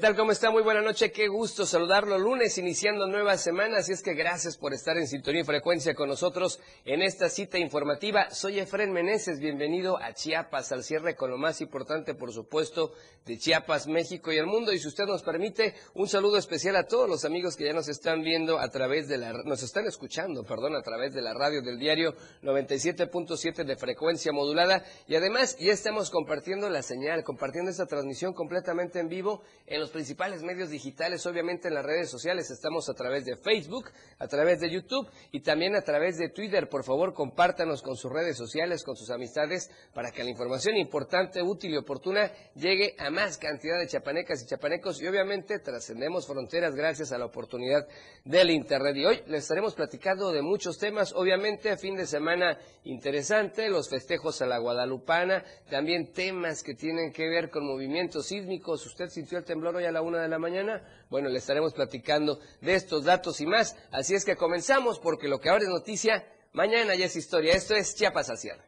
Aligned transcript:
tal? 0.00 0.16
¿Cómo 0.16 0.32
está? 0.32 0.50
Muy 0.50 0.62
buena 0.62 0.80
noche. 0.80 1.12
Qué 1.12 1.28
gusto 1.28 1.66
saludarlo 1.66 2.18
lunes, 2.18 2.56
iniciando 2.56 3.06
nueva 3.06 3.36
semana. 3.36 3.78
Así 3.78 3.92
es 3.92 4.02
que 4.02 4.14
gracias 4.14 4.56
por 4.56 4.72
estar 4.72 4.96
en 4.96 5.06
sintonía 5.06 5.42
y 5.42 5.44
frecuencia 5.44 5.94
con 5.94 6.08
nosotros 6.08 6.58
en 6.86 7.02
esta 7.02 7.28
cita 7.28 7.58
informativa. 7.58 8.30
Soy 8.30 8.60
Efren 8.60 8.92
Meneses. 8.92 9.40
Bienvenido 9.40 9.98
a 9.98 10.14
Chiapas, 10.14 10.72
al 10.72 10.84
cierre 10.84 11.16
con 11.16 11.30
lo 11.30 11.36
más 11.36 11.60
importante, 11.60 12.14
por 12.14 12.32
supuesto, 12.32 12.92
de 13.26 13.36
Chiapas, 13.36 13.88
México 13.88 14.32
y 14.32 14.38
el 14.38 14.46
mundo. 14.46 14.72
Y 14.72 14.78
si 14.78 14.88
usted 14.88 15.04
nos 15.04 15.22
permite, 15.22 15.74
un 15.92 16.08
saludo 16.08 16.38
especial 16.38 16.76
a 16.76 16.86
todos 16.86 17.06
los 17.06 17.26
amigos 17.26 17.54
que 17.54 17.66
ya 17.66 17.74
nos 17.74 17.88
están 17.88 18.22
viendo 18.22 18.58
a 18.58 18.70
través 18.70 19.06
de 19.06 19.18
la, 19.18 19.34
nos 19.44 19.62
están 19.62 19.86
escuchando, 19.86 20.44
perdón, 20.44 20.76
a 20.76 20.82
través 20.82 21.12
de 21.12 21.20
la 21.20 21.34
radio 21.34 21.60
del 21.60 21.78
diario 21.78 22.14
97.7 22.42 23.66
de 23.66 23.76
frecuencia 23.76 24.32
modulada. 24.32 24.82
Y 25.06 25.14
además, 25.14 25.58
ya 25.58 25.74
estamos 25.74 26.08
compartiendo 26.08 26.70
la 26.70 26.80
señal, 26.80 27.22
compartiendo 27.22 27.70
esta 27.70 27.84
transmisión 27.84 28.32
completamente 28.32 28.98
en 28.98 29.10
vivo 29.10 29.42
en 29.66 29.80
los 29.80 29.89
principales 29.90 30.42
medios 30.42 30.70
digitales, 30.70 31.26
obviamente 31.26 31.68
en 31.68 31.74
las 31.74 31.84
redes 31.84 32.10
sociales. 32.10 32.50
Estamos 32.50 32.88
a 32.88 32.94
través 32.94 33.24
de 33.24 33.36
Facebook, 33.36 33.90
a 34.18 34.26
través 34.28 34.60
de 34.60 34.70
YouTube 34.70 35.08
y 35.32 35.40
también 35.40 35.74
a 35.74 35.82
través 35.82 36.16
de 36.18 36.28
Twitter. 36.28 36.68
Por 36.68 36.84
favor, 36.84 37.14
compártanos 37.14 37.82
con 37.82 37.96
sus 37.96 38.12
redes 38.12 38.36
sociales, 38.36 38.82
con 38.84 38.96
sus 38.96 39.10
amistades, 39.10 39.70
para 39.94 40.10
que 40.10 40.22
la 40.22 40.30
información 40.30 40.76
importante, 40.76 41.42
útil 41.42 41.72
y 41.72 41.76
oportuna 41.76 42.30
llegue 42.54 42.94
a 42.98 43.10
más 43.10 43.38
cantidad 43.38 43.78
de 43.78 43.88
chapanecas 43.88 44.42
y 44.42 44.46
chapanecos 44.46 45.00
y 45.00 45.06
obviamente 45.06 45.58
trascendemos 45.58 46.26
fronteras 46.26 46.74
gracias 46.74 47.12
a 47.12 47.18
la 47.18 47.24
oportunidad 47.24 47.86
del 48.24 48.50
Internet. 48.50 48.96
Y 48.96 49.04
hoy 49.06 49.22
les 49.26 49.42
estaremos 49.42 49.74
platicando 49.74 50.30
de 50.32 50.42
muchos 50.42 50.78
temas, 50.78 51.12
obviamente 51.14 51.76
fin 51.76 51.96
de 51.96 52.06
semana 52.06 52.58
interesante, 52.84 53.68
los 53.68 53.88
festejos 53.88 54.42
a 54.42 54.46
la 54.46 54.58
Guadalupana, 54.58 55.44
también 55.68 56.12
temas 56.12 56.62
que 56.62 56.74
tienen 56.74 57.12
que 57.12 57.28
ver 57.28 57.50
con 57.50 57.66
movimientos 57.66 58.26
sísmicos. 58.26 58.86
¿Usted 58.86 59.08
sintió 59.08 59.38
el 59.38 59.44
temblor? 59.44 59.79
Hoy 59.80 59.86
a 59.86 59.92
la 59.92 60.02
una 60.02 60.20
de 60.20 60.28
la 60.28 60.38
mañana? 60.38 60.82
Bueno, 61.08 61.28
le 61.28 61.38
estaremos 61.38 61.72
platicando 61.72 62.38
de 62.60 62.74
estos 62.74 63.04
datos 63.04 63.40
y 63.40 63.46
más. 63.46 63.76
Así 63.90 64.14
es 64.14 64.24
que 64.24 64.36
comenzamos 64.36 64.98
porque 64.98 65.28
lo 65.28 65.40
que 65.40 65.48
ahora 65.48 65.64
es 65.64 65.70
noticia, 65.70 66.24
mañana 66.52 66.94
ya 66.94 67.06
es 67.06 67.16
historia. 67.16 67.54
Esto 67.54 67.74
es 67.74 67.94
Chiapas 67.94 68.30
al 68.30 68.38
cierre. 68.38 68.62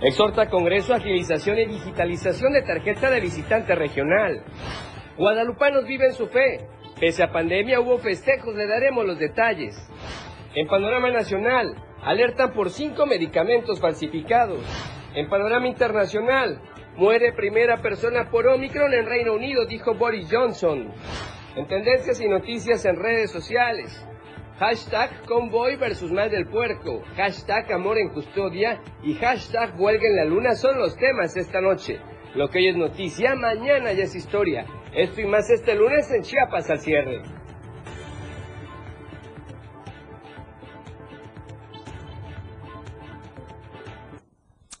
Exhorta 0.00 0.48
Congreso 0.48 0.94
agilización 0.94 1.58
y 1.58 1.66
digitalización 1.66 2.52
de 2.52 2.62
tarjeta 2.62 3.10
de 3.10 3.20
visitante 3.20 3.74
regional. 3.74 4.44
Guadalupanos 5.16 5.86
viven 5.86 6.12
su 6.12 6.28
fe. 6.28 6.68
Pese 7.00 7.22
a 7.22 7.30
pandemia 7.30 7.78
hubo 7.80 7.98
festejos, 7.98 8.56
le 8.56 8.66
daremos 8.66 9.06
los 9.06 9.20
detalles. 9.20 9.76
En 10.56 10.66
panorama 10.66 11.10
nacional, 11.10 11.76
alertan 12.02 12.52
por 12.52 12.70
cinco 12.70 13.06
medicamentos 13.06 13.80
falsificados. 13.80 14.58
En 15.14 15.28
panorama 15.28 15.68
internacional, 15.68 16.60
muere 16.96 17.32
primera 17.32 17.80
persona 17.80 18.28
por 18.30 18.48
Omicron 18.48 18.92
en 18.94 19.06
Reino 19.06 19.34
Unido, 19.34 19.64
dijo 19.64 19.94
Boris 19.94 20.28
Johnson. 20.28 20.92
En 21.54 21.68
tendencias 21.68 22.20
y 22.20 22.28
noticias 22.28 22.84
en 22.84 22.96
redes 22.96 23.30
sociales, 23.30 24.04
hashtag 24.58 25.22
convoy 25.24 25.76
versus 25.76 26.10
mal 26.10 26.30
del 26.30 26.48
puerco, 26.48 27.04
hashtag 27.16 27.72
amor 27.72 27.98
en 27.98 28.08
custodia 28.08 28.80
y 29.04 29.14
hashtag 29.14 29.80
huelga 29.80 30.08
en 30.08 30.16
la 30.16 30.24
luna 30.24 30.56
son 30.56 30.76
los 30.78 30.96
temas 30.96 31.36
esta 31.36 31.60
noche. 31.60 32.00
Lo 32.34 32.48
que 32.48 32.58
hoy 32.58 32.68
es 32.68 32.76
noticia, 32.76 33.34
mañana 33.34 33.92
ya 33.92 34.04
es 34.04 34.14
historia. 34.14 34.66
Esto 34.92 35.20
y 35.20 35.26
más 35.26 35.48
este 35.50 35.74
lunes 35.74 36.10
en 36.10 36.22
Chiapas 36.22 36.68
al 36.70 36.80
cierre. 36.80 37.22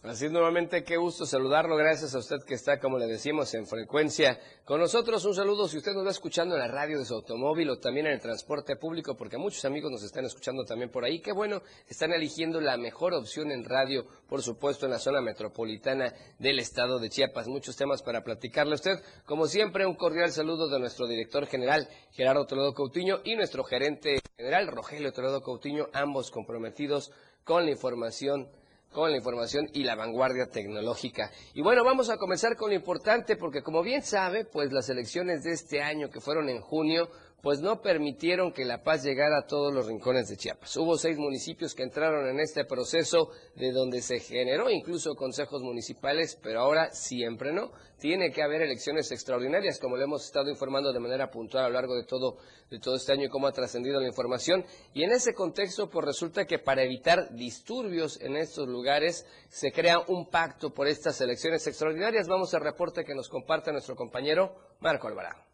Así 0.08 0.26
nuevamente, 0.30 0.84
qué 0.84 0.96
gusto 0.96 1.26
saludarlo. 1.26 1.76
Gracias 1.76 2.14
a 2.14 2.18
usted 2.18 2.38
que 2.46 2.54
está, 2.54 2.80
como 2.80 2.96
le 2.96 3.06
decimos, 3.06 3.52
en 3.52 3.66
frecuencia 3.66 4.40
con 4.64 4.80
nosotros. 4.80 5.22
Un 5.26 5.34
saludo 5.34 5.68
si 5.68 5.76
usted 5.76 5.92
nos 5.92 6.06
va 6.06 6.10
escuchando 6.12 6.54
en 6.54 6.62
la 6.62 6.68
radio 6.68 6.98
de 6.98 7.04
su 7.04 7.12
automóvil 7.12 7.68
o 7.68 7.78
también 7.78 8.06
en 8.06 8.14
el 8.14 8.20
transporte 8.20 8.76
público, 8.76 9.18
porque 9.18 9.36
muchos 9.36 9.66
amigos 9.66 9.90
nos 9.92 10.02
están 10.02 10.24
escuchando 10.24 10.64
también 10.64 10.90
por 10.90 11.04
ahí. 11.04 11.20
Qué 11.20 11.32
bueno, 11.32 11.60
están 11.86 12.12
eligiendo 12.12 12.58
la 12.58 12.78
mejor 12.78 13.12
opción 13.12 13.52
en 13.52 13.66
radio, 13.66 14.06
por 14.30 14.40
supuesto, 14.40 14.86
en 14.86 14.92
la 14.92 14.98
zona 14.98 15.20
metropolitana 15.20 16.14
del 16.38 16.58
estado 16.58 16.98
de 16.98 17.10
Chiapas. 17.10 17.46
Muchos 17.46 17.76
temas 17.76 18.00
para 18.00 18.24
platicarle 18.24 18.72
a 18.72 18.76
usted. 18.76 19.02
Como 19.26 19.46
siempre, 19.46 19.84
un 19.84 19.94
cordial 19.94 20.32
saludo 20.32 20.70
de 20.70 20.80
nuestro 20.80 21.06
director 21.06 21.44
general, 21.44 21.86
Gerardo 22.12 22.46
Toledo 22.46 22.72
Coutinho, 22.72 23.20
y 23.24 23.36
nuestro 23.36 23.62
gerente 23.62 24.20
general, 24.38 24.68
Rogelio 24.68 25.12
Toledo 25.12 25.42
Coutinho, 25.42 25.88
ambos 25.92 26.30
comprometidos 26.30 27.12
con 27.44 27.66
la 27.66 27.72
información 27.72 28.48
con 28.92 29.10
la 29.10 29.18
información 29.18 29.68
y 29.72 29.84
la 29.84 29.94
vanguardia 29.94 30.46
tecnológica. 30.46 31.30
Y 31.54 31.62
bueno, 31.62 31.84
vamos 31.84 32.10
a 32.10 32.16
comenzar 32.16 32.56
con 32.56 32.70
lo 32.70 32.76
importante 32.76 33.36
porque 33.36 33.62
como 33.62 33.82
bien 33.82 34.02
sabe, 34.02 34.44
pues 34.44 34.72
las 34.72 34.88
elecciones 34.88 35.44
de 35.44 35.52
este 35.52 35.82
año 35.82 36.10
que 36.10 36.20
fueron 36.20 36.48
en 36.48 36.60
junio 36.60 37.08
pues 37.42 37.60
no 37.60 37.80
permitieron 37.80 38.52
que 38.52 38.64
la 38.64 38.82
paz 38.82 39.04
llegara 39.04 39.38
a 39.38 39.46
todos 39.46 39.72
los 39.72 39.86
rincones 39.86 40.28
de 40.28 40.36
Chiapas. 40.36 40.76
Hubo 40.76 40.98
seis 40.98 41.16
municipios 41.18 41.74
que 41.74 41.84
entraron 41.84 42.28
en 42.28 42.40
este 42.40 42.64
proceso 42.64 43.30
de 43.54 43.70
donde 43.70 44.02
se 44.02 44.18
generó 44.18 44.68
incluso 44.70 45.14
consejos 45.14 45.62
municipales, 45.62 46.36
pero 46.42 46.60
ahora 46.60 46.90
siempre 46.90 47.52
no. 47.52 47.70
Tiene 47.98 48.30
que 48.30 48.42
haber 48.42 48.62
elecciones 48.62 49.10
extraordinarias, 49.12 49.78
como 49.78 49.96
le 49.96 50.04
hemos 50.04 50.24
estado 50.24 50.50
informando 50.50 50.92
de 50.92 51.00
manera 51.00 51.30
puntual 51.30 51.64
a 51.64 51.68
lo 51.68 51.74
largo 51.74 51.94
de 51.94 52.04
todo, 52.04 52.38
de 52.70 52.78
todo 52.80 52.96
este 52.96 53.12
año 53.12 53.24
y 53.26 53.28
cómo 53.28 53.46
ha 53.46 53.52
trascendido 53.52 54.00
la 54.00 54.08
información. 54.08 54.64
Y 54.92 55.04
en 55.04 55.12
ese 55.12 55.32
contexto, 55.32 55.88
pues 55.88 56.06
resulta 56.06 56.44
que 56.44 56.58
para 56.58 56.82
evitar 56.82 57.34
disturbios 57.34 58.20
en 58.20 58.36
estos 58.36 58.68
lugares, 58.68 59.26
se 59.48 59.70
crea 59.70 60.00
un 60.08 60.28
pacto 60.28 60.70
por 60.70 60.88
estas 60.88 61.20
elecciones 61.20 61.66
extraordinarias. 61.66 62.28
Vamos 62.28 62.52
al 62.54 62.62
reporte 62.62 63.04
que 63.04 63.14
nos 63.14 63.28
comparte 63.28 63.72
nuestro 63.72 63.96
compañero 63.96 64.54
Marco 64.80 65.08
Alvarado. 65.08 65.47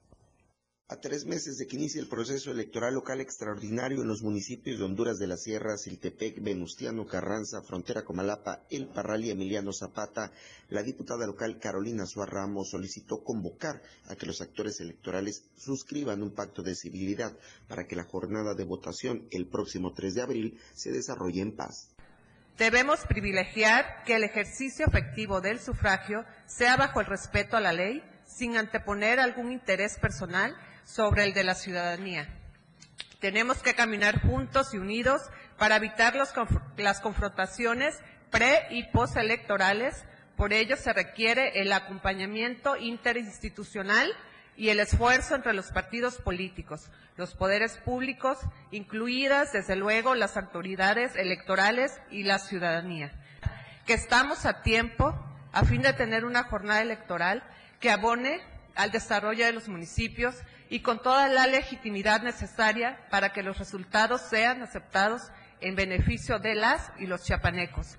A 0.86 0.96
tres 0.96 1.24
meses 1.24 1.56
de 1.56 1.66
que 1.66 1.76
inicie 1.76 1.98
el 1.98 2.08
proceso 2.08 2.50
electoral 2.50 2.92
local 2.92 3.18
extraordinario 3.22 4.02
en 4.02 4.06
los 4.06 4.22
municipios 4.22 4.78
de 4.78 4.84
Honduras 4.84 5.18
de 5.18 5.26
la 5.26 5.38
Sierra, 5.38 5.78
Siltepec, 5.78 6.42
Venustiano 6.42 7.06
Carranza, 7.06 7.62
Frontera 7.62 8.04
Comalapa, 8.04 8.60
El 8.68 8.88
Parral 8.88 9.24
y 9.24 9.30
Emiliano 9.30 9.72
Zapata, 9.72 10.30
la 10.68 10.82
diputada 10.82 11.26
local 11.26 11.58
Carolina 11.58 12.04
Suárez 12.04 12.34
Ramos 12.34 12.68
solicitó 12.68 13.24
convocar 13.24 13.80
a 14.08 14.16
que 14.16 14.26
los 14.26 14.42
actores 14.42 14.78
electorales 14.80 15.44
suscriban 15.56 16.22
un 16.22 16.34
pacto 16.34 16.62
de 16.62 16.74
civilidad 16.74 17.34
para 17.66 17.86
que 17.86 17.96
la 17.96 18.04
jornada 18.04 18.52
de 18.52 18.64
votación 18.64 19.26
el 19.30 19.46
próximo 19.46 19.94
3 19.94 20.14
de 20.16 20.20
abril 20.20 20.60
se 20.74 20.92
desarrolle 20.92 21.40
en 21.40 21.56
paz. 21.56 21.94
Debemos 22.58 23.00
privilegiar 23.08 24.04
que 24.04 24.16
el 24.16 24.22
ejercicio 24.22 24.84
efectivo 24.86 25.40
del 25.40 25.60
sufragio 25.60 26.26
sea 26.44 26.76
bajo 26.76 27.00
el 27.00 27.06
respeto 27.06 27.56
a 27.56 27.62
la 27.62 27.72
ley, 27.72 28.02
sin 28.26 28.58
anteponer 28.58 29.18
algún 29.18 29.50
interés 29.50 29.98
personal 29.98 30.54
sobre 30.84 31.24
el 31.24 31.34
de 31.34 31.44
la 31.44 31.54
ciudadanía. 31.54 32.28
Tenemos 33.20 33.62
que 33.62 33.74
caminar 33.74 34.20
juntos 34.20 34.74
y 34.74 34.78
unidos 34.78 35.22
para 35.58 35.76
evitar 35.76 36.14
las 36.14 37.00
confrontaciones 37.00 37.98
pre 38.30 38.66
y 38.70 38.84
postelectorales. 38.84 40.04
Por 40.36 40.52
ello 40.52 40.76
se 40.76 40.92
requiere 40.92 41.60
el 41.60 41.72
acompañamiento 41.72 42.76
interinstitucional 42.76 44.12
y 44.56 44.68
el 44.68 44.80
esfuerzo 44.80 45.34
entre 45.34 45.52
los 45.52 45.70
partidos 45.70 46.16
políticos, 46.16 46.90
los 47.16 47.34
poderes 47.34 47.78
públicos, 47.78 48.38
incluidas 48.70 49.52
desde 49.52 49.76
luego 49.76 50.14
las 50.14 50.36
autoridades 50.36 51.16
electorales 51.16 52.00
y 52.10 52.24
la 52.24 52.38
ciudadanía. 52.38 53.12
Que 53.86 53.94
estamos 53.94 54.46
a 54.46 54.62
tiempo 54.62 55.14
a 55.52 55.64
fin 55.64 55.82
de 55.82 55.92
tener 55.92 56.24
una 56.24 56.44
jornada 56.44 56.82
electoral 56.82 57.42
que 57.80 57.90
abone 57.90 58.40
al 58.74 58.90
desarrollo 58.90 59.44
de 59.44 59.52
los 59.52 59.68
municipios 59.68 60.36
y 60.68 60.80
con 60.80 61.02
toda 61.02 61.28
la 61.28 61.46
legitimidad 61.46 62.22
necesaria 62.22 62.98
para 63.10 63.32
que 63.32 63.42
los 63.42 63.58
resultados 63.58 64.22
sean 64.22 64.62
aceptados 64.62 65.30
en 65.60 65.76
beneficio 65.76 66.38
de 66.38 66.54
las 66.54 66.90
y 66.98 67.06
los 67.06 67.24
chiapanecos, 67.24 67.98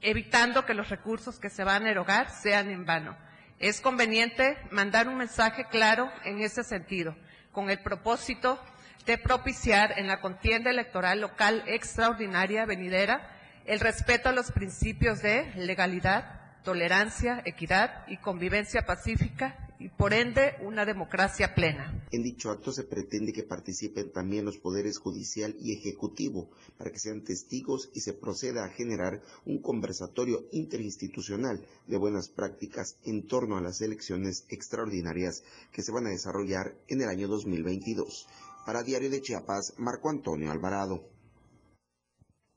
evitando 0.00 0.64
que 0.64 0.74
los 0.74 0.88
recursos 0.88 1.38
que 1.38 1.50
se 1.50 1.64
van 1.64 1.86
a 1.86 1.90
erogar 1.90 2.30
sean 2.30 2.70
en 2.70 2.84
vano. 2.84 3.16
Es 3.58 3.80
conveniente 3.80 4.56
mandar 4.70 5.08
un 5.08 5.16
mensaje 5.16 5.66
claro 5.70 6.10
en 6.24 6.40
ese 6.40 6.62
sentido, 6.62 7.16
con 7.52 7.70
el 7.70 7.80
propósito 7.80 8.60
de 9.04 9.18
propiciar 9.18 9.98
en 9.98 10.06
la 10.06 10.20
contienda 10.20 10.70
electoral 10.70 11.20
local 11.20 11.64
extraordinaria 11.66 12.66
venidera 12.66 13.30
el 13.64 13.80
respeto 13.80 14.28
a 14.28 14.32
los 14.32 14.52
principios 14.52 15.22
de 15.22 15.52
legalidad, 15.56 16.40
tolerancia, 16.62 17.42
equidad 17.44 18.06
y 18.06 18.18
convivencia 18.18 18.86
pacífica 18.86 19.67
y 19.78 19.88
por 19.88 20.12
ende 20.12 20.54
una 20.62 20.84
democracia 20.84 21.54
plena. 21.54 22.06
En 22.10 22.22
dicho 22.22 22.50
acto 22.50 22.72
se 22.72 22.84
pretende 22.84 23.32
que 23.32 23.42
participen 23.42 24.10
también 24.10 24.44
los 24.44 24.58
poderes 24.58 24.98
judicial 24.98 25.54
y 25.60 25.72
ejecutivo 25.72 26.50
para 26.76 26.90
que 26.90 26.98
sean 26.98 27.22
testigos 27.22 27.90
y 27.94 28.00
se 28.00 28.12
proceda 28.12 28.64
a 28.64 28.70
generar 28.70 29.22
un 29.44 29.60
conversatorio 29.60 30.46
interinstitucional 30.52 31.64
de 31.86 31.96
buenas 31.96 32.28
prácticas 32.28 32.96
en 33.04 33.26
torno 33.26 33.56
a 33.56 33.60
las 33.60 33.80
elecciones 33.80 34.44
extraordinarias 34.48 35.44
que 35.72 35.82
se 35.82 35.92
van 35.92 36.06
a 36.06 36.10
desarrollar 36.10 36.74
en 36.88 37.02
el 37.02 37.08
año 37.08 37.28
2022. 37.28 38.26
Para 38.66 38.82
Diario 38.82 39.10
de 39.10 39.22
Chiapas, 39.22 39.74
Marco 39.78 40.10
Antonio 40.10 40.50
Alvarado. 40.50 41.17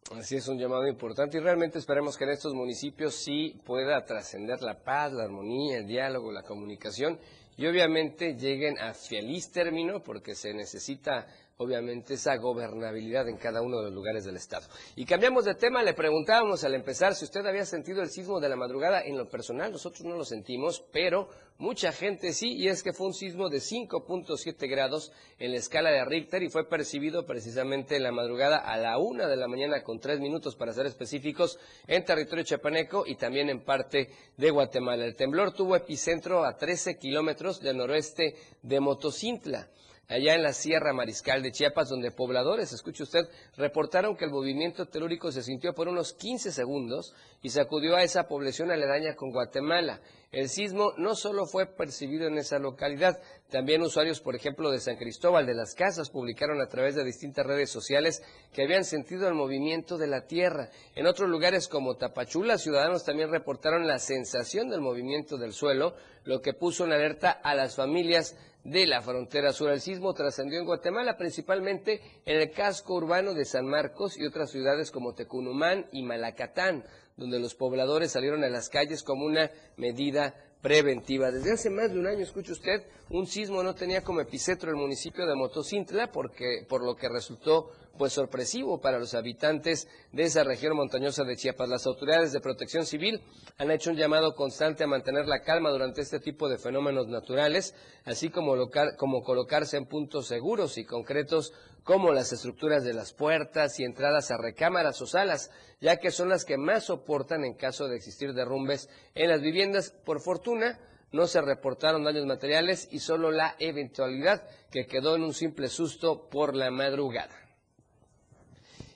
Así 0.10 0.36
es 0.36 0.48
un 0.48 0.58
llamado 0.58 0.88
importante 0.88 1.38
y 1.38 1.42
realmente 1.42 1.80
esperemos 1.80 2.18
que 2.18 2.26
en 2.26 2.32
estos 2.32 2.54
municipios 2.54 3.16
sí 3.16 3.56
pueda 3.66 4.04
trascender 4.04 4.62
la 4.62 4.84
paz, 4.84 5.14
la 5.14 5.24
armonía, 5.24 5.78
el 5.78 5.88
diálogo, 5.88 6.32
la 6.32 6.44
comunicación 6.44 7.18
y 7.56 7.66
obviamente 7.66 8.36
lleguen 8.36 8.78
a 8.80 8.94
feliz 8.94 9.52
término 9.52 10.04
porque 10.04 10.36
se 10.36 10.54
necesita 10.54 11.28
obviamente 11.62 12.16
esa 12.16 12.36
gobernabilidad 12.38 13.30
en 13.30 13.38
cada 13.38 13.62
uno 13.62 13.78
de 13.78 13.84
los 13.84 13.94
lugares 13.94 14.26
del 14.26 14.36
Estado. 14.36 14.66
Y 14.96 15.06
cambiamos 15.06 15.46
de 15.46 15.54
tema, 15.54 15.84
le 15.84 15.94
preguntábamos 15.94 16.64
al 16.64 16.74
empezar 16.74 17.14
si 17.14 17.26
usted 17.26 17.46
había 17.46 17.66
sentido 17.66 18.02
el 18.02 18.10
sismo 18.10 18.40
de 18.40 18.50
la 18.50 18.56
madrugada. 18.56 19.02
En 19.02 19.16
lo 19.16 19.30
personal, 19.30 19.72
nosotros 19.72 20.04
no 20.04 20.18
lo 20.18 20.26
sentimos, 20.26 20.84
pero 20.92 21.30
mucha 21.60 21.92
gente 21.92 22.34
sí, 22.34 22.54
y 22.54 22.68
es 22.68 22.82
que 22.82 22.94
fue 22.94 23.06
un 23.06 23.14
sismo 23.14 23.48
de 23.50 23.60
5.7 23.60 24.68
grados 24.68 25.12
en 25.38 25.52
la 25.52 25.58
escala 25.58 25.92
de 25.92 26.04
Richter 26.04 26.42
y 26.42 26.50
fue 26.50 26.68
percibido 26.68 27.28
precisamente 27.28 27.96
en 27.96 28.04
la 28.04 28.12
madrugada 28.12 28.58
a 28.58 28.78
la 28.78 28.98
una 28.98 29.28
de 29.28 29.38
la 29.38 29.48
mañana 29.48 29.84
con 29.84 30.00
tres 30.00 30.20
minutos 30.20 30.56
para 30.56 30.74
ser 30.74 30.88
específicos 30.88 31.60
en 31.86 32.04
territorio 32.04 32.44
chapaneco 32.44 33.04
y 33.06 33.18
también 33.18 33.50
en 33.50 33.64
parte 33.64 34.10
de 34.36 34.50
Guatemala. 34.50 35.06
El 35.06 35.16
temblor 35.16 35.54
tuvo 35.54 35.76
epicentro 35.76 36.44
a 36.44 36.58
13 36.58 36.98
kilómetros 36.98 37.62
del 37.62 37.78
noroeste 37.78 38.36
de 38.64 38.80
Motocintla 38.80 39.70
allá 40.12 40.36
en 40.36 40.44
la 40.44 40.52
Sierra 40.52 40.92
Mariscal 40.92 41.42
de 41.42 41.54
Chiapas, 41.54 41.88
donde 41.88 42.12
pobladores, 42.12 42.74
escuche 42.74 43.04
usted, 43.04 43.30
reportaron 43.56 44.18
que 44.18 44.26
el 44.26 44.32
movimiento 44.32 44.86
telúrico 44.86 45.32
se 45.32 45.42
sintió 45.42 45.74
por 45.74 45.88
unos 45.88 46.14
15 46.14 46.52
segundos 46.52 47.16
y 47.42 47.50
sacudió 47.50 47.96
a 47.96 48.04
esa 48.04 48.28
población 48.28 48.72
aledaña 48.72 49.16
con 49.16 49.32
Guatemala. 49.32 50.02
El 50.32 50.50
sismo 50.50 50.94
no 50.98 51.16
solo 51.16 51.46
fue 51.46 51.66
percibido 51.66 52.28
en 52.28 52.38
esa 52.38 52.60
localidad, 52.60 53.20
también 53.50 53.82
usuarios, 53.82 54.22
por 54.22 54.36
ejemplo, 54.36 54.72
de 54.72 54.80
San 54.80 54.96
Cristóbal 54.96 55.46
de 55.46 55.54
las 55.54 55.76
Casas 55.76 56.10
publicaron 56.10 56.62
a 56.62 56.68
través 56.68 56.96
de 56.96 57.04
distintas 57.04 57.46
redes 57.46 57.70
sociales 57.70 58.24
que 58.54 58.64
habían 58.64 58.86
sentido 58.86 59.28
el 59.28 59.34
movimiento 59.34 59.98
de 59.98 60.08
la 60.08 60.26
tierra. 60.26 60.70
En 60.96 61.06
otros 61.06 61.30
lugares 61.30 61.68
como 61.68 61.96
Tapachula, 61.96 62.58
ciudadanos 62.58 63.04
también 63.04 63.30
reportaron 63.30 63.88
la 63.88 64.00
sensación 64.00 64.70
del 64.70 64.80
movimiento 64.80 65.38
del 65.38 65.52
suelo, 65.52 65.96
lo 66.24 66.40
que 66.40 66.54
puso 66.54 66.86
en 66.86 66.94
alerta 66.94 67.32
a 67.32 67.56
las 67.56 67.76
familias 67.76 68.38
de 68.64 68.88
la 68.88 69.02
frontera 69.02 69.54
sur. 69.54 69.72
El 69.72 69.82
sismo 69.82 70.14
trascendió 70.14 70.60
en 70.60 70.66
Guatemala, 70.66 71.18
principalmente 71.18 72.02
en 72.26 72.42
el 72.42 72.52
casco 72.52 72.96
urbano 72.96 73.34
de 73.34 73.46
San 73.46 73.66
Marcos 73.66 74.18
y 74.18 74.26
otras 74.26 74.52
ciudades 74.52 74.92
como 74.92 75.14
Tecunumán 75.14 75.88
y 75.92 76.04
Malacatán 76.04 76.84
donde 77.22 77.40
los 77.40 77.56
pobladores 77.56 78.12
salieron 78.12 78.44
a 78.44 78.50
las 78.50 78.70
calles 78.70 79.04
como 79.04 79.26
una 79.26 79.52
medida 79.78 80.36
preventiva. 80.62 81.32
Desde 81.32 81.54
hace 81.54 81.70
más 81.70 81.92
de 81.92 82.00
un 82.00 82.08
año, 82.08 82.24
escuche 82.24 82.52
usted, 82.52 82.84
un 83.10 83.28
sismo 83.28 83.64
no 83.64 83.74
tenía 83.76 84.02
como 84.02 84.22
epicentro 84.22 84.70
el 84.70 84.76
municipio 84.76 85.26
de 85.26 85.36
Motocintla, 85.36 86.12
porque, 86.12 86.66
por 86.68 86.84
lo 86.84 86.96
que 86.96 87.10
resultó 87.10 87.72
pues 88.02 88.14
sorpresivo 88.14 88.82
para 88.82 88.98
los 88.98 89.14
habitantes 89.14 89.88
de 90.12 90.24
esa 90.24 90.44
región 90.44 90.76
montañosa 90.76 91.24
de 91.24 91.36
Chiapas. 91.36 91.70
Las 91.70 91.86
autoridades 91.86 92.32
de 92.32 92.40
protección 92.40 92.88
civil 92.88 93.22
han 93.60 93.70
hecho 93.70 93.92
un 93.92 93.96
llamado 93.96 94.34
constante 94.34 94.84
a 94.84 94.88
mantener 94.88 95.28
la 95.28 95.42
calma 95.42 95.70
durante 95.70 96.02
este 96.02 96.20
tipo 96.20 96.50
de 96.50 96.58
fenómenos 96.58 97.10
naturales, 97.10 97.76
así 98.06 98.32
como, 98.32 98.56
como 98.98 99.22
colocarse 99.22 99.78
en 99.78 99.86
puntos 99.86 100.26
seguros 100.26 100.80
y 100.80 100.84
concretos 100.84 101.54
como 101.84 102.12
las 102.12 102.34
estructuras 102.34 102.84
de 102.84 102.96
las 102.96 103.14
puertas 103.14 103.80
y 103.80 103.84
entradas 103.84 104.32
a 104.32 104.38
recámaras 104.42 105.00
o 105.04 105.06
salas, 105.06 105.52
ya 105.80 105.98
que 105.98 106.10
son 106.10 106.30
las 106.30 106.44
que 106.44 106.58
más 106.58 106.86
soportan 106.86 107.46
en 107.46 107.54
caso 107.54 107.88
de 107.88 107.98
existir 107.98 108.34
derrumbes 108.34 108.90
en 109.14 109.30
las 109.30 109.42
viviendas. 109.42 109.92
Por 109.92 110.22
fortuna, 110.22 110.80
no 111.12 111.28
se 111.28 111.40
reportaron 111.40 112.04
daños 112.04 112.26
materiales 112.26 112.88
y 112.90 112.98
solo 112.98 113.30
la 113.30 113.56
eventualidad 113.60 114.42
que 114.72 114.88
quedó 114.88 115.16
en 115.16 115.22
un 115.22 115.36
simple 115.36 115.68
susto 115.68 116.30
por 116.32 116.56
la 116.56 116.72
madrugada. 116.72 117.41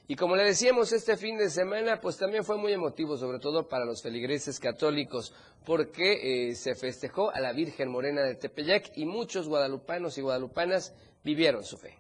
Y 0.08 0.16
como 0.16 0.36
le 0.36 0.44
decíamos, 0.44 0.92
este 0.92 1.18
fin 1.18 1.38
de 1.38 1.50
semana 1.50 2.00
pues 2.00 2.18
también 2.18 2.44
fue 2.44 2.58
muy 2.58 2.72
emotivo, 2.72 3.18
sobre 3.18 3.40
todo 3.40 3.68
para 3.68 3.86
los 3.86 4.04
feligreses 4.04 4.60
católicos, 4.60 5.34
porque 5.66 6.50
eh, 6.50 6.56
se 6.56 6.76
festejó 6.76 7.32
a 7.32 7.40
la 7.40 7.54
Virgen 7.54 7.90
Morena 7.90 8.22
de 8.22 8.36
Tepeyac 8.36 8.92
y 8.96 9.06
muchos 9.06 9.48
guadalupanos 9.48 10.18
y 10.18 10.22
guadalupanas 10.22 10.94
vivieron 11.24 11.64
su 11.64 11.78
fe. 11.78 11.98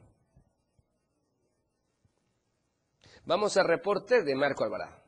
Vamos 3.25 3.57
al 3.57 3.68
reporte 3.68 4.22
de 4.22 4.36
Marco 4.36 4.63
Alvarado. 4.63 5.05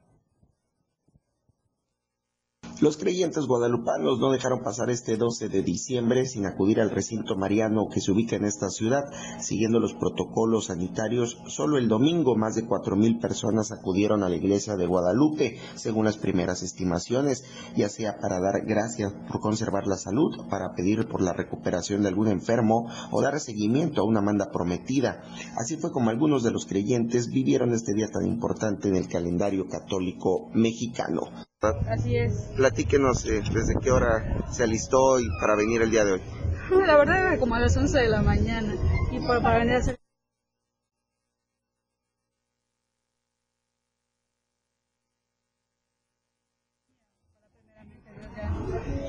Los 2.79 2.97
creyentes 2.97 3.47
guadalupanos 3.47 4.19
no 4.19 4.29
dejaron 4.29 4.62
pasar 4.62 4.91
este 4.91 5.18
12 5.18 5.50
de 5.50 5.63
diciembre 5.63 6.27
sin 6.27 6.45
acudir 6.45 6.79
al 6.79 6.91
recinto 6.91 7.35
mariano 7.35 7.88
que 7.91 8.01
se 8.01 8.12
ubica 8.12 8.35
en 8.35 8.45
esta 8.45 8.69
ciudad, 8.69 9.06
siguiendo 9.41 9.79
los 9.79 9.95
protocolos 9.95 10.65
sanitarios. 10.65 11.39
Solo 11.47 11.79
el 11.79 11.88
domingo 11.88 12.35
más 12.35 12.53
de 12.53 12.68
cuatro 12.68 12.95
mil 12.95 13.18
personas 13.18 13.71
acudieron 13.71 14.21
a 14.21 14.29
la 14.29 14.35
iglesia 14.35 14.75
de 14.75 14.85
Guadalupe, 14.85 15.57
según 15.74 16.06
las 16.06 16.18
primeras 16.18 16.62
estimaciones, 16.62 17.45
ya 17.75 17.89
sea 17.89 18.19
para 18.19 18.39
dar 18.39 18.63
gracias 18.68 19.12
por 19.27 19.41
conservar 19.41 19.88
la 19.88 19.97
salud, 19.97 20.47
para 20.47 20.75
pedir 20.75 21.07
por 21.07 21.24
la 21.24 21.33
recuperación 21.33 22.03
de 22.03 22.09
algún 22.09 22.27
enfermo 22.27 22.91
o 23.09 23.24
dar 23.24 23.39
seguimiento 23.39 24.01
a 24.01 24.06
una 24.06 24.21
manda 24.21 24.51
prometida. 24.51 25.24
Así 25.57 25.77
fue 25.77 25.91
como 25.91 26.12
algunos 26.12 26.44
de 26.44 26.51
los 26.51 26.68
creyentes 26.68 27.29
vivieron 27.29 27.74
este 27.74 27.95
día 27.95 28.09
tan 28.09 28.27
importante 28.27 28.88
en 28.88 28.97
el 28.97 29.07
calendario 29.07 29.68
católico 29.68 30.51
mexicano. 30.53 31.46
Así 31.62 32.15
es. 32.15 32.51
Platíquenos 32.56 33.25
eh, 33.25 33.42
desde 33.51 33.74
qué 33.81 33.89
hora 33.92 34.45
se 34.51 34.63
alistó 34.63 35.19
y 35.19 35.27
para 35.42 35.56
venir 35.56 35.81
el 35.81 35.89
día 35.89 36.06
de 36.06 36.13
hoy. 36.13 36.21
La 36.86 36.98
verdad 36.98 37.19
era 37.19 37.39
como 37.39 37.56
a 37.56 37.59
las 37.59 37.75
11 37.75 37.98
de 37.98 38.09
la 38.09 38.21
mañana 38.21 38.75
y 39.12 39.19
para 39.25 39.57
venir 39.57 39.74
a 39.74 39.77
hacer 39.80 39.98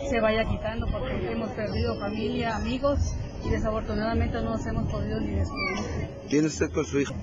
se 0.08 0.20
vaya 0.20 0.42
quitando 0.48 0.86
porque 0.90 1.30
hemos 1.30 1.50
perdido 1.50 2.00
familia, 2.00 2.56
amigos 2.56 2.98
y 3.44 3.50
desafortunadamente 3.50 4.40
no 4.40 4.52
nos 4.52 4.66
hemos 4.66 4.90
podido 4.90 5.20
ni 5.20 5.34
despedir. 5.34 6.08
¿Viene 6.30 6.46
usted 6.46 6.72
con 6.72 6.86
su 6.86 6.98
hijo? 6.98 7.14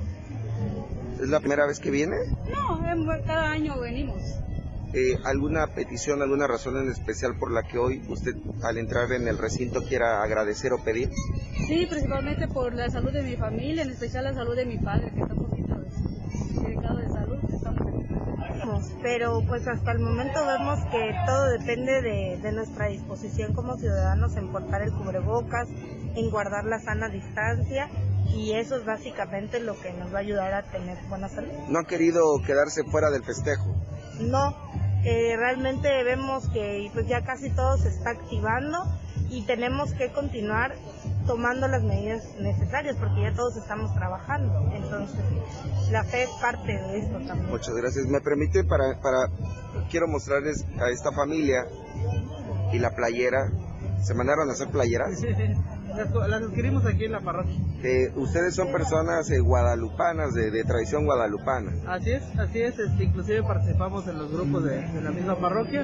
¿Es 1.20 1.30
la 1.30 1.40
primera 1.40 1.66
vez 1.66 1.80
que 1.80 1.90
viene? 1.90 2.16
No, 2.48 2.80
cada 3.26 3.50
año 3.50 3.80
venimos. 3.80 4.22
Eh, 4.98 5.20
alguna 5.26 5.68
petición, 5.68 6.22
alguna 6.22 6.48
razón 6.48 6.78
en 6.78 6.90
especial 6.90 7.36
por 7.38 7.52
la 7.52 7.64
que 7.64 7.78
hoy 7.78 8.02
usted 8.08 8.32
al 8.64 8.78
entrar 8.78 9.12
en 9.12 9.28
el 9.28 9.38
recinto 9.38 9.82
quiera 9.82 10.24
agradecer 10.24 10.72
o 10.72 10.82
pedir? 10.86 11.10
Sí, 11.68 11.86
principalmente 11.86 12.48
por 12.48 12.74
la 12.74 12.90
salud 12.90 13.12
de 13.12 13.22
mi 13.22 13.36
familia, 13.36 13.84
en 13.84 13.90
especial 13.90 14.24
la 14.24 14.34
salud 14.34 14.56
de 14.56 14.66
mi 14.66 14.78
padre, 14.78 15.12
que 15.14 15.20
está 15.20 15.34
un 15.34 15.50
poquito 15.50 15.76
delicado 16.62 16.98
de 16.98 17.10
salud. 17.10 17.40
Pero 19.02 19.44
pues 19.46 19.68
hasta 19.68 19.92
el 19.92 20.00
momento 20.00 20.46
vemos 20.46 20.80
que 20.90 21.14
todo 21.26 21.50
depende 21.50 22.02
de, 22.02 22.40
de 22.42 22.52
nuestra 22.54 22.88
disposición 22.88 23.54
como 23.54 23.76
ciudadanos 23.78 24.38
en 24.38 24.50
portar 24.50 24.82
el 24.82 24.94
cubrebocas, 24.94 25.68
en 26.16 26.30
guardar 26.30 26.64
la 26.64 26.80
sana 26.80 27.10
distancia 27.10 27.90
y 28.34 28.54
eso 28.54 28.78
es 28.78 28.86
básicamente 28.86 29.60
lo 29.60 29.78
que 29.80 29.92
nos 29.92 30.14
va 30.14 30.20
a 30.20 30.22
ayudar 30.22 30.54
a 30.54 30.64
tener 30.64 30.98
buena 31.10 31.28
salud. 31.28 31.52
¿No 31.68 31.80
han 31.80 31.86
querido 31.86 32.22
quedarse 32.46 32.84
fuera 32.86 33.10
del 33.12 33.24
festejo? 33.24 33.76
No, 34.20 34.56
eh, 35.06 35.36
realmente 35.38 36.04
vemos 36.04 36.50
que 36.50 36.90
pues 36.94 37.08
ya 37.08 37.24
casi 37.24 37.52
todo 37.52 37.78
se 37.78 37.90
está 37.90 38.10
activando 38.10 38.80
y 39.30 39.44
tenemos 39.46 39.94
que 39.94 40.12
continuar 40.12 40.76
tomando 41.28 41.68
las 41.68 41.84
medidas 41.84 42.24
necesarias 42.40 42.96
porque 43.00 43.22
ya 43.22 43.34
todos 43.34 43.56
estamos 43.56 43.94
trabajando. 43.94 44.72
Entonces, 44.74 45.20
la 45.92 46.04
fe 46.04 46.24
es 46.24 46.30
parte 46.42 46.72
de 46.72 46.98
esto 47.00 47.20
también. 47.20 47.50
Muchas 47.50 47.76
gracias. 47.76 48.06
Me 48.08 48.20
permite 48.22 48.64
para, 48.64 49.00
para 49.00 49.30
quiero 49.90 50.08
mostrarles 50.08 50.66
a 50.80 50.90
esta 50.90 51.12
familia 51.12 51.66
y 52.74 52.80
la 52.80 52.92
playera. 52.96 53.52
¿Se 54.04 54.14
mandaron 54.14 54.50
a 54.50 54.54
hacer 54.54 54.70
playeras? 54.70 55.22
Las, 55.96 56.44
adquirimos 56.44 56.86
aquí 56.86 57.06
en 57.06 57.14
la 57.14 57.22
parroquia. 57.22 57.56
ustedes 58.16 58.56
son 58.56 58.72
personas 58.72 59.30
eh, 59.32 59.40
guadalupanas, 59.40 60.34
de, 60.34 60.64
tradición 60.64 61.06
guadalupana. 61.06 61.72
Así 61.88 62.12
es, 62.12 62.24
así 62.38 62.62
es. 62.62 62.78
Este, 62.78 63.04
inclusive 63.04 63.44
participamos 63.44 64.08
en 64.08 64.18
los 64.18 64.32
grupos 64.32 64.66
de, 64.66 65.02
la 65.02 65.12
misma 65.12 65.36
parroquia 65.40 65.84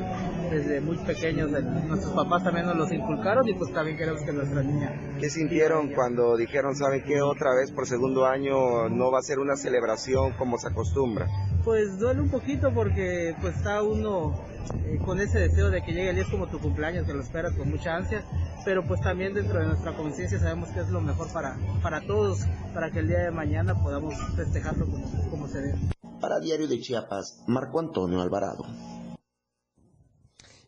desde 0.49 0.81
muy 0.81 0.97
pequeños. 0.97 1.49
nuestros 1.51 2.13
papás 2.13 2.43
también 2.43 2.65
nos 2.65 2.77
los 2.77 2.91
inculcaron 2.91 3.47
y 3.47 3.53
pues 3.53 3.73
también 3.73 3.97
queremos 3.97 4.21
que 4.23 4.33
nuestra 4.33 4.63
niña. 4.63 5.17
¿Qué 5.19 5.29
sintieron 5.29 5.93
cuando 5.93 6.35
dijeron, 6.35 6.75
sabe 6.75 7.03
qué, 7.03 7.21
otra 7.21 7.53
vez 7.55 7.71
por 7.71 7.87
segundo 7.87 8.25
año 8.25 8.89
no 8.89 9.11
va 9.11 9.19
a 9.19 9.21
ser 9.21 9.39
una 9.39 9.55
celebración 9.55 10.33
como 10.33 10.57
se 10.57 10.67
acostumbra? 10.67 11.27
Pues 11.63 11.99
duele 11.99 12.21
un 12.21 12.29
poquito 12.29 12.73
porque 12.73 13.35
pues 13.39 13.55
está 13.55 13.81
uno 13.83 14.50
eh, 14.85 14.99
con 15.03 15.19
ese 15.19 15.39
deseo 15.39 15.69
de 15.69 15.81
que 15.81 15.91
llegue 15.91 16.09
el 16.09 16.15
día 16.15 16.25
como 16.29 16.47
tu 16.47 16.59
cumpleaños, 16.59 17.05
que 17.05 17.13
lo 17.13 17.21
esperas 17.21 17.53
con 17.53 17.69
mucha 17.69 17.95
ansia, 17.95 18.23
pero 18.65 18.85
pues 18.85 19.01
también 19.01 19.33
dentro 19.33 19.59
de 19.59 19.65
nuestra 19.65 19.95
conciencia 19.95 20.39
sabemos 20.39 20.69
que 20.69 20.79
es 20.79 20.89
lo 20.89 21.01
mejor 21.01 21.31
para, 21.31 21.57
para 21.81 22.01
todos, 22.01 22.39
para 22.73 22.91
que 22.91 22.99
el 22.99 23.07
día 23.07 23.19
de 23.19 23.31
mañana 23.31 23.75
podamos 23.81 24.15
festejarlo 24.35 24.85
como, 24.85 25.29
como 25.29 25.47
se 25.47 25.61
debe. 25.61 25.77
Para 26.19 26.39
Diario 26.39 26.67
de 26.67 26.79
Chiapas, 26.79 27.43
Marco 27.47 27.79
Antonio 27.79 28.21
Alvarado. 28.21 28.65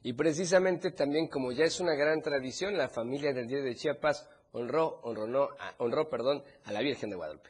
Y 0.02 0.14
precisamente 0.14 0.92
también 0.92 1.28
como 1.28 1.52
ya 1.52 1.64
es 1.64 1.80
una 1.80 1.94
gran 1.94 2.22
tradición, 2.22 2.78
la 2.78 2.90
familia 2.90 3.34
del 3.34 3.48
Diario 3.48 3.66
de 3.66 3.76
Chiapas 3.76 4.28
honró, 4.52 5.00
honró, 5.04 5.28
no, 5.28 5.48
honró 5.78 6.10
perdón, 6.10 6.44
a 6.66 6.72
la 6.72 6.82
Virgen 6.82 7.10
de 7.10 7.16
Guadalupe. 7.16 7.50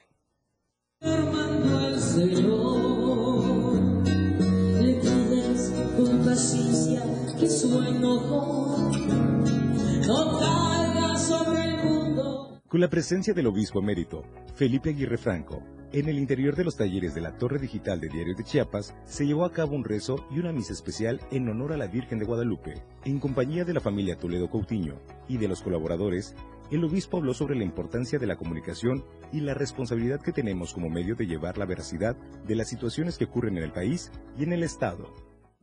Con 12.67 12.79
la 12.79 12.89
presencia 12.89 13.33
del 13.33 13.47
obispo 13.47 13.79
emérito, 13.79 14.23
Felipe 14.55 14.91
Aguirre 14.91 15.17
Franco, 15.17 15.61
en 15.91 16.07
el 16.07 16.17
interior 16.17 16.55
de 16.55 16.63
los 16.63 16.77
talleres 16.77 17.13
de 17.13 17.19
la 17.19 17.37
Torre 17.37 17.59
Digital 17.59 17.99
de 17.99 18.07
Diario 18.07 18.33
de 18.33 18.45
Chiapas, 18.45 18.95
se 19.05 19.27
llevó 19.27 19.43
a 19.43 19.51
cabo 19.51 19.75
un 19.75 19.83
rezo 19.83 20.25
y 20.31 20.39
una 20.39 20.53
misa 20.53 20.71
especial 20.71 21.19
en 21.31 21.49
honor 21.49 21.73
a 21.73 21.77
la 21.77 21.87
Virgen 21.87 22.17
de 22.17 22.25
Guadalupe. 22.25 22.81
En 23.03 23.19
compañía 23.19 23.65
de 23.65 23.73
la 23.73 23.81
familia 23.81 24.17
Toledo 24.17 24.49
Coutinho 24.49 25.01
y 25.27 25.37
de 25.37 25.49
los 25.49 25.61
colaboradores, 25.61 26.35
el 26.71 26.83
obispo 26.85 27.17
habló 27.17 27.33
sobre 27.33 27.55
la 27.55 27.65
importancia 27.65 28.19
de 28.19 28.25
la 28.25 28.37
comunicación 28.37 29.03
y 29.33 29.41
la 29.41 29.53
responsabilidad 29.53 30.21
que 30.21 30.31
tenemos 30.31 30.73
como 30.73 30.89
medio 30.89 31.15
de 31.15 31.27
llevar 31.27 31.57
la 31.57 31.65
veracidad 31.65 32.15
de 32.15 32.55
las 32.55 32.69
situaciones 32.69 33.17
que 33.17 33.25
ocurren 33.25 33.57
en 33.57 33.63
el 33.63 33.73
país 33.73 34.11
y 34.37 34.43
en 34.43 34.53
el 34.53 34.63
Estado. 34.63 35.13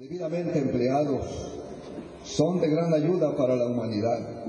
Debidamente 0.01 0.59
empleados, 0.59 1.27
son 2.25 2.59
de 2.59 2.71
gran 2.71 2.95
ayuda 2.95 3.37
para 3.37 3.55
la 3.55 3.67
humanidad, 3.67 4.47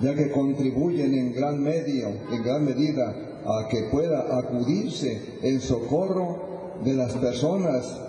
ya 0.00 0.14
que 0.14 0.30
contribuyen 0.30 1.12
en 1.14 1.32
gran 1.32 1.60
medio, 1.60 2.10
en 2.30 2.44
gran 2.44 2.64
medida 2.64 3.10
a 3.44 3.68
que 3.68 3.88
pueda 3.90 4.38
acudirse 4.38 5.40
en 5.42 5.60
socorro 5.60 6.78
de 6.84 6.94
las 6.94 7.12
personas 7.16 8.02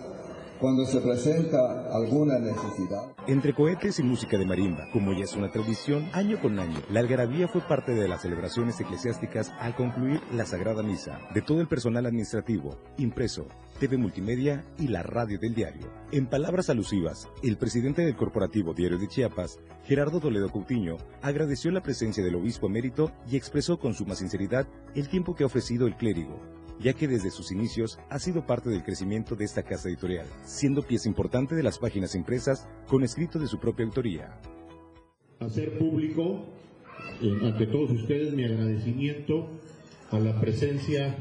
cuando 0.59 0.85
se 0.85 1.01
presenta 1.01 1.91
alguna 1.91 2.37
necesidad. 2.37 3.11
Entre 3.25 3.55
cohetes 3.55 3.97
y 3.97 4.03
música 4.03 4.37
de 4.37 4.45
marimba, 4.45 4.87
como 4.93 5.11
ya 5.13 5.23
es 5.23 5.35
una 5.35 5.51
tradición, 5.51 6.07
año 6.13 6.39
con 6.39 6.59
año, 6.59 6.79
la 6.91 6.99
algarabía 6.99 7.47
fue 7.47 7.61
parte 7.61 7.93
de 7.93 8.07
las 8.07 8.21
celebraciones 8.21 8.79
eclesiásticas 8.79 9.51
al 9.59 9.75
concluir 9.75 10.21
la 10.31 10.45
Sagrada 10.45 10.83
Misa, 10.83 11.19
de 11.33 11.41
todo 11.41 11.61
el 11.61 11.67
personal 11.67 12.05
administrativo, 12.05 12.77
impreso, 12.97 13.47
TV 13.83 13.97
Multimedia 13.97 14.63
y 14.79 14.87
la 14.87 15.03
radio 15.03 15.37
del 15.37 15.53
diario. 15.53 15.91
En 16.13 16.27
palabras 16.27 16.69
alusivas, 16.69 17.27
el 17.43 17.57
presidente 17.57 18.01
del 18.01 18.15
corporativo 18.15 18.73
Diario 18.73 18.97
de 18.97 19.09
Chiapas, 19.09 19.59
Gerardo 19.83 20.21
Toledo 20.21 20.47
Coutinho, 20.47 20.95
agradeció 21.21 21.69
la 21.69 21.81
presencia 21.81 22.23
del 22.23 22.35
obispo 22.35 22.67
emérito 22.67 23.11
y 23.29 23.35
expresó 23.35 23.77
con 23.77 23.93
suma 23.93 24.15
sinceridad 24.15 24.69
el 24.95 25.09
tiempo 25.09 25.35
que 25.35 25.43
ha 25.43 25.47
ofrecido 25.47 25.85
el 25.85 25.97
clérigo, 25.97 26.39
ya 26.79 26.93
que 26.93 27.09
desde 27.09 27.29
sus 27.29 27.51
inicios 27.51 27.99
ha 28.09 28.19
sido 28.19 28.45
parte 28.45 28.69
del 28.69 28.83
crecimiento 28.83 29.35
de 29.35 29.43
esta 29.43 29.63
casa 29.63 29.89
editorial, 29.89 30.27
siendo 30.45 30.83
pieza 30.83 31.09
importante 31.09 31.53
de 31.53 31.63
las 31.63 31.77
páginas 31.77 32.15
impresas 32.15 32.69
con 32.87 33.03
escrito 33.03 33.37
de 33.37 33.47
su 33.47 33.59
propia 33.59 33.85
autoría. 33.85 34.39
Hacer 35.41 35.77
público 35.77 36.45
eh, 37.21 37.37
ante 37.41 37.67
todos 37.67 37.91
ustedes 37.91 38.33
mi 38.33 38.45
agradecimiento 38.45 39.49
a 40.09 40.19
la 40.19 40.39
presencia 40.39 41.17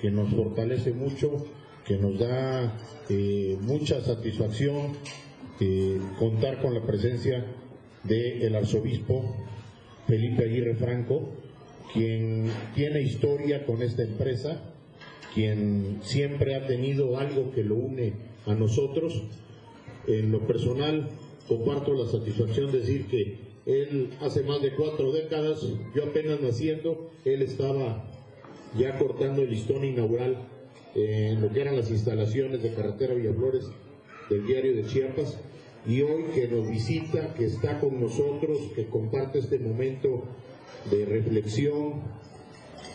que 0.00 0.10
nos 0.10 0.30
fortalece 0.30 0.94
mucho, 0.94 1.44
que 1.86 1.96
nos 1.96 2.18
da 2.18 2.76
eh, 3.08 3.56
mucha 3.60 4.00
satisfacción 4.00 4.92
eh, 5.60 5.98
contar 6.18 6.60
con 6.60 6.74
la 6.74 6.82
presencia 6.82 7.44
del 8.02 8.54
arzobispo 8.54 9.34
Felipe 10.06 10.44
Aguirre 10.44 10.74
Franco, 10.74 11.30
quien 11.92 12.50
tiene 12.74 13.02
historia 13.02 13.64
con 13.64 13.82
esta 13.82 14.02
empresa, 14.02 14.62
quien 15.34 16.00
siempre 16.02 16.56
ha 16.56 16.66
tenido 16.66 17.18
algo 17.18 17.52
que 17.52 17.62
lo 17.62 17.76
une 17.76 18.14
a 18.46 18.54
nosotros. 18.54 19.22
En 20.06 20.30
lo 20.30 20.46
personal, 20.46 21.08
comparto 21.48 21.94
la 21.94 22.06
satisfacción 22.06 22.70
de 22.70 22.78
decir 22.80 23.06
que 23.06 23.38
él 23.66 24.10
hace 24.20 24.42
más 24.42 24.62
de 24.62 24.72
cuatro 24.74 25.10
décadas, 25.10 25.66
yo 25.94 26.04
apenas 26.04 26.40
naciendo, 26.40 27.10
él 27.24 27.42
estaba 27.42 28.04
ya 28.78 28.98
cortando 28.98 29.42
el 29.42 29.50
listón 29.50 29.84
inaugural 29.84 30.36
en 30.96 31.42
lo 31.42 31.52
que 31.52 31.60
eran 31.60 31.76
las 31.76 31.90
instalaciones 31.90 32.62
de 32.62 32.72
Carretera 32.72 33.12
Villaflores 33.12 33.64
del 34.30 34.46
diario 34.46 34.74
de 34.74 34.86
Chiapas 34.86 35.38
y 35.86 36.00
hoy 36.00 36.24
que 36.34 36.48
nos 36.48 36.66
visita, 36.68 37.34
que 37.34 37.44
está 37.44 37.78
con 37.78 38.00
nosotros, 38.00 38.58
que 38.74 38.86
comparte 38.86 39.38
este 39.38 39.58
momento 39.58 40.24
de 40.90 41.04
reflexión, 41.04 42.00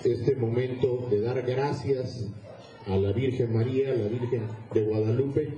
este 0.03 0.35
momento 0.35 1.07
de 1.11 1.21
dar 1.21 1.43
gracias 1.43 2.27
a 2.87 2.97
la 2.97 3.11
Virgen 3.11 3.53
María, 3.53 3.91
a 3.91 3.95
la 3.95 4.07
Virgen 4.07 4.47
de 4.73 4.83
Guadalupe, 4.83 5.49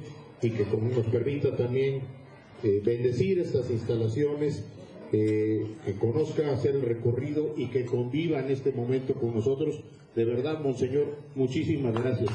y 0.42 0.50
que 0.50 0.66
nos 0.66 1.06
permita 1.06 1.56
también 1.56 2.02
eh, 2.62 2.82
bendecir 2.84 3.40
estas 3.40 3.72
instalaciones, 3.72 4.66
eh, 5.14 5.66
que 5.86 5.94
conozca 5.94 6.52
hacer 6.52 6.76
el 6.76 6.82
recorrido 6.82 7.54
y 7.56 7.68
que 7.68 7.86
conviva 7.86 8.40
en 8.40 8.52
este 8.52 8.74
momento 8.74 9.14
con 9.14 9.34
nosotros. 9.34 9.82
De 10.16 10.26
verdad, 10.26 10.60
Monseñor, 10.60 11.18
muchísimas 11.36 11.94
gracias. 11.94 12.30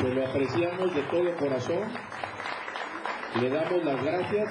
Se 0.00 0.14
lo 0.14 0.26
apreciamos 0.26 0.94
de 0.94 1.02
todo 1.02 1.36
corazón, 1.36 1.82
le 3.40 3.50
damos 3.50 3.84
las 3.84 4.02
gracias, 4.02 4.48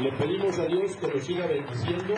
le 0.00 0.12
pedimos 0.12 0.58
a 0.58 0.64
Dios 0.66 0.96
que 0.96 1.06
lo 1.08 1.20
siga 1.20 1.46
bendiciendo 1.46 2.14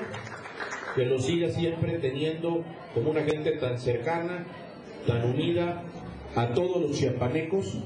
que 0.95 1.05
lo 1.05 1.19
siga 1.19 1.49
siempre 1.49 1.99
teniendo 1.99 2.65
como 2.95 3.11
una 3.11 3.23
gente 3.23 3.53
tan 3.53 3.79
cercana, 3.79 4.45
tan 5.07 5.25
unida 5.31 5.83
a 6.35 6.53
todos 6.53 6.83
los 6.83 6.99
chiapanecos 6.99 7.79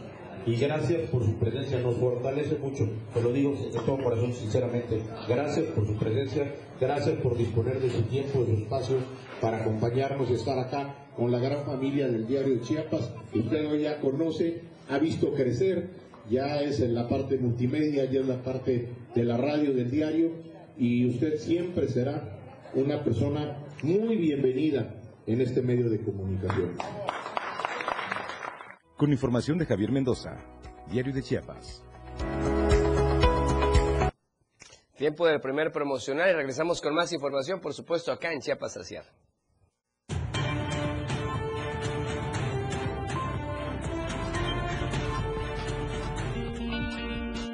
y 0.47 0.57
gracias 0.57 1.09
por 1.11 1.25
su 1.25 1.35
presencia, 1.37 1.81
nos 1.81 1.97
fortalece 1.97 2.57
mucho, 2.57 2.89
te 3.13 3.23
lo 3.23 3.33
digo 3.33 3.53
de 3.53 3.79
todo 3.81 4.03
corazón 4.03 4.33
sinceramente, 4.33 5.01
gracias 5.29 5.67
por 5.67 5.87
su 5.87 5.95
presencia, 5.97 6.55
gracias 6.81 7.17
por 7.21 7.37
disponer 7.37 7.81
de 7.81 7.91
su 7.91 8.03
tiempo, 8.03 8.41
de 8.41 8.57
su 8.57 8.63
espacio 8.63 8.97
para 9.41 9.63
acompañarnos 9.63 10.31
y 10.31 10.35
estar 10.35 10.59
acá 10.59 10.95
con 11.17 11.31
la 11.33 11.39
gran 11.39 11.65
familia 11.65 12.09
del 12.09 12.27
diario 12.27 12.61
Chiapas, 12.61 13.11
usted 13.35 13.71
hoy 13.71 13.83
ya 13.83 14.01
conoce, 14.01 14.61
ha 14.91 14.99
visto 14.99 15.33
crecer, 15.33 15.91
ya 16.31 16.61
es 16.61 16.81
en 16.81 16.95
la 16.95 17.09
parte 17.09 17.39
multimedia, 17.39 18.05
ya 18.05 18.21
es 18.21 18.27
la 18.27 18.43
parte 18.43 18.89
de 19.15 19.25
la 19.25 19.37
radio 19.37 19.73
del 19.73 19.91
diario 19.91 20.31
y 20.77 21.07
usted 21.07 21.39
siempre 21.39 21.89
será 21.89 22.39
una 22.75 23.03
persona 23.05 23.59
muy 23.83 24.17
bienvenida 24.17 24.95
en 25.27 25.41
este 25.41 25.63
medio 25.63 25.89
de 25.89 26.01
comunicación. 26.01 26.71
Con 28.97 29.11
información 29.13 29.59
de 29.59 29.67
Javier 29.67 29.91
Mendoza, 29.91 30.37
Diario 30.91 31.13
de 31.13 31.23
Chiapas. 31.23 31.83
Tiempo 34.97 35.27
del 35.27 35.41
primer 35.41 35.73
promocional 35.73 36.31
y 36.31 36.33
regresamos 36.35 36.81
con 36.81 36.95
más 36.95 37.13
información, 37.13 37.61
por 37.61 37.75
supuesto, 37.75 38.13
acá 38.13 38.33
en 38.33 38.41
Chiapas 38.41 38.77
al 38.77 38.85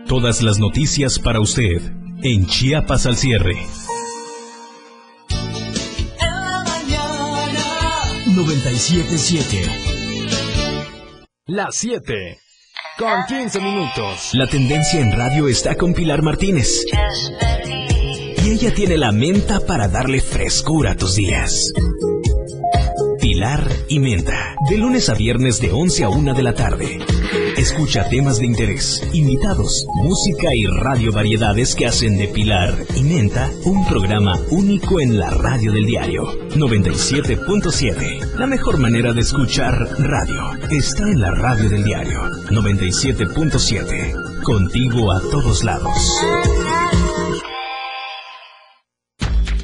Todas 0.06 0.42
las 0.42 0.58
noticias 0.58 1.18
para 1.18 1.40
usted 1.40 1.80
en 2.22 2.46
Chiapas 2.46 3.06
al 3.06 3.16
cierre. 3.16 3.56
977. 8.34 9.99
Las 11.52 11.74
7. 11.78 12.38
Con 12.96 13.24
15 13.26 13.60
minutos. 13.60 14.30
La 14.34 14.46
tendencia 14.46 15.00
en 15.00 15.10
radio 15.10 15.48
está 15.48 15.74
con 15.74 15.94
Pilar 15.94 16.22
Martínez. 16.22 16.84
Y 18.44 18.50
ella 18.52 18.72
tiene 18.72 18.96
la 18.96 19.10
menta 19.10 19.58
para 19.58 19.88
darle 19.88 20.20
frescura 20.20 20.92
a 20.92 20.94
tus 20.94 21.16
días. 21.16 21.72
Pilar 23.20 23.66
y 23.88 23.98
Menta. 23.98 24.54
De 24.70 24.78
lunes 24.78 25.08
a 25.08 25.14
viernes 25.14 25.60
de 25.60 25.72
11 25.72 26.04
a 26.04 26.08
1 26.10 26.34
de 26.34 26.42
la 26.44 26.54
tarde. 26.54 26.98
Escucha 27.60 28.08
temas 28.08 28.38
de 28.38 28.46
interés, 28.46 29.06
invitados, 29.12 29.84
música 29.96 30.48
y 30.54 30.64
radio 30.64 31.12
variedades 31.12 31.74
que 31.74 31.84
hacen 31.84 32.16
de 32.16 32.26
Pilar 32.28 32.74
y 32.96 33.02
Menta 33.02 33.50
un 33.66 33.86
programa 33.86 34.34
único 34.50 34.98
en 34.98 35.18
la 35.18 35.28
radio 35.28 35.70
del 35.70 35.84
diario 35.84 36.22
97.7. 36.56 38.38
La 38.38 38.46
mejor 38.46 38.78
manera 38.78 39.12
de 39.12 39.20
escuchar 39.20 39.74
radio 39.98 40.52
está 40.70 41.02
en 41.02 41.20
la 41.20 41.32
radio 41.32 41.68
del 41.68 41.84
diario 41.84 42.22
97.7. 42.48 44.42
Contigo 44.42 45.12
a 45.12 45.20
todos 45.20 45.62
lados. 45.62 46.24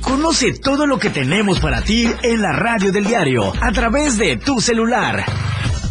Conoce 0.03 0.53
todo 0.53 0.87
lo 0.87 0.99
que 0.99 1.09
tenemos 1.09 1.61
para 1.61 1.81
ti 1.81 2.07
en 2.23 2.43
la 2.43 2.53
radio 2.53 2.93
del 2.93 3.07
diario 3.07 3.55
a 3.59 3.73
través 3.73 4.19
de 4.19 4.37
tu 4.37 4.61
celular. 4.61 5.25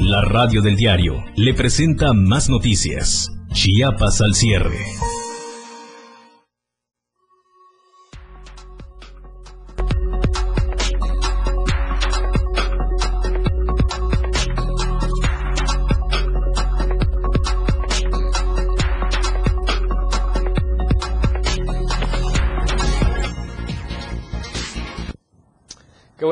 La 0.00 0.20
radio 0.22 0.60
del 0.60 0.74
diario 0.74 1.24
le 1.36 1.54
presenta 1.54 2.12
más 2.12 2.48
noticias. 2.48 3.30
Chiapas 3.52 4.20
al 4.20 4.34
cierre. 4.34 4.76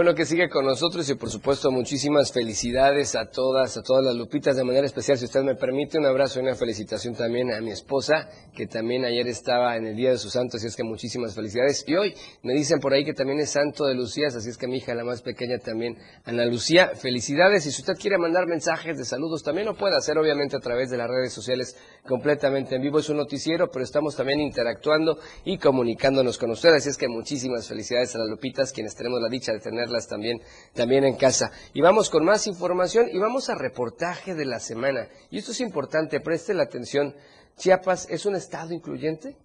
Bueno 0.02 0.16
que 0.16 0.26
sigue 0.26 0.48
con 0.48 0.66
nosotros 0.66 1.08
y 1.10 1.14
por 1.14 1.30
supuesto 1.30 1.70
muchísimas 1.70 2.32
felicidades 2.32 3.14
a 3.14 3.26
todas, 3.26 3.76
a 3.76 3.82
todas 3.82 4.04
las 4.04 4.16
lupitas 4.16 4.56
de 4.56 4.64
manera 4.64 4.84
especial, 4.84 5.16
si 5.16 5.26
usted 5.26 5.44
me 5.44 5.54
permite, 5.54 5.96
un 5.96 6.06
abrazo 6.06 6.40
y 6.40 6.42
una 6.42 6.56
felicitación 6.56 7.14
también 7.14 7.52
a 7.52 7.60
mi 7.60 7.70
esposa, 7.70 8.28
que 8.52 8.66
también 8.66 9.04
ayer 9.04 9.28
estaba 9.28 9.76
en 9.76 9.86
el 9.86 9.94
Día 9.94 10.10
de 10.10 10.18
sus 10.18 10.32
Santos, 10.32 10.56
así 10.56 10.66
es 10.66 10.74
que 10.74 10.82
muchísimas 10.82 11.36
felicidades. 11.36 11.84
Y 11.86 11.94
hoy 11.94 12.14
me 12.42 12.52
dicen 12.52 12.80
por 12.80 12.92
ahí 12.92 13.04
que 13.04 13.14
también 13.14 13.38
es 13.38 13.50
Santo 13.50 13.84
de 13.86 13.94
Lucías, 13.94 14.34
así 14.34 14.48
es 14.48 14.58
que 14.58 14.66
mi 14.66 14.78
hija, 14.78 14.92
la 14.92 15.04
más 15.04 15.22
pequeña 15.22 15.58
también, 15.58 15.96
Ana 16.24 16.46
Lucía, 16.46 16.90
felicidades. 16.96 17.64
Y 17.66 17.70
si 17.70 17.82
usted 17.82 17.94
quiere 17.94 18.18
mandar 18.18 18.48
mensajes 18.48 18.98
de 18.98 19.04
saludos, 19.04 19.44
también 19.44 19.68
lo 19.68 19.76
puede 19.76 19.96
hacer 19.96 20.18
obviamente 20.18 20.56
a 20.56 20.60
través 20.60 20.90
de 20.90 20.96
las 20.96 21.06
redes 21.06 21.32
sociales 21.32 21.76
completamente 22.04 22.74
en 22.74 22.82
vivo. 22.82 22.98
Es 22.98 23.08
un 23.08 23.18
noticiero, 23.18 23.70
pero 23.70 23.84
estamos 23.84 24.16
también 24.16 24.40
interactuando 24.40 25.16
y 25.44 25.58
comunicándonos 25.58 26.38
con 26.38 26.50
ustedes, 26.50 26.78
así 26.78 26.88
es 26.88 26.96
que 26.96 27.06
muchísimas 27.06 27.68
felicidades 27.68 28.16
a 28.16 28.18
las 28.18 28.28
lupitas, 28.28 28.72
quienes 28.72 28.96
tenemos 28.96 29.20
la 29.22 29.28
dicha 29.28 29.52
de 29.52 29.60
tener 29.60 29.91
también, 30.08 30.40
también 30.74 31.04
en 31.04 31.16
casa. 31.16 31.52
Y 31.72 31.80
vamos 31.80 32.10
con 32.10 32.24
más 32.24 32.46
información 32.46 33.06
y 33.12 33.18
vamos 33.18 33.50
a 33.50 33.54
reportaje 33.54 34.34
de 34.34 34.44
la 34.44 34.60
semana. 34.60 35.08
Y 35.30 35.38
esto 35.38 35.52
es 35.52 35.60
importante, 35.60 36.20
preste 36.20 36.54
la 36.54 36.64
atención. 36.64 37.14
¿Chiapas 37.56 38.08
es 38.10 38.26
un 38.26 38.34
estado 38.34 38.72
incluyente? 38.72 39.36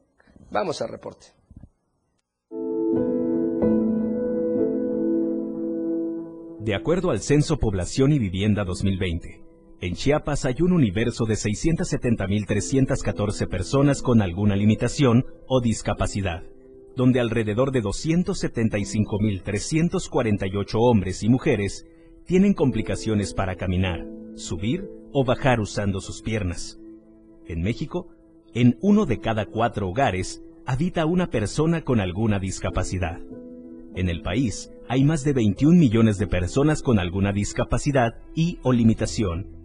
Vamos 0.49 0.81
al 0.81 0.89
reporte. 0.89 1.27
De 6.59 6.75
acuerdo 6.75 7.11
al 7.11 7.21
Censo 7.21 7.57
Población 7.57 8.11
y 8.11 8.19
Vivienda 8.19 8.65
2020, 8.65 9.41
en 9.79 9.95
Chiapas 9.95 10.43
hay 10.45 10.55
un 10.61 10.73
universo 10.73 11.25
de 11.25 11.35
670.314 11.35 13.47
personas 13.47 14.01
con 14.01 14.21
alguna 14.21 14.55
limitación 14.55 15.25
o 15.47 15.61
discapacidad 15.61 16.43
donde 16.97 17.21
alrededor 17.21 17.71
de 17.71 17.81
275.348 17.83 20.77
hombres 20.79 21.21
y 21.21 21.29
mujeres 21.29 21.85
tienen 22.25 22.55
complicaciones 22.55 23.35
para 23.35 23.55
caminar, 23.55 24.03
subir 24.35 24.89
o 25.13 25.23
bajar 25.23 25.59
usando 25.59 26.01
sus 26.01 26.23
piernas. 26.23 26.79
En 27.45 27.61
México, 27.61 28.07
en 28.55 28.79
uno 28.81 29.05
de 29.05 29.19
cada 29.19 29.45
cuatro 29.45 29.87
hogares 29.87 30.41
habita 30.65 31.05
una 31.05 31.29
persona 31.29 31.83
con 31.83 31.99
alguna 31.99 32.39
discapacidad. 32.39 33.21
En 33.95 34.09
el 34.09 34.23
país 34.23 34.71
hay 34.89 35.03
más 35.03 35.23
de 35.23 35.33
21 35.33 35.77
millones 35.77 36.17
de 36.17 36.25
personas 36.25 36.81
con 36.81 36.97
alguna 36.97 37.31
discapacidad 37.31 38.15
y 38.33 38.57
o 38.63 38.73
limitación. 38.73 39.55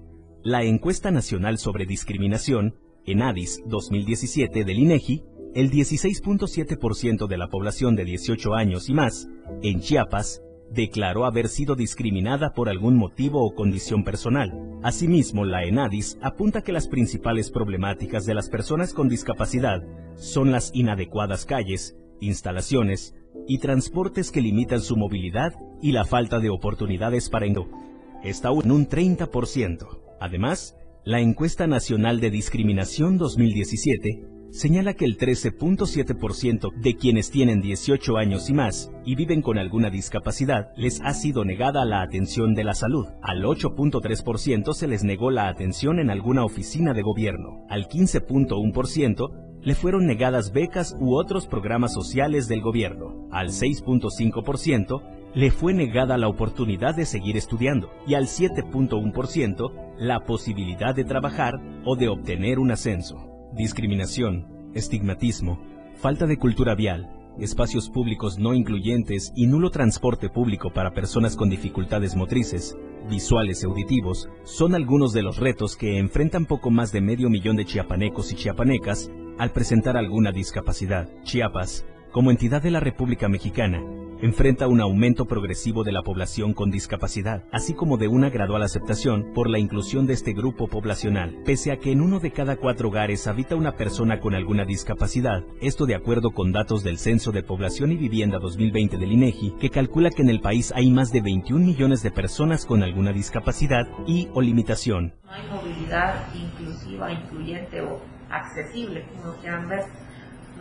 La 0.43 0.65
encuesta 0.65 1.11
nacional 1.11 1.57
sobre 1.57 1.87
discriminación, 1.87 2.75
ENADIS 3.07 3.63
2017 3.67 4.65
del 4.65 4.79
INEGI, 4.79 5.23
el 5.55 5.71
16.7% 5.71 7.27
de 7.27 7.37
la 7.37 7.49
población 7.49 7.95
de 7.95 8.05
18 8.05 8.55
años 8.55 8.89
y 8.89 8.95
más 8.95 9.29
en 9.63 9.81
Chiapas 9.81 10.43
declaró 10.71 11.27
haber 11.27 11.49
sido 11.49 11.75
discriminada 11.75 12.55
por 12.55 12.71
algún 12.71 12.97
motivo 12.97 13.45
o 13.45 13.55
condición 13.55 14.05
personal. 14.05 14.53
Asimismo, 14.83 15.45
la 15.45 15.65
ENADIS 15.65 16.19
apunta 16.23 16.63
que 16.63 16.73
las 16.73 16.89
principales 16.89 17.51
problemáticas 17.51 18.25
de 18.25 18.35
las 18.35 18.49
personas 18.49 18.95
con 18.95 19.09
discapacidad 19.09 19.83
son 20.17 20.51
las 20.51 20.71
inadecuadas 20.75 21.45
calles, 21.45 21.97
instalaciones 22.21 23.15
y 23.47 23.59
transportes 23.59 24.31
que 24.31 24.41
limitan 24.41 24.81
su 24.81 24.97
movilidad 24.97 25.53
y 25.83 25.93
la 25.93 26.07
falta 26.07 26.39
de 26.39 26.49
oportunidades 26.49 27.29
para 27.29 27.47
en 27.47 27.57
está 28.25 28.49
en 28.49 28.71
un 28.71 28.89
30%. 28.89 30.01
Además, 30.21 30.77
la 31.05 31.21
encuesta 31.21 31.67
nacional 31.67 32.21
de 32.21 32.31
discriminación 32.31 33.19
2017 33.19 34.33
señala 34.53 34.93
que 34.93 35.07
el 35.07 35.17
13.7% 35.17 36.75
de 36.75 36.97
quienes 36.97 37.31
tienen 37.31 37.63
18 37.63 38.19
años 38.19 38.51
y 38.51 38.53
más 38.53 38.93
y 39.05 39.15
viven 39.15 39.41
con 39.41 39.59
alguna 39.59 39.89
discapacidad 39.89 40.73
les 40.77 41.01
ha 41.01 41.15
sido 41.15 41.45
negada 41.45 41.87
la 41.87 42.03
atención 42.03 42.55
de 42.55 42.63
la 42.63 42.75
salud. 42.75 43.07
Al 43.23 43.43
8.3% 43.43 44.75
se 44.75 44.87
les 44.87 45.05
negó 45.05 45.31
la 45.31 45.49
atención 45.49 45.99
en 45.99 46.11
alguna 46.11 46.45
oficina 46.45 46.93
de 46.93 47.01
gobierno. 47.01 47.65
Al 47.71 47.89
15.1% 47.89 49.31
le 49.63 49.75
fueron 49.75 50.07
negadas 50.07 50.53
becas 50.53 50.95
u 51.01 51.15
otros 51.15 51.47
programas 51.47 51.95
sociales 51.95 52.47
del 52.47 52.61
gobierno. 52.61 53.29
Al 53.31 53.49
6.5% 53.49 55.03
le 55.35 55.51
fue 55.51 55.73
negada 55.73 56.19
la 56.19 56.29
oportunidad 56.29 56.95
de 56.95 57.07
seguir 57.07 57.39
estudiando 57.39 57.91
y 58.07 58.15
al 58.15 58.27
7.1% 58.27 59.97
la 59.97 60.21
posibilidad 60.21 60.95
de 60.95 61.05
trabajar 61.05 61.55
o 61.87 61.97
de 61.97 62.09
obtener 62.09 62.59
un 62.59 62.71
ascenso 62.71 63.32
discriminación, 63.55 64.47
estigmatismo, 64.75 65.61
falta 65.97 66.27
de 66.27 66.39
cultura 66.39 66.75
vial, 66.75 67.11
espacios 67.39 67.89
públicos 67.91 68.39
no 68.39 68.55
incluyentes 68.55 69.33
y 69.35 69.47
nulo 69.47 69.71
transporte 69.71 70.29
público 70.29 70.73
para 70.73 70.93
personas 70.93 71.37
con 71.37 71.49
dificultades 71.49 72.17
motrices, 72.17 72.77
visuales 73.09 73.63
y 73.63 73.67
auditivos 73.67 74.29
son 74.45 74.75
algunos 74.75 75.13
de 75.13 75.23
los 75.23 75.39
retos 75.39 75.77
que 75.77 75.99
enfrentan 75.99 76.47
poco 76.47 76.71
más 76.71 76.93
de 76.93 77.01
medio 77.01 77.29
millón 77.31 77.57
de 77.57 77.65
chiapanecos 77.65 78.33
y 78.33 78.37
chiapanecas 78.37 79.11
al 79.39 79.51
presentar 79.51 79.97
alguna 79.97 80.31
discapacidad. 80.33 81.09
Chiapas, 81.23 81.87
como 82.13 82.31
entidad 82.31 82.63
de 82.63 82.71
la 82.71 82.81
República 82.81 83.29
Mexicana, 83.29 83.83
enfrenta 84.23 84.69
un 84.69 84.81
aumento 84.81 85.27
progresivo 85.27 85.83
de 85.83 85.91
la 85.91 86.03
población 86.03 86.55
con 86.55 86.71
discapacidad, 86.71 87.45
así 87.51 87.75
como 87.75 87.99
de 87.99 88.07
una 88.07 88.31
gradual 88.31 88.63
aceptación 88.63 89.33
por 89.35 89.51
la 89.51 89.59
inclusión 89.59 90.07
de 90.07 90.15
este 90.15 90.33
grupo 90.33 90.69
poblacional, 90.69 91.43
pese 91.45 91.73
a 91.73 91.79
que 91.79 91.91
en 91.91 92.01
uno 92.01 92.21
de 92.21 92.31
cada 92.31 92.57
cuatro 92.57 92.89
hogares 92.89 93.27
habita 93.27 93.57
una 93.57 93.77
persona 93.77 94.21
con 94.21 94.35
alguna 94.35 94.65
discapacidad, 94.65 95.43
esto 95.61 95.87
de 95.87 95.97
acuerdo 95.97 96.31
con 96.31 96.53
datos 96.53 96.85
del 96.85 96.99
Censo 96.99 97.33
de 97.33 97.43
Población 97.43 97.91
y 97.91 97.97
Vivienda 97.97 98.39
2020 98.39 98.97
del 98.97 99.13
INEGI, 99.13 99.57
que 99.61 99.71
calcula 99.71 100.11
que 100.11 100.23
en 100.23 100.31
el 100.31 100.41
país 100.41 100.73
hay 100.75 100.91
más 100.91 101.13
de 101.13 101.21
21 101.21 101.67
millones 101.67 102.03
de 102.05 102.13
personas 102.13 102.65
con 102.65 102.85
alguna 102.85 103.13
discapacidad 103.13 103.89
y 104.07 104.29
o 104.35 104.41
limitación. 104.41 105.15
No 105.25 105.33
hay 105.33 105.49
movilidad 105.51 106.15
inclusiva, 106.35 107.13
incluyente 107.13 107.81
o 107.81 108.01
accesible, 108.31 109.05
como 109.17 109.35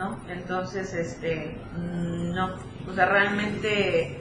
¿no? 0.01 0.17
Entonces, 0.27 0.93
este, 0.95 1.57
mm, 1.77 2.33
no, 2.33 2.55
o 2.89 2.93
sea, 2.93 3.05
realmente 3.05 4.17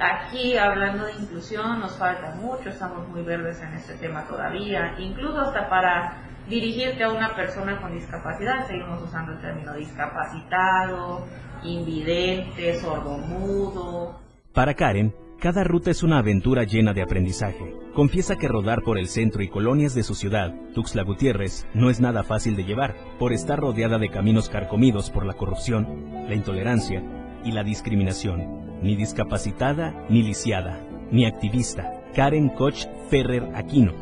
aquí 0.00 0.56
hablando 0.56 1.04
de 1.04 1.12
inclusión 1.12 1.80
nos 1.80 1.96
falta 1.96 2.34
mucho, 2.36 2.70
estamos 2.70 3.08
muy 3.08 3.22
verdes 3.22 3.60
en 3.60 3.74
este 3.74 3.94
tema 3.94 4.24
todavía, 4.26 4.94
incluso 4.98 5.40
hasta 5.40 5.68
para 5.68 6.16
dirigirte 6.48 7.04
a 7.04 7.10
una 7.10 7.34
persona 7.34 7.80
con 7.80 7.92
discapacidad, 7.92 8.66
seguimos 8.66 9.02
usando 9.02 9.32
el 9.32 9.40
término 9.40 9.74
discapacitado, 9.74 11.26
invidente, 11.62 12.80
sordomudo. 12.80 14.18
Para 14.54 14.74
Karen, 14.74 15.14
cada 15.40 15.64
ruta 15.64 15.90
es 15.90 16.02
una 16.02 16.18
aventura 16.18 16.64
llena 16.64 16.92
de 16.92 17.00
aprendizaje. 17.00 17.74
Confiesa 17.94 18.36
que 18.36 18.46
rodar 18.46 18.82
por 18.82 18.98
el 18.98 19.08
centro 19.08 19.42
y 19.42 19.48
colonias 19.48 19.94
de 19.94 20.02
su 20.02 20.14
ciudad, 20.14 20.54
Tuxtla 20.74 21.02
Gutiérrez, 21.02 21.66
no 21.72 21.88
es 21.88 21.98
nada 21.98 22.22
fácil 22.22 22.56
de 22.56 22.64
llevar, 22.64 22.94
por 23.18 23.32
estar 23.32 23.58
rodeada 23.58 23.98
de 23.98 24.10
caminos 24.10 24.50
carcomidos 24.50 25.10
por 25.10 25.24
la 25.24 25.32
corrupción, 25.32 26.26
la 26.28 26.34
intolerancia 26.34 27.02
y 27.42 27.52
la 27.52 27.64
discriminación. 27.64 28.82
Ni 28.82 28.96
discapacitada, 28.96 30.06
ni 30.10 30.22
lisiada, 30.22 30.78
ni 31.10 31.24
activista. 31.24 31.90
Karen 32.14 32.50
Koch 32.50 32.86
Ferrer 33.08 33.48
Aquino 33.54 33.94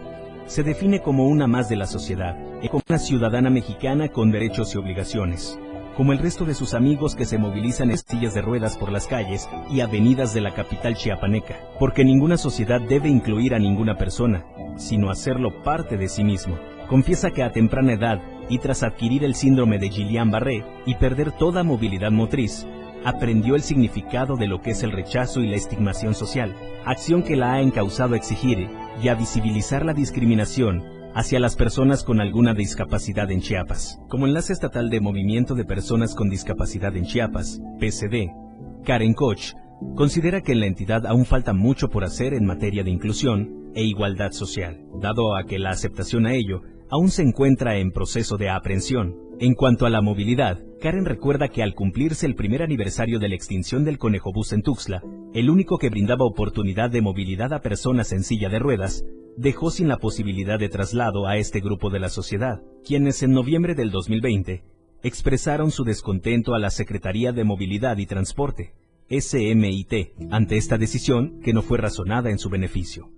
se 0.46 0.64
define 0.64 1.02
como 1.02 1.28
una 1.28 1.46
más 1.46 1.68
de 1.68 1.76
la 1.76 1.86
sociedad, 1.86 2.36
como 2.68 2.82
una 2.88 2.98
ciudadana 2.98 3.50
mexicana 3.50 4.08
con 4.08 4.32
derechos 4.32 4.74
y 4.74 4.78
obligaciones 4.78 5.58
como 5.98 6.12
el 6.12 6.20
resto 6.20 6.44
de 6.44 6.54
sus 6.54 6.74
amigos 6.74 7.16
que 7.16 7.24
se 7.24 7.38
movilizan 7.38 7.90
en 7.90 7.98
sillas 7.98 8.32
de 8.32 8.40
ruedas 8.40 8.76
por 8.76 8.92
las 8.92 9.08
calles 9.08 9.48
y 9.68 9.80
avenidas 9.80 10.32
de 10.32 10.40
la 10.40 10.54
capital 10.54 10.94
chiapaneca, 10.94 11.56
porque 11.80 12.04
ninguna 12.04 12.36
sociedad 12.36 12.80
debe 12.80 13.08
incluir 13.08 13.52
a 13.52 13.58
ninguna 13.58 13.98
persona, 13.98 14.44
sino 14.76 15.10
hacerlo 15.10 15.60
parte 15.64 15.96
de 15.96 16.08
sí 16.08 16.22
mismo. 16.22 16.56
Confiesa 16.88 17.32
que 17.32 17.42
a 17.42 17.50
temprana 17.50 17.94
edad 17.94 18.22
y 18.48 18.60
tras 18.60 18.84
adquirir 18.84 19.24
el 19.24 19.34
síndrome 19.34 19.80
de 19.80 19.90
Guillain-Barré 19.90 20.64
y 20.86 20.94
perder 20.94 21.32
toda 21.32 21.64
movilidad 21.64 22.12
motriz, 22.12 22.64
aprendió 23.04 23.56
el 23.56 23.62
significado 23.62 24.36
de 24.36 24.46
lo 24.46 24.62
que 24.62 24.70
es 24.70 24.84
el 24.84 24.92
rechazo 24.92 25.40
y 25.40 25.48
la 25.48 25.56
estigmación 25.56 26.14
social, 26.14 26.54
acción 26.84 27.24
que 27.24 27.34
la 27.34 27.54
ha 27.54 27.60
encausado 27.60 28.14
a 28.14 28.18
exigir 28.18 28.70
y 29.02 29.08
a 29.08 29.16
visibilizar 29.16 29.84
la 29.84 29.94
discriminación 29.94 30.97
hacia 31.14 31.40
las 31.40 31.56
personas 31.56 32.04
con 32.04 32.20
alguna 32.20 32.54
discapacidad 32.54 33.30
en 33.30 33.40
Chiapas. 33.40 34.00
Como 34.08 34.26
enlace 34.26 34.52
estatal 34.52 34.90
de 34.90 35.00
Movimiento 35.00 35.54
de 35.54 35.64
Personas 35.64 36.14
con 36.14 36.28
Discapacidad 36.28 36.96
en 36.96 37.04
Chiapas, 37.04 37.60
PCD, 37.78 38.30
Karen 38.84 39.14
Koch, 39.14 39.54
considera 39.94 40.40
que 40.42 40.52
en 40.52 40.60
la 40.60 40.66
entidad 40.66 41.06
aún 41.06 41.24
falta 41.24 41.52
mucho 41.52 41.88
por 41.88 42.04
hacer 42.04 42.34
en 42.34 42.44
materia 42.44 42.84
de 42.84 42.90
inclusión 42.90 43.70
e 43.74 43.84
igualdad 43.84 44.32
social, 44.32 44.80
dado 45.00 45.36
a 45.36 45.44
que 45.44 45.58
la 45.58 45.70
aceptación 45.70 46.26
a 46.26 46.34
ello 46.34 46.62
aún 46.90 47.10
se 47.10 47.22
encuentra 47.22 47.78
en 47.78 47.90
proceso 47.90 48.36
de 48.36 48.50
aprehensión. 48.50 49.16
En 49.40 49.54
cuanto 49.54 49.86
a 49.86 49.90
la 49.90 50.00
movilidad, 50.00 50.58
Karen 50.80 51.04
recuerda 51.04 51.48
que 51.48 51.62
al 51.62 51.74
cumplirse 51.74 52.26
el 52.26 52.34
primer 52.34 52.62
aniversario 52.62 53.18
de 53.18 53.28
la 53.28 53.34
extinción 53.34 53.84
del 53.84 53.98
conejo 53.98 54.32
bus 54.32 54.52
en 54.52 54.62
Tuxtla, 54.62 55.02
el 55.32 55.50
único 55.50 55.78
que 55.78 55.90
brindaba 55.90 56.24
oportunidad 56.24 56.90
de 56.90 57.02
movilidad 57.02 57.52
a 57.52 57.60
personas 57.60 58.12
en 58.12 58.24
silla 58.24 58.48
de 58.48 58.58
ruedas, 58.58 59.04
dejó 59.36 59.70
sin 59.70 59.86
la 59.86 59.98
posibilidad 59.98 60.58
de 60.58 60.68
traslado 60.68 61.26
a 61.26 61.36
este 61.36 61.60
grupo 61.60 61.90
de 61.90 62.00
la 62.00 62.08
sociedad, 62.08 62.60
quienes 62.84 63.22
en 63.22 63.32
noviembre 63.32 63.74
del 63.74 63.90
2020 63.90 64.64
expresaron 65.02 65.70
su 65.70 65.84
descontento 65.84 66.54
a 66.54 66.58
la 66.58 66.70
Secretaría 66.70 67.32
de 67.32 67.44
Movilidad 67.44 67.98
y 67.98 68.06
Transporte, 68.06 68.74
SMIT, 69.08 70.12
ante 70.30 70.56
esta 70.56 70.76
decisión 70.76 71.40
que 71.40 71.52
no 71.52 71.62
fue 71.62 71.78
razonada 71.78 72.30
en 72.30 72.38
su 72.38 72.50
beneficio. 72.50 73.10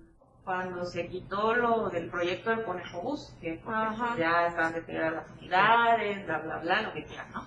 Cuando 0.51 0.85
se 0.85 1.07
quitó 1.07 1.55
lo 1.55 1.91
del 1.91 2.11
proyecto 2.11 2.51
del 2.51 2.65
Conejo 2.65 3.03
Bus, 3.03 3.33
que 3.41 3.63
ya 4.19 4.49
estaban 4.49 4.73
detenidas 4.73 5.13
las 5.13 5.31
unidades, 5.39 6.27
bla, 6.27 6.39
bla, 6.39 6.59
bla, 6.59 6.83
lo 6.83 6.93
que 6.93 7.05
quieran, 7.05 7.31
¿no? 7.33 7.47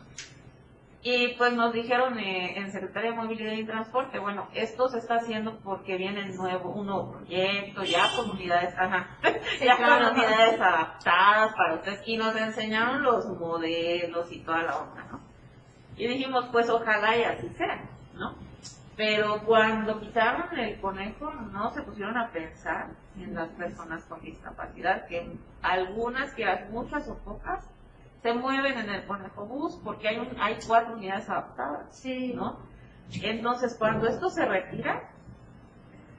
Y 1.01 1.35
pues 1.37 1.51
nos 1.51 1.73
dijeron 1.73 2.17
eh, 2.17 2.57
en 2.57 2.71
Secretaría 2.71 3.11
de 3.11 3.17
Movilidad 3.17 3.51
y 3.51 3.65
Transporte, 3.65 4.19
bueno, 4.19 4.47
esto 4.53 4.87
se 4.87 4.99
está 4.99 5.15
haciendo 5.15 5.59
porque 5.65 5.97
viene 5.97 6.29
nuevo, 6.29 6.69
un 6.69 6.85
nuevo 6.85 7.11
proyecto, 7.11 7.83
ya 7.83 8.05
con 8.15 8.29
unidades, 8.29 8.73
ajá, 8.77 9.17
ya 9.61 9.75
con 9.75 10.15
unidades 10.15 10.61
adaptadas 10.61 11.53
para 11.57 11.73
ustedes, 11.73 12.03
y 12.05 12.15
nos 12.15 12.33
enseñaron 12.37 13.03
los 13.03 13.25
modelos 13.37 14.31
y 14.31 14.39
toda 14.45 14.63
la 14.63 14.77
onda, 14.77 15.03
¿no? 15.11 15.19
Y 15.97 16.07
dijimos, 16.07 16.45
pues 16.53 16.69
ojalá 16.69 17.17
y 17.17 17.23
así 17.23 17.49
sea. 17.49 17.82
Pero 18.95 19.43
cuando 19.45 19.99
quitaron 19.99 20.57
el 20.57 20.79
conejo, 20.79 21.33
no 21.33 21.71
se 21.71 21.81
pusieron 21.81 22.15
a 22.17 22.31
pensar 22.31 22.91
en 23.17 23.33
las 23.33 23.49
personas 23.49 24.03
con 24.05 24.21
discapacidad, 24.21 25.07
que 25.07 25.35
algunas, 25.61 26.33
que 26.35 26.45
muchas 26.69 27.09
o 27.09 27.17
pocas, 27.17 27.67
se 28.21 28.33
mueven 28.33 28.77
en 28.77 28.89
el 28.89 29.05
conejo 29.05 29.45
bus 29.45 29.79
porque 29.83 30.07
hay, 30.07 30.17
un, 30.17 30.29
hay 30.39 30.57
cuatro 30.65 30.93
unidades 30.93 31.29
adaptadas, 31.29 31.97
sí. 31.97 32.33
¿no? 32.33 32.59
Entonces, 33.21 33.75
cuando 33.77 34.07
esto 34.07 34.29
se 34.29 34.45
retira, 34.45 35.11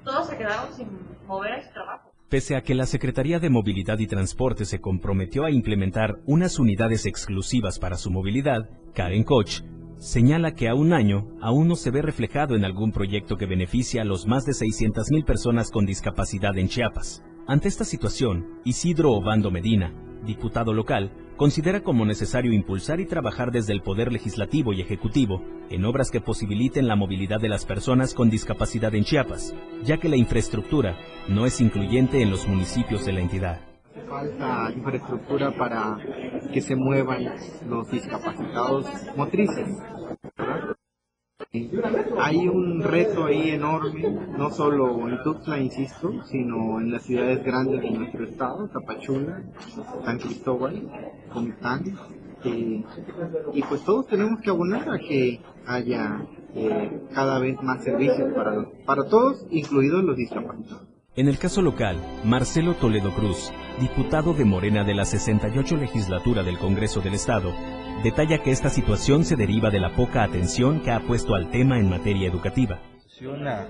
todos 0.04 0.28
se 0.28 0.36
quedaron 0.36 0.72
sin 0.72 0.88
mover 1.26 1.64
su 1.64 1.72
trabajo. 1.72 2.12
Pese 2.28 2.56
a 2.56 2.62
que 2.62 2.74
la 2.74 2.86
Secretaría 2.86 3.38
de 3.38 3.50
Movilidad 3.50 3.98
y 3.98 4.06
Transporte 4.06 4.64
se 4.64 4.80
comprometió 4.80 5.44
a 5.44 5.50
implementar 5.50 6.16
unas 6.26 6.58
unidades 6.58 7.06
exclusivas 7.06 7.78
para 7.78 7.96
su 7.96 8.10
movilidad, 8.10 8.68
Karen 8.94 9.24
Koch 9.24 9.62
señala 10.04 10.54
que 10.54 10.68
a 10.68 10.74
un 10.74 10.92
año 10.92 11.26
aún 11.40 11.66
no 11.66 11.76
se 11.76 11.90
ve 11.90 12.02
reflejado 12.02 12.56
en 12.56 12.66
algún 12.66 12.92
proyecto 12.92 13.38
que 13.38 13.46
beneficie 13.46 14.02
a 14.02 14.04
los 14.04 14.26
más 14.26 14.44
de 14.44 14.52
600.000 14.52 15.24
personas 15.24 15.70
con 15.70 15.86
discapacidad 15.86 16.58
en 16.58 16.68
Chiapas. 16.68 17.24
Ante 17.46 17.68
esta 17.68 17.84
situación, 17.84 18.60
Isidro 18.66 19.12
Obando 19.12 19.50
Medina, 19.50 19.94
diputado 20.26 20.74
local, 20.74 21.10
considera 21.38 21.82
como 21.82 22.04
necesario 22.04 22.52
impulsar 22.52 23.00
y 23.00 23.06
trabajar 23.06 23.50
desde 23.50 23.72
el 23.72 23.80
Poder 23.80 24.12
Legislativo 24.12 24.74
y 24.74 24.82
Ejecutivo 24.82 25.42
en 25.70 25.86
obras 25.86 26.10
que 26.10 26.20
posibiliten 26.20 26.86
la 26.86 26.96
movilidad 26.96 27.40
de 27.40 27.48
las 27.48 27.64
personas 27.64 28.12
con 28.12 28.28
discapacidad 28.28 28.94
en 28.94 29.04
Chiapas, 29.04 29.54
ya 29.84 29.96
que 29.96 30.10
la 30.10 30.16
infraestructura 30.16 30.98
no 31.28 31.46
es 31.46 31.62
incluyente 31.62 32.20
en 32.20 32.30
los 32.30 32.46
municipios 32.46 33.06
de 33.06 33.12
la 33.14 33.20
entidad. 33.20 33.60
Falta 34.08 34.70
infraestructura 34.76 35.56
para 35.56 35.96
que 36.52 36.60
se 36.60 36.76
muevan 36.76 37.24
los 37.68 37.90
discapacitados 37.90 38.86
motrices. 39.16 39.68
Hay 42.18 42.46
un 42.46 42.80
reto 42.80 43.24
ahí 43.24 43.50
enorme, 43.50 44.02
no 44.38 44.50
solo 44.50 45.08
en 45.08 45.20
Tuxtla, 45.24 45.58
insisto, 45.58 46.22
sino 46.30 46.80
en 46.80 46.92
las 46.92 47.02
ciudades 47.02 47.44
grandes 47.44 47.80
de 47.82 47.90
nuestro 47.90 48.24
estado, 48.24 48.68
Tapachula, 48.68 49.42
San 50.04 50.18
Cristóbal, 50.20 50.88
Comitán, 51.32 51.98
eh, 52.44 52.84
y 53.52 53.62
pues 53.62 53.84
todos 53.84 54.06
tenemos 54.06 54.40
que 54.42 54.50
abonar 54.50 54.88
a 54.88 54.98
que 54.98 55.40
haya 55.66 56.24
eh, 56.54 57.02
cada 57.12 57.40
vez 57.40 57.60
más 57.62 57.82
servicios 57.82 58.32
para, 58.32 58.68
para 58.86 59.08
todos, 59.08 59.44
incluidos 59.50 60.04
los 60.04 60.16
discapacitados. 60.16 60.86
En 61.16 61.28
el 61.28 61.38
caso 61.38 61.62
local, 61.62 61.96
Marcelo 62.24 62.74
Toledo 62.74 63.12
Cruz, 63.12 63.52
diputado 63.80 64.34
de 64.34 64.44
Morena 64.44 64.84
de 64.84 64.94
la 64.94 65.04
68 65.04 65.76
legislatura 65.76 66.42
del 66.42 66.58
Congreso 66.58 67.00
del 67.00 67.14
Estado, 67.14 67.52
detalla 68.02 68.42
que 68.42 68.50
esta 68.50 68.70
situación 68.70 69.24
se 69.24 69.36
deriva 69.36 69.70
de 69.70 69.80
la 69.80 69.94
poca 69.94 70.22
atención 70.22 70.80
que 70.80 70.90
ha 70.90 71.00
puesto 71.00 71.34
al 71.34 71.50
tema 71.50 71.78
en 71.78 71.88
materia 71.88 72.28
educativa. 72.28 72.80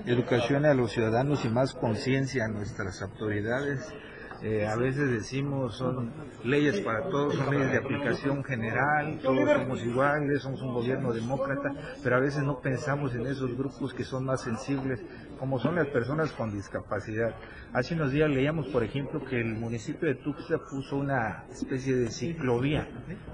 Educación 0.05 0.65
a 0.65 0.73
los 0.73 0.91
ciudadanos 0.91 1.45
y 1.45 1.49
más 1.49 1.73
conciencia 1.73 2.45
a 2.45 2.47
nuestras 2.47 3.01
autoridades. 3.01 3.93
Eh, 4.41 4.65
a 4.65 4.75
veces 4.75 5.09
decimos 5.09 5.77
son 5.77 6.11
leyes 6.43 6.79
para 6.81 7.09
todos, 7.09 7.35
son 7.35 7.49
leyes 7.51 7.71
de 7.71 7.77
aplicación 7.77 8.43
general, 8.43 9.19
todos 9.21 9.49
somos 9.49 9.83
iguales, 9.83 10.41
somos 10.41 10.61
un 10.61 10.73
gobierno 10.73 11.13
demócrata, 11.13 11.73
pero 12.03 12.17
a 12.17 12.19
veces 12.19 12.43
no 12.43 12.59
pensamos 12.59 13.13
en 13.15 13.25
esos 13.27 13.55
grupos 13.57 13.93
que 13.93 14.03
son 14.03 14.25
más 14.25 14.41
sensibles, 14.41 15.03
como 15.39 15.59
son 15.59 15.75
las 15.75 15.87
personas 15.87 16.31
con 16.31 16.51
discapacidad. 16.51 17.35
Hace 17.73 17.95
unos 17.95 18.11
días 18.11 18.29
leíamos, 18.29 18.67
por 18.67 18.83
ejemplo, 18.83 19.23
que 19.25 19.39
el 19.39 19.55
municipio 19.55 20.07
de 20.07 20.15
Tuxtla 20.15 20.59
puso 20.69 20.97
una 20.97 21.45
especie 21.51 21.95
de 21.95 22.09
ciclovía 22.09 22.87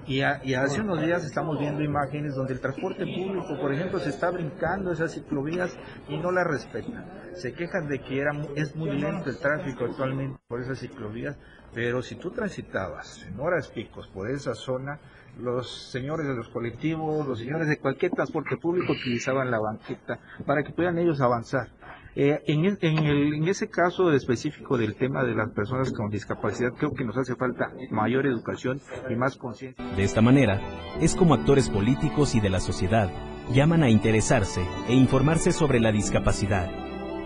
y, 0.08 0.22
hace 0.22 0.82
unos 0.82 1.02
días 1.02 1.24
estamos 1.26 1.60
viendo 1.60 1.84
imágenes 1.84 2.36
donde 2.36 2.54
el 2.54 2.60
transporte 2.60 3.06
público, 3.06 3.58
por 3.60 3.74
ejemplo, 3.74 4.00
se 4.00 4.10
está 4.10 4.32
brincando 4.32 4.92
esas 4.92 5.14
ciclovías 5.14 5.78
y 6.08 6.18
no 6.18 6.32
la 6.32 6.44
respetan. 6.44 7.06
Se 7.36 7.54
quejan 7.54 7.88
de 7.88 8.00
que 8.00 8.20
era, 8.20 8.32
es 8.56 8.76
muy 8.76 8.92
lento 8.92 9.30
el 9.30 9.38
tráfico 9.38 9.86
actualmente 9.86 10.38
por 10.48 10.62
esas 10.62 10.80
ciclovías 10.80 11.38
pero 11.74 12.02
si 12.02 12.16
tú 12.16 12.32
transitabas 12.32 13.26
en 13.26 13.40
horas 13.40 13.70
picos 13.70 14.08
por 14.08 14.30
esa 14.30 14.56
zona, 14.56 15.00
los 15.40 15.90
señores 15.90 16.28
de 16.28 16.36
los 16.36 16.50
colectivos, 16.50 17.26
los 17.26 17.40
señores 17.40 17.68
de 17.68 17.78
cualquier 17.78 18.12
transporte 18.12 18.58
público 18.58 18.92
utilizaban 18.92 19.50
la 19.50 19.60
banqueta 19.60 20.20
para 20.46 20.64
que 20.64 20.74
puedan 20.74 20.98
ellos 20.98 21.22
avanzar. 21.22 21.70
Eh, 22.14 22.42
en, 22.48 22.78
en, 22.82 23.48
ese 23.48 23.70
caso 23.70 24.12
específico 24.12 24.78
del 24.78 24.96
tema 24.96 25.24
de 25.24 25.34
las 25.34 25.50
personas 25.52 25.94
con 25.94 26.10
discapacidad, 26.10 26.74
creo 26.74 26.92
que 26.92 27.06
nos 27.06 27.16
hace 27.16 27.36
falta 27.36 27.72
mayor 27.90 28.26
educación 28.26 28.82
y 29.10 29.16
más 29.16 29.38
conciencia. 29.38 29.82
De 29.96 30.04
esta 30.04 30.22
manera, 30.22 30.60
es 31.00 31.16
como 31.16 31.36
actores 31.36 31.70
políticos 31.70 32.36
y 32.36 32.42
de 32.42 32.50
la 32.50 32.60
sociedad 32.60 33.10
llaman 33.54 33.84
a 33.84 33.90
interesarse 33.90 34.62
e 34.90 34.94
informarse 34.94 35.54
sobre 35.54 35.80
la 35.80 35.94
discapacidad, 35.94 36.70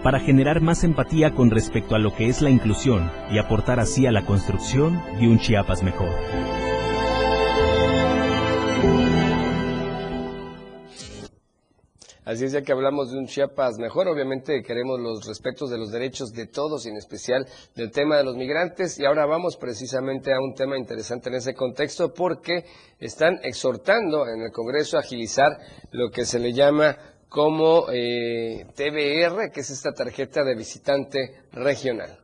para 0.06 0.20
generar 0.20 0.62
más 0.62 0.84
empatía 0.84 1.34
con 1.34 1.50
respecto 1.50 1.96
a 1.96 2.00
lo 2.00 2.14
que 2.14 2.28
es 2.28 2.44
la 2.44 2.52
inclusión 2.52 3.12
y 3.32 3.40
aportar 3.40 3.80
así 3.80 4.06
a 4.06 4.12
la 4.12 4.24
construcción 4.24 5.02
de 5.20 5.28
un 5.28 5.40
Chiapas 5.40 5.82
mejor. 5.82 6.12
Así 12.24 12.46
es, 12.46 12.52
ya 12.52 12.62
que 12.62 12.72
hablamos 12.72 13.12
de 13.12 13.18
un 13.18 13.26
Chiapas 13.26 13.80
mejor, 13.80 14.08
obviamente 14.08 14.62
queremos 14.62 15.00
los 15.00 15.26
respetos 15.26 15.72
de 15.72 15.80
los 15.80 15.92
derechos 15.92 16.32
de 16.34 16.46
todos 16.46 16.86
en 16.86 16.98
especial 16.98 17.48
del 17.76 17.90
tema 17.90 18.18
de 18.18 18.26
los 18.26 18.36
migrantes. 18.36 19.00
Y 19.00 19.06
ahora 19.06 19.26
vamos 19.26 19.58
precisamente 19.58 20.34
a 20.34 20.40
un 20.40 20.54
tema 20.54 20.78
interesante 20.78 21.30
en 21.30 21.36
ese 21.36 21.56
contexto 21.56 22.14
porque 22.14 22.64
están 23.00 23.40
exhortando 23.42 24.28
en 24.28 24.42
el 24.42 24.52
Congreso 24.52 24.98
a 24.98 25.02
agilizar 25.02 25.58
lo 25.92 26.12
que 26.12 26.26
se 26.26 26.38
le 26.38 26.54
llama 26.54 26.96
como 27.30 27.86
eh, 27.92 28.66
TBR, 28.76 29.52
que 29.52 29.62
es 29.62 29.70
esta 29.70 29.92
tarjeta 29.92 30.44
de 30.44 30.56
visitante 30.56 31.44
regional. 31.52 32.20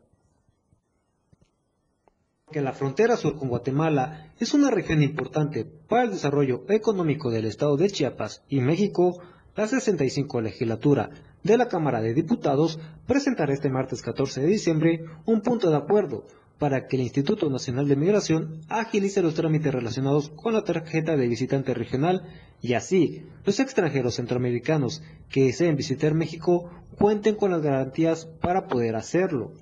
Que 2.52 2.62
la 2.62 2.74
frontera 2.74 3.16
sur 3.16 3.38
con 3.38 3.50
Guatemala 3.50 4.34
es 4.40 4.54
una 4.54 4.70
región 4.72 5.02
importante 5.02 5.66
para 5.66 6.04
el 6.04 6.12
desarrollo 6.12 6.66
económico 6.70 7.32
del 7.32 7.46
estado 7.46 7.78
de 7.78 7.90
Chiapas 7.90 8.44
y 8.50 8.60
México, 8.60 9.22
la 9.56 9.68
65 9.68 10.42
legislatura 10.42 11.10
de 11.44 11.58
la 11.58 11.68
Cámara 11.68 12.02
de 12.02 12.14
Diputados 12.14 12.80
presentará 13.08 13.54
este 13.54 13.70
martes 13.70 14.02
14 14.02 14.42
de 14.42 14.48
diciembre 14.48 15.06
un 15.26 15.42
punto 15.42 15.70
de 15.70 15.78
acuerdo 15.78 16.26
para 16.62 16.86
que 16.86 16.96
el 16.96 17.02
Instituto 17.02 17.50
Nacional 17.50 17.88
de 17.88 17.96
Migración 17.96 18.62
agilice 18.70 19.24
los 19.24 19.34
trámites 19.34 19.74
relacionados 19.74 20.30
con 20.30 20.54
la 20.54 20.64
tarjeta 20.64 21.18
de 21.18 21.28
visitante 21.28 21.74
regional 21.74 22.22
y 22.62 22.74
así 22.74 23.24
los 23.44 23.60
extranjeros 23.60 24.14
centroamericanos 24.14 25.02
que 25.32 25.46
deseen 25.46 25.76
visitar 25.76 26.14
México 26.14 26.70
cuenten 27.00 27.34
con 27.34 27.50
las 27.50 27.64
garantías 27.64 28.28
para 28.28 28.68
poder 28.68 28.96
hacerlo. 28.96 29.54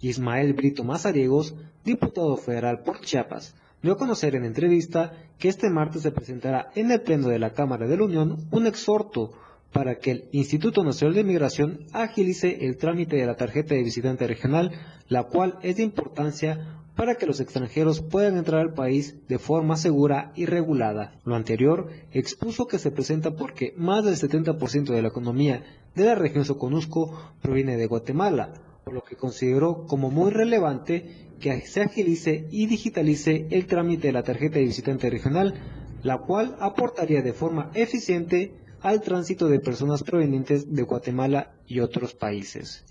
Ismael 0.00 0.54
Brito 0.54 0.82
Mazariegos, 0.82 1.56
diputado 1.84 2.38
federal 2.38 2.84
por 2.84 3.02
Chiapas, 3.02 3.54
dio 3.82 3.92
a 3.92 3.98
conocer 3.98 4.34
en 4.34 4.46
entrevista 4.46 5.12
que 5.38 5.48
este 5.48 5.68
martes 5.68 6.00
se 6.00 6.10
presentará 6.10 6.70
en 6.74 6.90
el 6.90 7.02
Pleno 7.02 7.28
de 7.28 7.38
la 7.38 7.52
Cámara 7.52 7.86
de 7.86 7.98
la 7.98 8.04
Unión 8.04 8.48
un 8.50 8.66
exhorto 8.66 9.32
para 9.72 9.98
que 9.98 10.10
el 10.10 10.24
Instituto 10.32 10.84
Nacional 10.84 11.14
de 11.14 11.24
Migración 11.24 11.86
agilice 11.92 12.66
el 12.66 12.76
trámite 12.76 13.16
de 13.16 13.26
la 13.26 13.36
tarjeta 13.36 13.74
de 13.74 13.82
visitante 13.82 14.26
regional, 14.26 14.72
la 15.08 15.24
cual 15.24 15.58
es 15.62 15.76
de 15.76 15.82
importancia 15.82 16.80
para 16.96 17.14
que 17.14 17.26
los 17.26 17.40
extranjeros 17.40 18.02
puedan 18.02 18.36
entrar 18.36 18.60
al 18.60 18.74
país 18.74 19.16
de 19.28 19.38
forma 19.38 19.76
segura 19.76 20.32
y 20.34 20.46
regulada. 20.46 21.18
Lo 21.24 21.34
anterior 21.34 21.88
expuso 22.12 22.66
que 22.66 22.78
se 22.78 22.90
presenta 22.90 23.36
porque 23.36 23.72
más 23.76 24.04
del 24.04 24.16
70% 24.16 24.92
de 24.92 25.02
la 25.02 25.08
economía 25.08 25.62
de 25.94 26.04
la 26.04 26.14
región 26.14 26.44
Soconusco 26.44 27.32
proviene 27.40 27.76
de 27.76 27.86
Guatemala, 27.86 28.52
por 28.84 28.92
lo 28.92 29.02
que 29.02 29.16
consideró 29.16 29.86
como 29.86 30.10
muy 30.10 30.30
relevante 30.30 31.28
que 31.40 31.60
se 31.62 31.80
agilice 31.80 32.46
y 32.50 32.66
digitalice 32.66 33.46
el 33.50 33.66
trámite 33.66 34.08
de 34.08 34.12
la 34.12 34.22
tarjeta 34.22 34.58
de 34.58 34.66
visitante 34.66 35.08
regional, 35.08 35.54
la 36.02 36.18
cual 36.18 36.56
aportaría 36.60 37.22
de 37.22 37.32
forma 37.32 37.70
eficiente 37.74 38.52
al 38.82 39.00
tránsito 39.00 39.48
de 39.48 39.60
personas 39.60 40.02
provenientes 40.02 40.72
de 40.72 40.82
Guatemala 40.82 41.52
y 41.66 41.80
otros 41.80 42.14
países. 42.14 42.84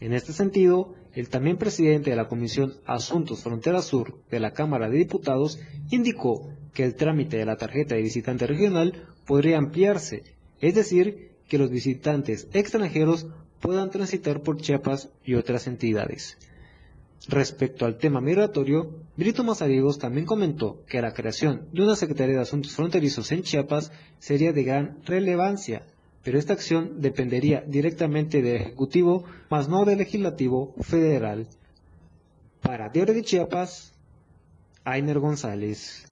En 0.00 0.14
este 0.14 0.32
sentido, 0.32 0.94
el 1.12 1.28
también 1.28 1.58
presidente 1.58 2.10
de 2.10 2.16
la 2.16 2.28
Comisión 2.28 2.74
Asuntos 2.86 3.42
Frontera 3.42 3.82
Sur 3.82 4.18
de 4.30 4.40
la 4.40 4.52
Cámara 4.52 4.88
de 4.88 4.98
Diputados 4.98 5.58
indicó 5.90 6.48
que 6.72 6.84
el 6.84 6.94
trámite 6.94 7.36
de 7.36 7.44
la 7.44 7.56
tarjeta 7.56 7.94
de 7.94 8.02
visitante 8.02 8.46
regional 8.46 9.08
podría 9.26 9.58
ampliarse, 9.58 10.22
es 10.60 10.74
decir, 10.74 11.32
que 11.48 11.58
los 11.58 11.70
visitantes 11.70 12.48
extranjeros 12.52 13.26
puedan 13.60 13.90
transitar 13.90 14.42
por 14.42 14.60
Chiapas 14.60 15.10
y 15.24 15.34
otras 15.34 15.66
entidades. 15.66 16.38
Respecto 17.28 17.84
al 17.84 17.98
tema 17.98 18.20
migratorio, 18.20 18.90
Brito 19.16 19.44
Mazariegos 19.44 19.98
también 19.98 20.26
comentó 20.26 20.84
que 20.86 21.02
la 21.02 21.12
creación 21.12 21.68
de 21.72 21.82
una 21.82 21.94
Secretaría 21.94 22.36
de 22.36 22.40
Asuntos 22.40 22.72
Fronterizos 22.72 23.30
en 23.30 23.42
Chiapas 23.42 23.92
sería 24.18 24.52
de 24.52 24.64
gran 24.64 24.98
relevancia, 25.04 25.82
pero 26.24 26.38
esta 26.38 26.54
acción 26.54 27.00
dependería 27.00 27.62
directamente 27.66 28.40
del 28.40 28.56
Ejecutivo, 28.56 29.24
más 29.50 29.68
no 29.68 29.84
del 29.84 29.98
Legislativo 29.98 30.74
Federal. 30.80 31.46
Para 32.62 32.88
Diario 32.88 33.14
de 33.14 33.22
Chiapas, 33.22 33.92
Ainer 34.84 35.18
González. 35.18 36.09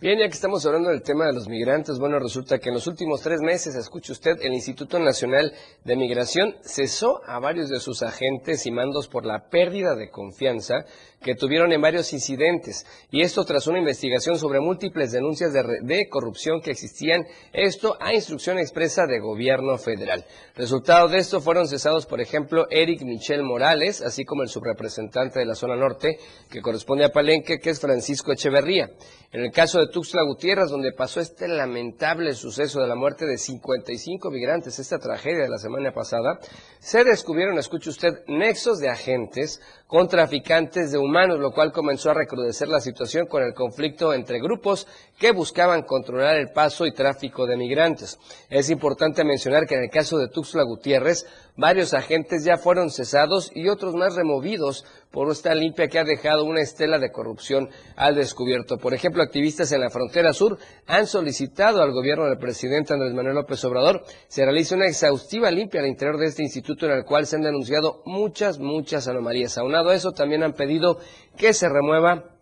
Bien, 0.00 0.18
ya 0.18 0.26
que 0.26 0.34
estamos 0.34 0.66
hablando 0.66 0.90
del 0.90 1.02
tema 1.02 1.26
de 1.26 1.32
los 1.32 1.48
migrantes, 1.48 2.00
bueno, 2.00 2.18
resulta 2.18 2.58
que 2.58 2.68
en 2.68 2.74
los 2.74 2.88
últimos 2.88 3.22
tres 3.22 3.40
meses, 3.40 3.76
escuche 3.76 4.10
usted, 4.10 4.36
el 4.42 4.52
Instituto 4.52 4.98
Nacional 4.98 5.52
de 5.84 5.96
Migración 5.96 6.56
cesó 6.62 7.20
a 7.24 7.38
varios 7.38 7.70
de 7.70 7.78
sus 7.78 8.02
agentes 8.02 8.66
y 8.66 8.72
mandos 8.72 9.06
por 9.06 9.24
la 9.24 9.48
pérdida 9.48 9.94
de 9.94 10.10
confianza 10.10 10.84
que 11.24 11.34
tuvieron 11.34 11.72
en 11.72 11.80
varios 11.80 12.12
incidentes. 12.12 12.86
Y 13.10 13.22
esto 13.22 13.44
tras 13.44 13.66
una 13.66 13.78
investigación 13.78 14.38
sobre 14.38 14.60
múltiples 14.60 15.10
denuncias 15.10 15.52
de, 15.52 16.08
corrupción 16.08 16.60
que 16.60 16.70
existían, 16.70 17.26
esto 17.52 17.96
a 17.98 18.14
instrucción 18.14 18.58
expresa 18.58 19.06
de 19.06 19.18
gobierno 19.18 19.78
federal. 19.78 20.24
Resultado 20.54 21.08
de 21.08 21.18
esto 21.18 21.40
fueron 21.40 21.66
cesados, 21.66 22.04
por 22.06 22.20
ejemplo, 22.20 22.66
Eric 22.70 23.02
Michel 23.02 23.42
Morales, 23.42 24.02
así 24.02 24.24
como 24.24 24.42
el 24.42 24.48
subrepresentante 24.48 25.38
de 25.38 25.46
la 25.46 25.54
zona 25.54 25.76
norte, 25.76 26.18
que 26.50 26.60
corresponde 26.60 27.06
a 27.06 27.08
Palenque, 27.08 27.58
que 27.58 27.70
es 27.70 27.80
Francisco 27.80 28.30
Echeverría. 28.30 28.90
En 29.32 29.40
el 29.40 29.50
caso 29.50 29.80
de 29.80 29.88
Tuxtla 29.88 30.22
Gutiérrez, 30.22 30.70
donde 30.70 30.92
pasó 30.92 31.20
este 31.20 31.48
lamentable 31.48 32.34
suceso 32.34 32.80
de 32.80 32.86
la 32.86 32.94
muerte 32.94 33.26
de 33.26 33.38
55 33.38 34.30
migrantes, 34.30 34.78
esta 34.78 34.98
tragedia 34.98 35.42
de 35.42 35.48
la 35.48 35.58
semana 35.58 35.92
pasada, 35.92 36.38
se 36.78 37.02
descubrieron, 37.02 37.58
escuche 37.58 37.90
usted, 37.90 38.12
nexos 38.28 38.78
de 38.78 38.90
agentes 38.90 39.60
con 39.86 40.08
traficantes 40.08 40.92
de 40.92 40.98
humanos, 40.98 41.13
lo 41.14 41.52
cual 41.52 41.72
comenzó 41.72 42.10
a 42.10 42.14
recrudecer 42.14 42.66
la 42.66 42.80
situación 42.80 43.26
con 43.26 43.42
el 43.44 43.54
conflicto 43.54 44.12
entre 44.12 44.40
grupos 44.40 44.88
que 45.16 45.30
buscaban 45.30 45.82
controlar 45.82 46.36
el 46.36 46.50
paso 46.50 46.86
y 46.86 46.92
tráfico 46.92 47.46
de 47.46 47.56
migrantes. 47.56 48.18
Es 48.50 48.68
importante 48.68 49.22
mencionar 49.24 49.66
que 49.66 49.76
en 49.76 49.84
el 49.84 49.90
caso 49.90 50.18
de 50.18 50.28
Tuxtla 50.28 50.64
Gutiérrez, 50.64 51.24
varios 51.56 51.94
agentes 51.94 52.44
ya 52.44 52.56
fueron 52.56 52.90
cesados 52.90 53.50
y 53.54 53.68
otros 53.68 53.94
más 53.94 54.14
removidos 54.16 54.84
por 55.10 55.30
esta 55.30 55.54
limpia 55.54 55.88
que 55.88 55.98
ha 55.98 56.04
dejado 56.04 56.44
una 56.44 56.60
estela 56.60 56.98
de 56.98 57.12
corrupción 57.12 57.70
al 57.96 58.16
descubierto. 58.16 58.78
Por 58.78 58.94
ejemplo, 58.94 59.22
activistas 59.22 59.70
en 59.72 59.80
la 59.80 59.90
frontera 59.90 60.32
sur 60.32 60.58
han 60.86 61.06
solicitado 61.06 61.82
al 61.82 61.92
gobierno 61.92 62.24
del 62.24 62.38
presidente 62.38 62.94
Andrés 62.94 63.14
Manuel 63.14 63.36
López 63.36 63.64
Obrador 63.64 64.04
se 64.26 64.44
realice 64.44 64.74
una 64.74 64.86
exhaustiva 64.86 65.50
limpia 65.50 65.80
al 65.80 65.86
interior 65.86 66.18
de 66.18 66.26
este 66.26 66.42
instituto 66.42 66.86
en 66.86 66.92
el 66.92 67.04
cual 67.04 67.26
se 67.26 67.36
han 67.36 67.42
denunciado 67.42 68.02
muchas, 68.04 68.58
muchas 68.58 69.06
anomalías. 69.06 69.56
Aunado 69.56 69.90
a 69.90 69.94
eso, 69.94 70.10
también 70.10 70.42
han 70.42 70.54
pedido 70.54 70.98
que 71.36 71.52
se 71.52 71.68
remueva 71.68 72.33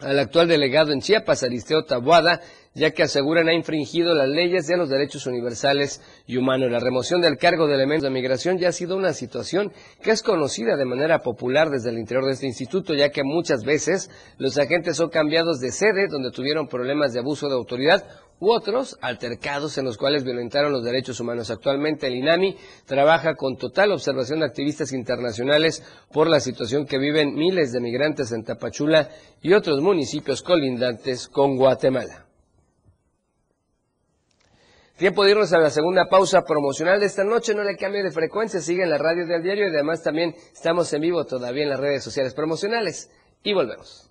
al 0.00 0.18
actual 0.18 0.48
delegado 0.48 0.92
en 0.92 1.00
Chiapas, 1.00 1.42
Aristeo 1.42 1.84
Tabuada, 1.84 2.40
ya 2.74 2.90
que 2.90 3.02
aseguran 3.02 3.48
ha 3.48 3.54
infringido 3.54 4.14
las 4.14 4.28
leyes 4.28 4.66
de 4.66 4.76
los 4.76 4.90
derechos 4.90 5.26
universales 5.26 6.02
y 6.26 6.36
humanos. 6.36 6.70
La 6.70 6.78
remoción 6.78 7.22
del 7.22 7.38
cargo 7.38 7.66
de 7.66 7.74
elementos 7.74 8.04
de 8.04 8.10
migración 8.10 8.58
ya 8.58 8.68
ha 8.68 8.72
sido 8.72 8.96
una 8.96 9.14
situación 9.14 9.72
que 10.02 10.10
es 10.10 10.22
conocida 10.22 10.76
de 10.76 10.84
manera 10.84 11.20
popular 11.20 11.70
desde 11.70 11.88
el 11.88 11.98
interior 11.98 12.26
de 12.26 12.32
este 12.32 12.46
instituto, 12.46 12.94
ya 12.94 13.08
que 13.08 13.22
muchas 13.24 13.64
veces 13.64 14.10
los 14.36 14.58
agentes 14.58 14.98
son 14.98 15.08
cambiados 15.08 15.58
de 15.60 15.72
sede 15.72 16.08
donde 16.08 16.30
tuvieron 16.30 16.68
problemas 16.68 17.14
de 17.14 17.20
abuso 17.20 17.48
de 17.48 17.54
autoridad 17.54 18.04
u 18.38 18.52
otros 18.52 18.98
altercados 19.00 19.78
en 19.78 19.84
los 19.84 19.96
cuales 19.96 20.24
violentaron 20.24 20.72
los 20.72 20.84
derechos 20.84 21.20
humanos. 21.20 21.50
Actualmente 21.50 22.06
el 22.06 22.16
INAMI 22.16 22.56
trabaja 22.84 23.34
con 23.34 23.56
total 23.56 23.92
observación 23.92 24.40
de 24.40 24.46
activistas 24.46 24.92
internacionales 24.92 25.82
por 26.12 26.28
la 26.28 26.40
situación 26.40 26.86
que 26.86 26.98
viven 26.98 27.34
miles 27.34 27.72
de 27.72 27.80
migrantes 27.80 28.32
en 28.32 28.44
Tapachula 28.44 29.08
y 29.40 29.52
otros 29.52 29.80
municipios 29.80 30.42
colindantes 30.42 31.28
con 31.28 31.56
Guatemala. 31.56 32.26
Tiempo 34.96 35.24
de 35.24 35.32
irnos 35.32 35.52
a 35.52 35.58
la 35.58 35.68
segunda 35.68 36.06
pausa 36.08 36.42
promocional 36.42 36.98
de 37.00 37.06
esta 37.06 37.22
noche. 37.22 37.54
No 37.54 37.62
le 37.62 37.76
cambie 37.76 38.02
de 38.02 38.10
frecuencia, 38.10 38.60
sigue 38.60 38.82
en 38.82 38.88
la 38.88 38.96
radio 38.96 39.26
del 39.26 39.42
diario 39.42 39.66
y 39.66 39.70
además 39.70 40.02
también 40.02 40.34
estamos 40.54 40.90
en 40.94 41.02
vivo 41.02 41.26
todavía 41.26 41.64
en 41.64 41.68
las 41.68 41.80
redes 41.80 42.02
sociales 42.02 42.32
promocionales. 42.32 43.10
Y 43.42 43.52
volvemos. 43.52 44.10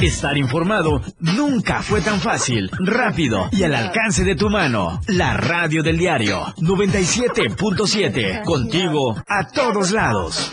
Estar 0.00 0.36
informado 0.36 1.02
nunca 1.20 1.82
fue 1.82 2.00
tan 2.00 2.20
fácil, 2.20 2.70
rápido 2.78 3.48
y 3.52 3.64
al 3.64 3.74
alcance 3.74 4.24
de 4.24 4.36
tu 4.36 4.48
mano. 4.48 5.00
La 5.08 5.36
radio 5.36 5.82
del 5.82 5.98
diario 5.98 6.44
97.7. 6.58 8.44
Contigo 8.44 9.16
a 9.26 9.48
todos 9.48 9.90
lados. 9.90 10.52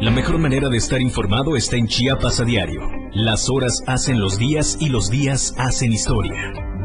La 0.00 0.10
mejor 0.10 0.38
manera 0.38 0.68
de 0.68 0.76
estar 0.76 1.00
informado 1.00 1.56
está 1.56 1.76
en 1.76 1.88
Chiapas 1.88 2.40
a 2.40 2.44
diario. 2.44 2.82
Las 3.12 3.48
horas 3.48 3.82
hacen 3.86 4.20
los 4.20 4.38
días 4.38 4.76
y 4.78 4.90
los 4.90 5.10
días 5.10 5.54
hacen 5.56 5.92
historia. 5.92 6.75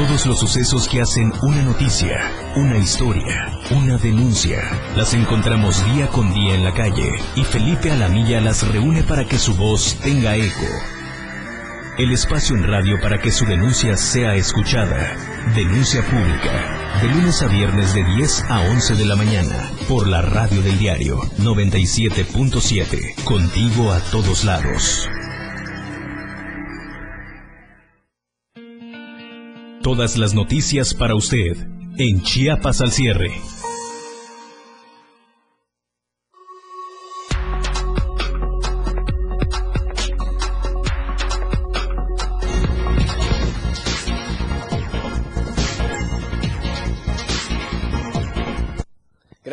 Todos 0.00 0.24
los 0.24 0.40
sucesos 0.40 0.88
que 0.88 1.02
hacen 1.02 1.30
una 1.42 1.60
noticia, 1.60 2.32
una 2.56 2.78
historia, 2.78 3.58
una 3.70 3.98
denuncia, 3.98 4.58
las 4.96 5.12
encontramos 5.12 5.84
día 5.92 6.08
con 6.08 6.32
día 6.32 6.54
en 6.54 6.64
la 6.64 6.72
calle 6.72 7.10
y 7.36 7.44
Felipe 7.44 7.90
Alamilla 7.90 8.40
las 8.40 8.66
reúne 8.66 9.02
para 9.02 9.26
que 9.26 9.36
su 9.36 9.54
voz 9.56 9.98
tenga 10.02 10.36
eco. 10.36 10.66
El 11.98 12.12
espacio 12.12 12.56
en 12.56 12.62
radio 12.66 12.98
para 13.02 13.18
que 13.18 13.30
su 13.30 13.44
denuncia 13.44 13.98
sea 13.98 14.36
escuchada. 14.36 15.18
Denuncia 15.54 16.02
pública. 16.02 17.02
De 17.02 17.08
lunes 17.08 17.42
a 17.42 17.48
viernes 17.48 17.92
de 17.92 18.02
10 18.02 18.44
a 18.48 18.60
11 18.70 18.94
de 18.94 19.04
la 19.04 19.16
mañana. 19.16 19.70
Por 19.86 20.06
la 20.06 20.22
radio 20.22 20.62
del 20.62 20.78
diario 20.78 21.20
97.7. 21.36 23.22
Contigo 23.24 23.92
a 23.92 24.00
todos 24.00 24.44
lados. 24.44 25.10
Todas 29.82 30.18
las 30.18 30.34
noticias 30.34 30.92
para 30.92 31.14
usted 31.14 31.56
en 31.96 32.22
Chiapas 32.22 32.82
al 32.82 32.92
cierre. 32.92 33.30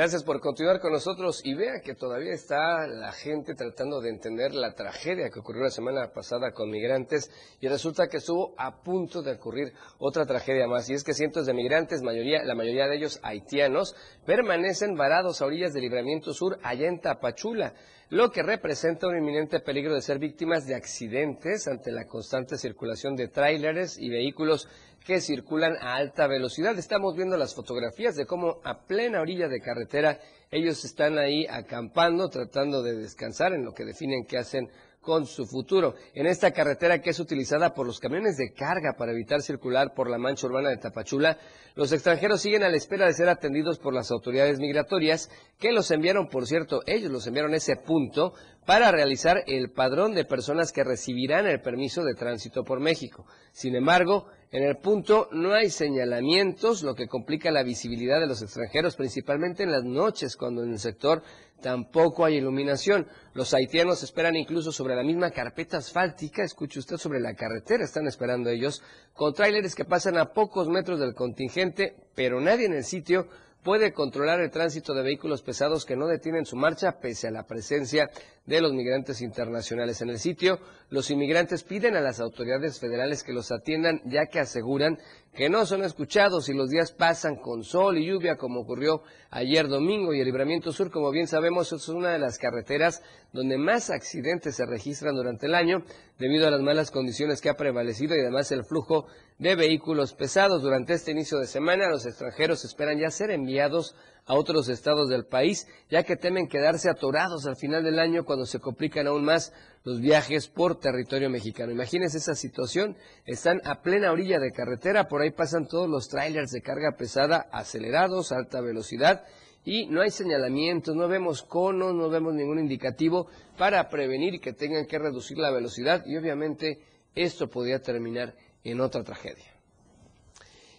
Gracias 0.08 0.24
por 0.24 0.39
continuar 0.39 0.80
con 0.80 0.93
nosotros 0.93 1.41
y 1.43 1.54
vea 1.54 1.82
que 1.84 1.93
todavía 1.93 2.32
está 2.32 2.88
la 2.88 3.12
gente 3.12 3.56
tratando 3.56 4.00
de 4.00 4.10
entender 4.10 4.56
la 4.56 4.74
tragedia 4.74 5.30
que 5.30 5.39
ocurrió 5.39 5.63
la 5.63 5.70
semana 5.70 6.13
pasada 6.13 6.54
con 6.54 6.70
migrantes 6.70 7.30
y 7.60 7.67
resulta 7.67 8.08
que 8.08 8.15
estuvo 8.15 8.56
a 8.58 8.82
punto 8.82 9.22
de 9.22 9.34
ocurrir 9.34 9.74
otra 10.00 10.26
tragedia 10.26 10.65
más. 10.65 10.89
Y 10.89 10.93
es 10.93 11.04
que 11.04 11.13
cientos 11.13 11.46
de 11.46 11.54
migrantes, 11.54 12.04
mayoría, 12.04 12.41
la 12.46 12.56
mayoría 12.56 12.88
de 12.88 12.96
ellos 12.96 13.20
haitianos, 13.22 13.98
permanecen 14.26 14.96
varados 14.96 15.41
a 15.41 15.46
orillas 15.46 15.74
del 15.74 15.84
libramiento 15.84 16.32
sur 16.32 16.58
allá 16.63 16.88
en 16.88 17.02
Tapachula 17.02 17.74
lo 18.10 18.32
que 18.32 18.41
representa 18.41 19.08
un 19.08 19.17
inminente 19.17 19.60
peligro 19.60 19.93
de 19.93 20.02
ser 20.02 20.17
víctimas 20.17 20.65
de 20.65 20.76
accidentes 20.76 21.67
ante 21.67 21.91
la 21.91 22.08
constante 22.08 22.58
circulación 22.58 23.17
de 23.17 23.28
tráileres 23.28 23.98
y 23.98 24.10
vehículos 24.10 24.70
que 25.08 25.22
circulan 25.22 25.78
a 25.80 25.96
alta 25.96 26.28
velocidad. 26.28 26.78
Estamos 26.78 27.15
viendo 27.15 27.38
las 27.38 27.56
fotografías 27.56 28.17
de 28.17 28.26
cómo 28.26 28.60
a 28.65 28.86
plena 28.86 29.22
orilla 29.22 29.48
de 29.48 29.62
carretera 29.62 30.20
ellos 30.52 30.84
están 30.84 31.17
ahí 31.17 31.48
acampando, 31.50 32.28
tratando 32.28 32.84
de 32.84 32.93
descansar 32.93 33.54
en 33.54 33.63
lo 33.63 33.74
que 33.74 33.86
definen 33.86 34.26
que 34.26 34.38
hacen 34.38 34.70
con 35.08 35.26
su 35.26 35.46
futuro. 35.46 35.96
En 36.13 36.28
esta 36.28 36.52
carretera 36.52 37.00
que 37.00 37.12
es 37.12 37.20
utilizada 37.22 37.74
por 37.74 37.88
los 37.88 37.98
camiones 37.98 38.36
de 38.36 38.52
carga 38.52 38.96
para 38.98 39.13
evitar 39.13 39.41
circular 39.41 39.93
por 39.93 40.10
la 40.10 40.17
mancha 40.17 40.48
urbana 40.48 40.67
de 40.67 40.76
Tapachula, 40.76 41.38
los 41.76 41.93
extranjeros 41.93 42.41
siguen 42.41 42.63
a 42.63 42.70
la 42.70 42.76
espera 42.76 43.06
de 43.06 43.13
ser 43.13 43.30
atendidos 43.30 43.80
por 43.80 43.93
las 43.93 44.12
autoridades 44.12 44.60
migratorias 44.60 45.30
que 45.60 45.72
los 45.72 45.91
enviaron, 45.91 46.28
por 46.28 46.46
cierto, 46.46 46.82
ellos 46.86 47.10
los 47.10 47.26
enviaron 47.26 47.54
a 47.54 47.58
ese 47.58 47.78
punto 47.78 48.34
para 48.65 48.91
realizar 48.91 49.43
el 49.48 49.72
padrón 49.72 50.13
de 50.13 50.26
personas 50.26 50.74
que 50.74 50.84
recibirán 50.84 51.48
el 51.48 51.62
permiso 51.62 52.04
de 52.04 52.13
tránsito 52.13 52.65
por 52.65 52.82
México. 52.82 53.26
Sin 53.54 53.78
embargo, 53.78 54.28
en 54.52 54.63
el 54.63 54.76
punto 54.76 55.30
no 55.32 55.54
hay 55.54 55.70
señalamientos, 55.70 56.84
lo 56.84 56.96
que 56.96 57.08
complica 57.08 57.50
la 57.50 57.63
visibilidad 57.63 58.20
de 58.20 58.28
los 58.28 58.41
extranjeros, 58.41 58.98
principalmente 58.98 59.63
en 59.63 59.72
las 59.72 59.86
noches, 59.86 60.36
cuando 60.36 60.63
en 60.63 60.72
el 60.72 60.80
sector 60.80 61.24
tampoco 61.62 62.26
hay 62.26 62.36
iluminación. 62.36 63.08
Los 63.34 63.54
haitianos 63.54 64.04
esperan 64.04 64.36
incluso 64.36 64.72
sobre 64.72 64.96
la 64.96 65.04
misma 65.04 65.32
carpeta 65.32 65.78
asfáltica, 65.78 66.43
escuche 66.43 66.80
usted, 66.80 66.98
sobre 66.98 67.20
la 67.20 67.34
carretera, 67.34 67.84
están 67.84 68.08
esperando 68.08 68.50
ellos, 68.50 68.82
con 69.13 69.34
tráileres 69.34 69.76
que 69.76 69.86
pasan 69.86 70.17
a 70.17 70.34
pocos 70.34 70.70
metros 70.70 71.00
del 71.00 71.13
contingente, 71.13 71.96
pero 72.15 72.39
nadie 72.39 72.65
en 72.65 72.74
el 72.74 72.84
sitio 72.84 73.28
puede 73.63 73.91
controlar 73.91 74.39
el 74.39 74.52
tránsito 74.52 74.93
de 74.93 75.04
vehículos 75.04 75.41
pesados 75.41 75.86
que 75.86 75.98
no 75.98 76.08
detienen 76.08 76.46
su 76.46 76.56
marcha 76.56 77.00
pese 77.00 77.28
a 77.28 77.32
la 77.32 77.46
presencia 77.46 78.10
de 78.48 78.62
los 78.62 78.74
migrantes 78.74 79.22
internacionales 79.22 80.02
en 80.02 80.10
el 80.10 80.20
sitio. 80.20 80.60
Los 80.90 81.12
inmigrantes 81.12 81.64
piden 81.64 81.96
a 81.96 82.02
las 82.02 82.20
autoridades 82.20 82.80
federales 82.80 83.24
que 83.24 83.34
los 83.34 83.52
atiendan 83.52 84.02
ya 84.06 84.26
que 84.26 84.40
aseguran 84.40 84.98
que 85.34 85.50
no 85.50 85.68
son 85.68 85.84
escuchados 85.84 86.50
y 86.50 86.54
los 86.54 86.70
días 86.70 86.94
pasan 86.94 87.36
con 87.36 87.64
sol 87.64 87.98
y 87.98 88.08
lluvia 88.08 88.38
como 88.38 88.62
ocurrió 88.62 89.04
ayer 89.30 89.68
domingo 89.68 90.14
y 90.14 90.20
el 90.20 90.26
Libramiento 90.26 90.72
Sur, 90.72 90.90
como 90.90 91.12
bien 91.12 91.28
sabemos, 91.28 91.72
es 91.72 91.88
una 91.90 92.14
de 92.14 92.20
las 92.20 92.40
carreteras 92.40 93.04
donde 93.34 93.58
más 93.58 93.92
accidentes 93.92 94.56
se 94.56 94.66
registran 94.66 95.14
durante 95.14 95.46
el 95.46 95.54
año 95.54 95.84
debido 96.18 96.48
a 96.48 96.52
las 96.52 96.62
malas 96.62 96.90
condiciones 96.90 97.42
que 97.42 97.50
ha 97.50 97.56
prevalecido 97.56 98.16
y 98.16 98.22
además 98.22 98.52
el 98.52 98.64
flujo 98.64 99.06
de 99.38 99.56
vehículos 99.56 100.14
pesados. 100.14 100.64
Durante 100.64 100.94
este 100.94 101.12
inicio 101.12 101.38
de 101.38 101.48
semana 101.48 101.90
los 101.90 102.06
extranjeros 102.06 102.66
esperan 102.66 102.98
ya 102.98 103.12
ser 103.12 103.30
enviados 103.30 103.94
a 104.28 104.36
otros 104.36 104.68
estados 104.70 105.10
del 105.10 105.26
país, 105.26 105.68
ya 105.90 106.04
que 106.04 106.18
temen 106.18 106.48
quedarse 106.48 106.90
atorados 106.90 107.46
al 107.46 107.56
final 107.56 107.84
del 107.84 107.98
año 107.98 108.26
cuando 108.26 108.46
se 108.46 108.60
complican 108.60 109.08
aún 109.08 109.24
más 109.24 109.54
los 109.84 110.02
viajes 110.02 110.50
por 110.50 110.80
territorio 110.80 111.30
mexicano. 111.30 111.72
Imagínense 111.72 112.18
esa 112.18 112.36
situación, 112.36 112.98
están 113.26 113.62
a 113.63 113.82
plena 113.82 114.12
orilla 114.12 114.38
de 114.40 114.52
carretera, 114.52 115.08
por 115.08 115.22
ahí 115.22 115.32
pasan 115.32 115.68
todos 115.68 115.90
los 115.90 116.10
trailers 116.10 116.52
de 116.52 116.62
carga 116.62 116.98
pesada 116.98 117.48
acelerados, 117.52 118.32
a 118.32 118.38
alta 118.38 118.60
velocidad, 118.60 119.24
y 119.63 119.88
no 119.88 120.02
hay 120.02 120.12
señalamientos, 120.12 120.96
no 120.96 121.08
vemos 121.08 121.42
conos, 121.44 121.94
no 121.94 122.10
vemos 122.10 122.34
ningún 122.34 122.60
indicativo 122.60 123.28
para 123.58 123.90
prevenir 123.90 124.40
que 124.40 124.54
tengan 124.54 124.86
que 124.86 125.00
reducir 125.00 125.38
la 125.38 125.52
velocidad 125.52 126.06
y 126.06 126.16
obviamente 126.18 126.80
esto 127.16 127.50
podría 127.50 127.82
terminar 127.82 128.36
en 128.63 128.80
otra 128.82 129.04
tragedia. 129.04 129.57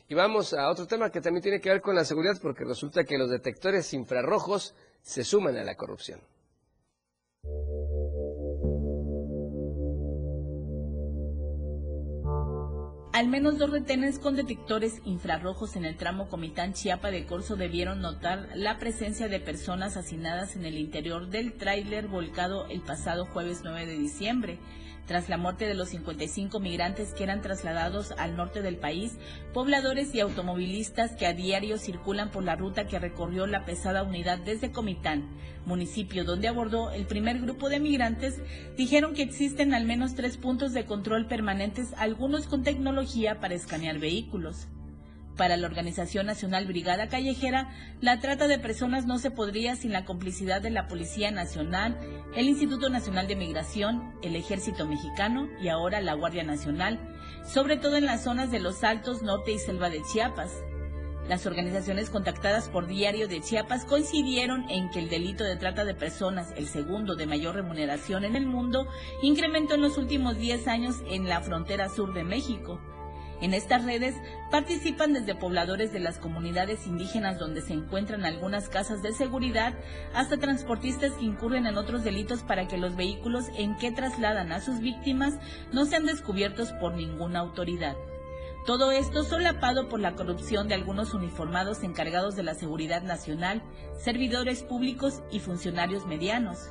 Y 0.09 0.15
vamos 0.15 0.55
a 0.55 0.71
otro 0.71 0.87
tema 0.87 1.11
que 1.11 1.21
también 1.21 1.43
tiene 1.43 1.61
que 1.61 1.69
ver 1.69 1.83
con 1.83 1.95
la 1.95 2.05
seguridad 2.05 2.39
porque 2.41 2.65
resulta 2.65 3.05
que 3.05 3.19
los 3.19 3.29
detectores 3.29 3.93
infrarrojos 3.93 4.75
se 5.03 5.23
suman 5.23 5.57
a 5.57 5.65
la 5.65 5.77
corrupción. 5.77 6.21
Al 13.13 13.27
menos 13.27 13.59
dos 13.59 13.71
retenes 13.71 14.19
con 14.19 14.37
detectores 14.37 15.03
infrarrojos 15.05 15.77
en 15.77 15.85
el 15.85 15.97
tramo 15.97 16.29
Comitán 16.29 16.73
Chiapa 16.73 17.11
de 17.11 17.27
Corso 17.27 17.57
debieron 17.57 18.01
notar 18.01 18.49
la 18.55 18.79
presencia 18.79 19.29
de 19.29 19.41
personas 19.41 19.97
hacinadas 19.97 20.57
en 20.57 20.65
el 20.65 20.79
interior 20.79 21.29
del 21.29 21.55
tráiler 21.55 22.07
volcado 22.07 22.67
el 22.69 22.81
pasado 22.81 23.27
jueves 23.27 23.63
9 23.65 23.87
de 23.87 23.99
diciembre. 23.99 24.59
Tras 25.09 25.31
la 25.31 25.39
muerte 25.39 25.65
de 25.65 25.75
los 25.75 25.89
55 25.89 26.61
migrantes 26.61 27.15
que 27.15 27.25
eran 27.25 27.41
trasladados 27.41 28.13
al 28.19 28.37
norte 28.37 28.61
del 28.61 28.77
país, 28.77 29.17
pobladores 29.55 30.15
y 30.15 30.21
automovilistas 30.21 31.17
que 31.17 31.27
a 31.27 31.33
diario 31.33 31.79
circulan 31.79 32.31
por 32.31 32.45
la 32.45 32.57
ruta 32.57 32.87
que 32.87 32.99
recorrió 32.99 33.47
la 33.47 33.65
pesada 33.65 34.03
unidad 34.03 34.39
desde 34.39 34.71
Comitán, 34.71 35.27
municipio 35.65 36.25
donde 36.25 36.47
abordó 36.47 36.91
el 36.91 37.07
primer 37.07 37.41
grupo 37.41 37.71
de 37.71 37.81
migrantes, 37.81 38.39
dijeron 38.77 39.15
que 39.15 39.23
existen 39.23 39.73
al 39.73 39.87
menos 39.87 40.15
tres 40.15 40.37
puntos 40.37 40.75
de 40.75 40.85
control 40.85 41.27
permanentes, 41.27 41.95
algunos 41.97 42.47
con 42.47 42.63
tecnología 42.63 43.41
para 43.41 43.55
escanear 43.55 43.99
vehículos. 43.99 44.69
Para 45.39 45.57
la 45.57 45.69
Organización 45.69 46.27
Nacional 46.27 46.67
Brigada 46.67 47.07
Callejera, 47.07 47.71
la 48.01 48.19
trata 48.19 48.49
de 48.49 48.59
personas 48.59 49.07
no 49.07 49.21
se 49.21 49.31
podría 49.31 49.77
sin 49.77 49.93
la 49.93 50.05
complicidad 50.05 50.61
de 50.61 50.71
la 50.71 50.89
Policía 50.89 51.31
Nacional, 51.31 51.97
el 52.35 52.49
Instituto 52.49 52.91
Nacional 52.91 53.29
de 53.29 53.37
Migración, 53.37 54.15
el 54.25 54.35
Ejército 54.35 54.85
Mexicano 54.85 55.49
y 55.63 55.69
ahora 55.69 56.01
la 56.01 56.15
Guardia 56.15 56.43
Nacional, 56.43 56.99
sobre 57.47 57.77
todo 57.77 57.97
en 57.97 58.07
las 58.07 58.25
zonas 58.25 58.51
de 58.51 58.59
los 58.59 58.83
Altos, 58.83 59.23
Norte 59.23 59.53
y 59.53 59.61
Selva 59.61 59.91
de 59.91 60.03
Chiapas. 60.13 60.51
Las 61.29 61.47
organizaciones 61.47 62.11
contactadas 62.11 62.69
por 62.69 62.89
Diario 62.89 63.29
de 63.29 63.41
Chiapas 63.41 63.85
coincidieron 63.85 64.69
en 64.69 64.91
que 64.91 64.99
el 64.99 65.09
delito 65.09 65.45
de 65.45 65.55
trata 65.55 65.85
de 65.85 65.95
personas, 65.95 66.53
el 66.57 66.67
segundo 66.67 67.15
de 67.15 67.27
mayor 67.27 67.55
remuneración 67.55 68.25
en 68.25 68.35
el 68.35 68.47
mundo, 68.47 68.89
incrementó 69.23 69.77
en 69.77 69.83
los 69.83 69.99
últimos 69.99 70.37
10 70.37 70.67
años 70.67 70.97
en 71.09 71.29
la 71.29 71.41
frontera 71.43 71.89
sur 71.91 72.13
de 72.13 72.25
México. 72.25 72.81
En 73.41 73.55
estas 73.55 73.85
redes 73.85 74.17
participan 74.51 75.13
desde 75.13 75.37
pobladores 75.37 75.93
de 75.93 76.01
las 76.01 76.19
comunidades 76.19 76.87
indígenas 76.87 77.39
donde 77.39 77.61
se 77.61 77.73
encuentran 77.73 78.25
algunas 78.25 78.69
casas 78.69 79.01
de 79.01 79.13
seguridad 79.13 79.75
hasta 80.13 80.39
transportistas 80.39 81.13
que 81.13 81.25
incurren 81.25 81.67
en 81.67 81.77
otros 81.77 82.03
delitos 82.03 82.43
para 82.43 82.67
que 82.67 82.79
los 82.79 82.97
vehículos 82.97 83.45
en 83.57 83.77
que 83.77 83.93
trasladan 83.93 84.51
a 84.51 84.61
sus 84.61 84.81
víctimas 84.81 85.39
no 85.73 85.85
sean 85.85 86.07
descubiertos 86.07 86.73
por 86.73 86.95
ninguna 86.95 87.39
autoridad. 87.39 87.97
Todo 88.67 88.91
esto 88.91 89.23
solapado 89.23 89.89
por 89.89 90.01
la 90.01 90.15
corrupción 90.15 90.69
de 90.69 90.75
algunos 90.75 91.15
uniformados 91.15 91.85
encargados 91.85 92.35
de 92.35 92.43
la 92.43 92.55
seguridad 92.55 93.03
nacional, 93.03 93.63
servidores 93.99 94.63
públicos 94.63 95.23
y 95.31 95.39
funcionarios 95.39 96.07
medianos. 96.07 96.71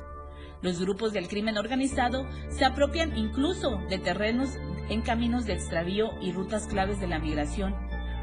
Los 0.60 0.80
grupos 0.80 1.12
del 1.12 1.28
crimen 1.28 1.56
organizado 1.56 2.26
se 2.48 2.64
apropian 2.64 3.16
incluso 3.16 3.80
de 3.88 3.98
terrenos 3.98 4.58
en 4.88 5.02
caminos 5.02 5.46
de 5.46 5.52
extravío 5.52 6.10
y 6.20 6.32
rutas 6.32 6.66
claves 6.66 6.98
de 6.98 7.06
la 7.06 7.20
migración. 7.20 7.76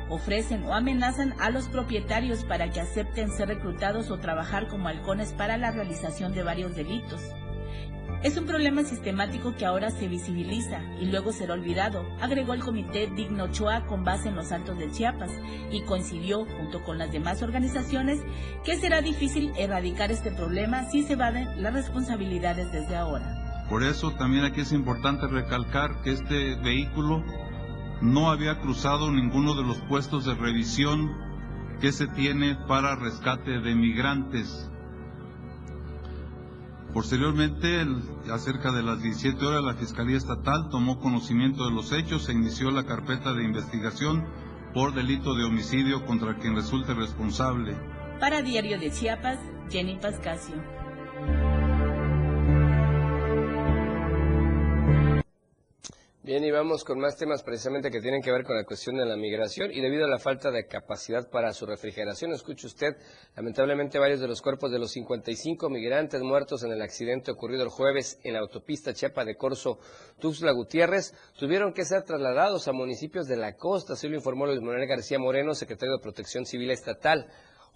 Ofrecen 0.10 0.64
o 0.66 0.74
amenazan 0.74 1.34
a 1.40 1.50
los 1.50 1.68
propietarios 1.68 2.44
para 2.44 2.70
que 2.70 2.82
acepten 2.82 3.32
ser 3.32 3.48
reclutados 3.48 4.12
o 4.12 4.20
trabajar 4.20 4.68
como 4.68 4.90
halcones 4.90 5.32
para 5.32 5.58
la 5.58 5.72
realización 5.72 6.34
de 6.34 6.44
varios 6.44 6.76
delitos. 6.76 7.22
Es 8.26 8.38
un 8.38 8.48
problema 8.48 8.84
sistemático 8.84 9.56
que 9.56 9.68
ahora 9.68 9.92
se 9.92 10.08
visibiliza 10.08 10.82
y 11.00 11.06
luego 11.06 11.32
será 11.32 11.54
olvidado, 11.54 12.04
agregó 12.20 12.56
el 12.56 12.64
comité 12.64 13.08
Digno 13.16 13.44
Ochoa 13.44 13.86
con 13.86 14.04
base 14.04 14.30
en 14.30 14.36
los 14.36 14.52
Altos 14.52 14.80
de 14.80 14.90
Chiapas 14.90 15.30
y 15.72 15.84
coincidió, 15.84 16.44
junto 16.58 16.82
con 16.84 16.98
las 16.98 17.12
demás 17.12 17.44
organizaciones, 17.44 18.20
que 18.64 18.78
será 18.78 19.04
difícil 19.04 19.52
erradicar 19.60 20.12
este 20.12 20.32
problema 20.32 20.90
si 20.90 21.04
se 21.04 21.14
evaden 21.14 21.62
las 21.62 21.76
responsabilidades 21.76 22.72
desde 22.72 22.96
ahora. 22.96 23.68
Por 23.70 23.84
eso 23.84 24.10
también 24.14 24.44
aquí 24.44 24.62
es 24.62 24.72
importante 24.72 25.28
recalcar 25.28 26.02
que 26.02 26.14
este 26.14 26.56
vehículo 26.56 27.24
no 28.02 28.32
había 28.32 28.58
cruzado 28.60 29.12
ninguno 29.12 29.54
de 29.54 29.68
los 29.68 29.78
puestos 29.82 30.26
de 30.26 30.34
revisión 30.34 31.12
que 31.80 31.92
se 31.92 32.08
tiene 32.08 32.58
para 32.68 32.96
rescate 32.96 33.60
de 33.60 33.76
migrantes 33.76 34.72
Posteriormente, 36.96 37.86
acerca 38.32 38.72
de 38.72 38.82
las 38.82 39.04
17 39.04 39.46
horas, 39.46 39.62
la 39.66 39.74
Fiscalía 39.74 40.16
Estatal 40.16 40.70
tomó 40.70 40.98
conocimiento 41.02 41.66
de 41.66 41.76
los 41.76 41.92
hechos 41.92 42.30
e 42.30 42.32
inició 42.32 42.72
la 42.72 42.86
carpeta 42.86 43.34
de 43.34 43.44
investigación 43.44 44.26
por 44.74 44.94
delito 44.94 45.36
de 45.36 45.44
homicidio 45.44 46.06
contra 46.06 46.38
quien 46.38 46.56
resulte 46.56 46.94
responsable. 46.94 47.76
Para 48.22 48.42
Diario 48.42 48.80
de 48.80 48.92
Chiapas, 48.92 49.40
Jenny 49.70 49.98
Pascasio. 49.98 50.75
Bien, 56.26 56.44
y 56.44 56.50
vamos 56.50 56.84
con 56.84 57.00
más 57.00 57.18
temas 57.18 57.44
precisamente 57.44 57.92
que 57.92 58.02
tienen 58.02 58.20
que 58.20 58.32
ver 58.32 58.44
con 58.44 58.56
la 58.56 58.64
cuestión 58.64 58.96
de 58.96 59.06
la 59.06 59.16
migración 59.16 59.72
y 59.72 59.80
debido 59.80 60.06
a 60.06 60.10
la 60.10 60.18
falta 60.18 60.50
de 60.50 60.66
capacidad 60.66 61.30
para 61.30 61.54
su 61.54 61.68
refrigeración, 61.68 62.32
escuche 62.32 62.66
usted, 62.66 62.98
lamentablemente 63.36 64.00
varios 64.00 64.22
de 64.22 64.28
los 64.28 64.42
cuerpos 64.42 64.72
de 64.72 64.80
los 64.80 64.90
55 64.90 65.70
migrantes 65.70 66.24
muertos 66.24 66.64
en 66.64 66.72
el 66.72 66.82
accidente 66.82 67.30
ocurrido 67.30 67.62
el 67.62 67.70
jueves 67.70 68.20
en 68.24 68.34
la 68.34 68.40
autopista 68.40 68.92
Chiapa 68.92 69.24
de 69.24 69.36
Corso, 69.36 69.78
Tuxtla 70.20 70.52
Gutiérrez, 70.54 71.14
tuvieron 71.38 71.74
que 71.74 71.86
ser 71.86 72.02
trasladados 72.02 72.68
a 72.68 72.74
municipios 72.74 73.28
de 73.28 73.38
la 73.38 73.56
costa, 73.56 73.94
así 73.94 74.10
lo 74.10 74.16
informó 74.16 74.48
Luis 74.48 74.62
Manuel 74.62 74.88
García 74.88 75.20
Moreno, 75.20 75.54
secretario 75.54 75.98
de 75.98 76.02
Protección 76.02 76.48
Civil 76.48 76.72
Estatal. 76.72 77.28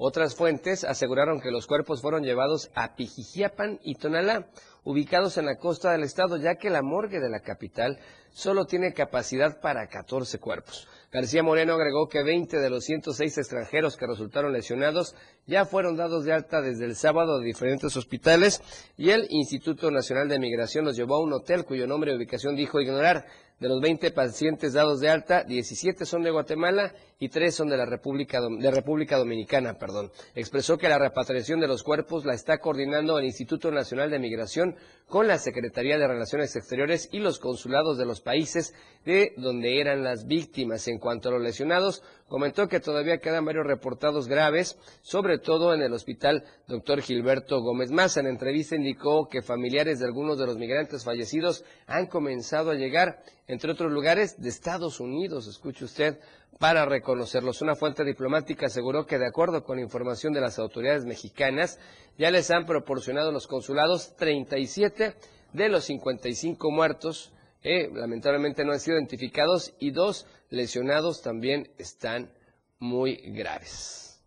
Otras 0.02 0.34
fuentes 0.34 0.86
aseguraron 0.86 1.42
que 1.42 1.52
los 1.52 1.68
cuerpos 1.68 2.02
fueron 2.02 2.24
llevados 2.24 2.72
a 2.74 2.96
Pijijiapan 2.96 3.82
y 3.84 3.96
Tonalá, 3.96 4.48
ubicados 4.86 5.38
en 5.38 5.46
la 5.46 5.58
costa 5.58 5.92
del 5.92 6.04
estado, 6.04 6.38
ya 6.38 6.56
que 6.56 6.70
la 6.70 6.82
morgue 6.82 7.20
de 7.20 7.30
la 7.30 7.42
capital 7.42 8.00
solo 8.32 8.64
tiene 8.64 8.94
capacidad 8.94 9.60
para 9.60 9.90
14 9.90 10.40
cuerpos. 10.40 10.88
García 11.12 11.44
Moreno 11.44 11.74
agregó 11.74 12.08
que 12.08 12.24
20 12.24 12.60
de 12.60 12.70
los 12.70 12.86
106 12.86 13.40
extranjeros 13.40 13.98
que 13.98 14.08
resultaron 14.08 14.54
lesionados 14.54 15.16
ya 15.46 15.66
fueron 15.66 15.98
dados 15.98 16.24
de 16.24 16.32
alta 16.32 16.62
desde 16.62 16.86
el 16.86 16.96
sábado 16.96 17.38
de 17.38 17.48
diferentes 17.48 17.98
hospitales 17.98 18.62
y 18.96 19.10
el 19.10 19.28
Instituto 19.30 19.92
Nacional 19.92 20.30
de 20.30 20.40
Migración 20.40 20.86
los 20.86 20.96
llevó 20.96 21.16
a 21.16 21.24
un 21.24 21.34
hotel 21.34 21.66
cuyo 21.66 21.88
nombre 21.88 22.14
y 22.14 22.16
ubicación 22.16 22.56
dijo 22.56 22.80
ignorar. 22.80 23.26
De 23.60 23.68
los 23.68 23.82
20 23.82 24.12
pacientes 24.12 24.72
dados 24.72 25.02
de 25.02 25.10
alta, 25.10 25.44
17 25.44 26.06
son 26.06 26.24
de 26.24 26.32
Guatemala 26.32 26.94
y 27.22 27.28
3 27.28 27.54
son 27.54 27.68
de 27.68 27.76
la 27.76 27.86
República, 27.86 28.40
de 28.42 28.72
República 28.72 29.18
Dominicana. 29.18 29.78
Perdón. 29.78 30.12
Expresó 30.36 30.78
que 30.78 30.88
la 30.88 30.98
repatriación 30.98 31.60
de 31.60 31.68
los 31.68 31.84
cuerpos 31.84 32.26
la 32.26 32.34
está 32.34 32.60
coordinando 32.60 33.20
el 33.20 33.26
Instituto 33.26 33.72
Nacional 33.72 34.10
de 34.10 34.20
Migración 34.20 34.78
con 35.06 35.28
la 35.28 35.38
Secretaría 35.38 35.98
de 35.98 36.08
Relaciones 36.08 36.56
Exteriores 36.56 37.10
y 37.12 37.20
los 37.20 37.40
consulados 37.40 37.98
de 37.98 38.06
los 38.06 38.22
países 38.22 38.74
de 39.06 39.34
donde 39.36 39.82
eran 39.82 40.04
las 40.04 40.28
víctimas. 40.28 40.88
En 40.88 40.98
cuanto 40.98 41.28
a 41.28 41.34
los 41.34 41.42
lesionados, 41.42 42.04
comentó 42.30 42.70
que 42.70 42.80
todavía 42.80 43.18
quedan 43.18 43.44
varios 43.44 43.68
reportados 43.68 44.28
graves, 44.28 44.78
sobre 45.02 45.40
todo 45.40 45.74
en 45.74 45.82
el 45.82 45.92
hospital 45.92 46.46
Dr. 46.68 47.02
Gilberto 47.02 47.60
Gómez 47.62 47.92
Maza. 47.92 48.22
En 48.22 48.28
entrevista 48.28 48.78
indicó 48.78 49.28
que 49.28 49.42
familiares 49.42 50.00
de 50.00 50.06
algunos 50.06 50.38
de 50.38 50.46
los 50.46 50.58
migrantes 50.58 51.04
fallecidos 51.04 51.66
han 51.86 52.06
comenzado 52.08 52.72
a 52.72 52.76
llegar, 52.76 53.24
entre 53.48 53.72
otros 53.72 53.92
lugares, 53.92 54.40
de 54.40 54.48
Estados 54.48 55.00
Unidos, 55.00 55.48
escuche 55.48 55.84
usted, 55.84 56.20
para 56.58 56.86
reconocerlos. 56.86 57.62
Una 57.62 57.76
fuente 57.76 58.04
diplomática 58.04 58.66
aseguró 58.66 59.06
que, 59.06 59.20
de 59.20 59.28
acuerdo 59.28 59.64
con 59.64 59.80
información 59.80 60.34
de 60.34 60.42
las 60.42 60.60
autoridades 60.60 61.06
mexicanas, 61.06 61.80
ya 62.18 62.32
les 62.32 62.50
han 62.52 62.66
proporcionado 62.66 63.32
los 63.32 63.48
consulados 63.48 64.16
37 64.16 65.16
de 65.54 65.70
los 65.70 65.86
55 65.86 66.72
muertos 66.72 67.34
eh, 67.62 67.90
lamentablemente 67.94 68.64
no 68.64 68.72
han 68.72 68.80
sido 68.80 68.98
identificados 68.98 69.74
y 69.80 69.92
dos 69.92 70.26
lesionados 70.50 71.22
también 71.22 71.70
están 71.78 72.32
muy 72.80 73.16
graves. 73.34 74.22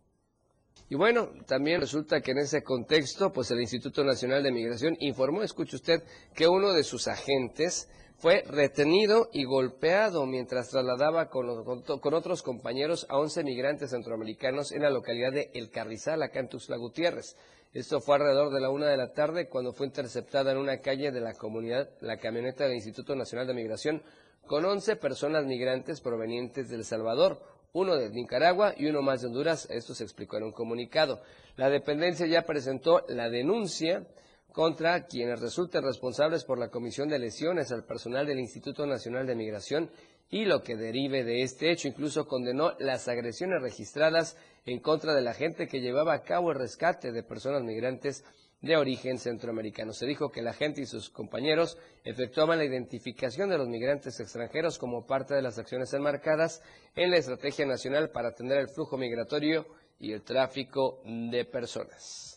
Y 0.91 0.95
bueno, 0.95 1.31
también 1.47 1.81
resulta 1.81 2.21
que 2.21 2.33
en 2.33 2.39
ese 2.39 2.63
contexto, 2.63 3.33
pues 3.33 3.51
el 3.51 3.63
Instituto 3.63 4.05
Nacional 4.05 4.43
de 4.43 4.53
Migración 4.53 4.95
informó, 5.01 5.43
escuche 5.43 5.77
usted, 5.77 6.03
que 6.35 6.47
uno 6.47 6.75
de 6.75 6.85
sus 6.85 7.09
agentes 7.09 7.89
fue 8.23 8.45
retenido 8.47 9.31
y 9.33 9.43
golpeado 9.43 10.27
mientras 10.27 10.69
trasladaba 10.69 11.29
con, 11.29 11.65
con, 11.65 12.15
otros 12.15 12.45
compañeros 12.45 13.05
a 13.09 13.19
11 13.19 13.43
migrantes 13.43 13.91
centroamericanos 13.91 14.71
en 14.71 14.83
la 14.83 14.91
localidad 14.91 15.33
de 15.33 15.51
El 15.55 15.71
Carrizal, 15.71 16.23
acá 16.23 16.39
en 16.39 16.49
Tuxtla 16.49 16.77
Gutiérrez. 16.77 17.35
Esto 17.73 18.01
fue 18.01 18.15
alrededor 18.15 18.55
de 18.55 18.61
la 18.61 18.71
una 18.71 18.87
de 18.87 18.97
la 18.97 19.13
tarde 19.13 19.49
cuando 19.49 19.73
fue 19.73 19.89
interceptada 19.89 20.53
en 20.53 20.59
una 20.59 20.79
calle 20.79 21.11
de 21.11 21.21
la 21.21 21.35
comunidad 21.35 21.91
la 22.01 22.19
camioneta 22.19 22.63
del 22.63 22.75
Instituto 22.75 23.17
Nacional 23.17 23.49
de 23.49 23.55
Migración 23.55 24.05
con 24.47 24.65
11 24.65 24.95
personas 24.95 25.45
migrantes 25.45 26.01
provenientes 26.01 26.69
de 26.69 26.77
El 26.77 26.85
Salvador, 26.85 27.43
uno 27.73 27.97
de 27.97 28.09
Nicaragua 28.11 28.73
y 28.77 28.87
uno 28.87 29.03
más 29.03 29.23
de 29.23 29.27
Honduras. 29.27 29.67
Esto 29.69 29.97
se 29.97 30.05
explicó 30.05 30.37
en 30.37 30.45
un 30.45 30.53
comunicado. 30.53 31.23
La 31.57 31.71
dependencia 31.71 32.27
ya 32.27 32.43
presentó 32.43 33.05
la 33.09 33.29
denuncia 33.31 34.07
contra 34.53 35.07
quienes 35.07 35.41
resulten 35.41 35.83
responsables 35.83 36.45
por 36.45 36.59
la 36.59 36.69
comisión 36.69 37.09
de 37.09 37.19
lesiones 37.19 37.73
al 37.73 37.85
personal 37.85 38.27
del 38.27 38.39
Instituto 38.39 38.87
Nacional 38.87 39.27
de 39.27 39.35
Migración 39.35 39.91
y 40.31 40.45
lo 40.45 40.63
que 40.63 40.77
derive 40.77 41.25
de 41.25 41.43
este 41.43 41.71
hecho. 41.71 41.89
Incluso 41.89 42.27
condenó 42.27 42.73
las 42.79 43.09
agresiones 43.09 43.63
registradas 43.63 44.37
en 44.67 44.81
contra 44.81 45.15
de 45.15 45.23
la 45.23 45.35
gente 45.35 45.67
que 45.67 45.81
llevaba 45.81 46.15
a 46.15 46.23
cabo 46.23 46.53
el 46.53 46.59
rescate 46.59 47.13
de 47.13 47.23
personas 47.23 47.63
migrantes 47.63 48.25
de 48.61 48.77
origen 48.77 49.19
centroamericano. 49.19 49.93
Se 49.93 50.07
dijo 50.07 50.31
que 50.31 50.41
la 50.41 50.53
gente 50.53 50.83
y 50.83 50.87
sus 50.87 51.11
compañeros 51.11 51.77
efectuaban 52.05 52.59
la 52.59 52.65
identificación 52.65 53.51
de 53.51 53.59
los 53.59 53.69
migrantes 53.69 54.21
extranjeros 54.21 54.79
como 54.79 55.07
parte 55.07 55.35
de 55.35 55.43
las 55.43 55.59
acciones 55.59 55.93
enmarcadas 55.93 56.63
en 56.95 57.11
la 57.11 57.17
Estrategia 57.17 57.67
Nacional 57.67 58.11
para 58.11 58.29
atender 58.29 58.59
el 58.59 58.69
flujo 58.69 58.97
migratorio 58.97 59.67
y 59.99 60.13
el 60.13 60.23
tráfico 60.23 61.03
de 61.05 61.45
personas. 61.45 62.32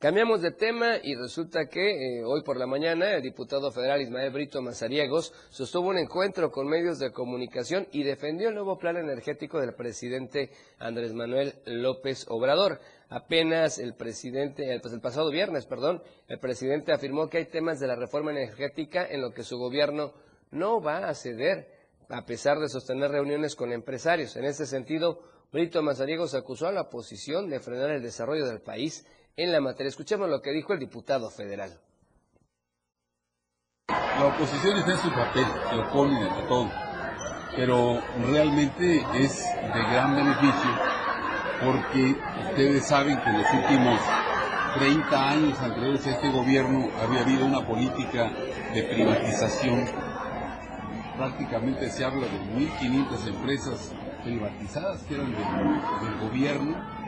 Cambiamos 0.00 0.40
de 0.40 0.52
tema 0.52 0.96
y 1.02 1.14
resulta 1.14 1.66
que 1.66 2.20
eh, 2.20 2.24
hoy 2.24 2.42
por 2.42 2.56
la 2.56 2.66
mañana 2.66 3.12
el 3.16 3.22
diputado 3.22 3.70
federal 3.70 4.00
Ismael 4.00 4.32
Brito 4.32 4.62
Mazariegos 4.62 5.30
sostuvo 5.50 5.90
un 5.90 5.98
encuentro 5.98 6.50
con 6.50 6.68
medios 6.68 6.98
de 6.98 7.12
comunicación 7.12 7.86
y 7.92 8.02
defendió 8.02 8.48
el 8.48 8.54
nuevo 8.54 8.78
plan 8.78 8.96
energético 8.96 9.60
del 9.60 9.74
presidente 9.74 10.52
Andrés 10.78 11.12
Manuel 11.12 11.52
López 11.66 12.24
Obrador. 12.30 12.80
Apenas 13.10 13.78
el 13.78 13.92
presidente, 13.92 14.74
pues 14.80 14.94
el 14.94 15.02
pasado 15.02 15.30
viernes, 15.30 15.66
perdón, 15.66 16.02
el 16.28 16.38
presidente 16.38 16.94
afirmó 16.94 17.28
que 17.28 17.36
hay 17.36 17.50
temas 17.50 17.78
de 17.78 17.86
la 17.86 17.94
reforma 17.94 18.30
energética 18.30 19.06
en 19.06 19.20
lo 19.20 19.34
que 19.34 19.42
su 19.42 19.58
gobierno 19.58 20.14
no 20.50 20.80
va 20.80 21.10
a 21.10 21.14
ceder, 21.14 21.68
a 22.08 22.24
pesar 22.24 22.58
de 22.58 22.70
sostener 22.70 23.10
reuniones 23.10 23.54
con 23.54 23.70
empresarios. 23.70 24.34
En 24.36 24.46
ese 24.46 24.64
sentido, 24.64 25.20
Brito 25.52 25.82
Mazariegos 25.82 26.34
acusó 26.34 26.68
a 26.68 26.72
la 26.72 26.82
oposición 26.82 27.50
de 27.50 27.60
frenar 27.60 27.90
el 27.90 28.02
desarrollo 28.02 28.46
del 28.46 28.62
país 28.62 29.04
en 29.42 29.52
la 29.52 29.60
materia. 29.60 29.88
Escuchemos 29.88 30.28
lo 30.28 30.42
que 30.42 30.52
dijo 30.52 30.74
el 30.74 30.78
diputado 30.78 31.30
federal. 31.30 31.72
La 33.88 34.26
oposición 34.26 34.76
está 34.76 34.92
en 34.92 34.98
su 34.98 35.10
papel, 35.10 35.46
se 35.70 35.76
opone 35.76 36.28
a 36.28 36.46
todo, 36.46 36.70
pero 37.56 38.02
realmente 38.30 39.02
es 39.14 39.42
de 39.42 39.80
gran 39.92 40.14
beneficio 40.14 40.70
porque 41.64 42.16
ustedes 42.50 42.86
saben 42.86 43.18
que 43.18 43.30
en 43.30 43.38
los 43.38 43.52
últimos 43.54 44.00
30 44.78 45.30
años 45.30 45.58
anteriores 45.58 46.06
a 46.06 46.10
este 46.10 46.30
gobierno 46.30 46.90
había 47.02 47.22
habido 47.22 47.46
una 47.46 47.66
política 47.66 48.30
de 48.74 48.82
privatización. 48.82 49.86
Prácticamente 51.16 51.90
se 51.90 52.04
habla 52.04 52.26
de 52.26 52.38
1.500 52.56 53.26
empresas 53.26 53.94
privatizadas 54.22 55.02
que 55.04 55.14
eran 55.14 55.32
del 55.32 56.28
gobierno 56.28 56.99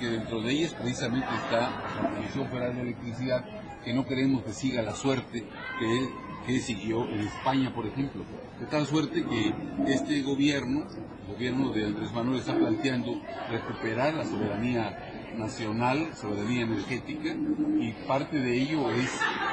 que 0.00 0.06
dentro 0.06 0.40
de 0.40 0.52
ellas 0.52 0.74
precisamente 0.74 1.28
está 1.44 1.70
la 2.02 2.10
Comisión 2.10 2.48
Federal 2.48 2.74
de 2.74 2.82
Electricidad, 2.82 3.44
que 3.84 3.92
no 3.92 4.06
queremos 4.06 4.42
que 4.42 4.52
siga 4.52 4.82
la 4.82 4.94
suerte 4.94 5.44
que, 5.78 6.08
que 6.46 6.60
siguió 6.60 7.04
en 7.04 7.20
España, 7.20 7.72
por 7.74 7.86
ejemplo. 7.86 8.24
De 8.58 8.66
tal 8.66 8.86
suerte 8.86 9.24
que 9.24 9.54
este 9.92 10.22
gobierno, 10.22 10.86
el 11.26 11.34
gobierno 11.34 11.70
de 11.72 11.86
Andrés 11.86 12.12
Manuel, 12.12 12.40
está 12.40 12.56
planteando 12.56 13.20
recuperar 13.50 14.14
la 14.14 14.24
soberanía 14.24 14.98
nacional, 15.36 16.08
soberanía 16.14 16.62
energética, 16.62 17.34
y 17.78 17.92
parte 18.06 18.38
de 18.38 18.62
ello 18.62 18.90
es 18.90 19.10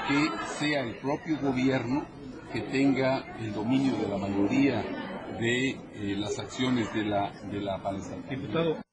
que 0.08 0.30
sea 0.60 0.82
el 0.82 0.95
propio 0.95 1.38
gobierno 1.39 2.06
que 2.52 2.62
tenga 2.62 3.24
el 3.39 3.54
dominio 3.54 3.95
de 3.98 4.08
la 4.08 4.18
mayoría 4.18 4.84
de 5.39 5.70
eh, 5.70 6.16
las 6.18 6.39
acciones 6.39 6.93
de 6.93 7.04
la, 7.04 7.32
de 7.52 7.62
la 7.62 7.80
Diputado. 8.30 8.87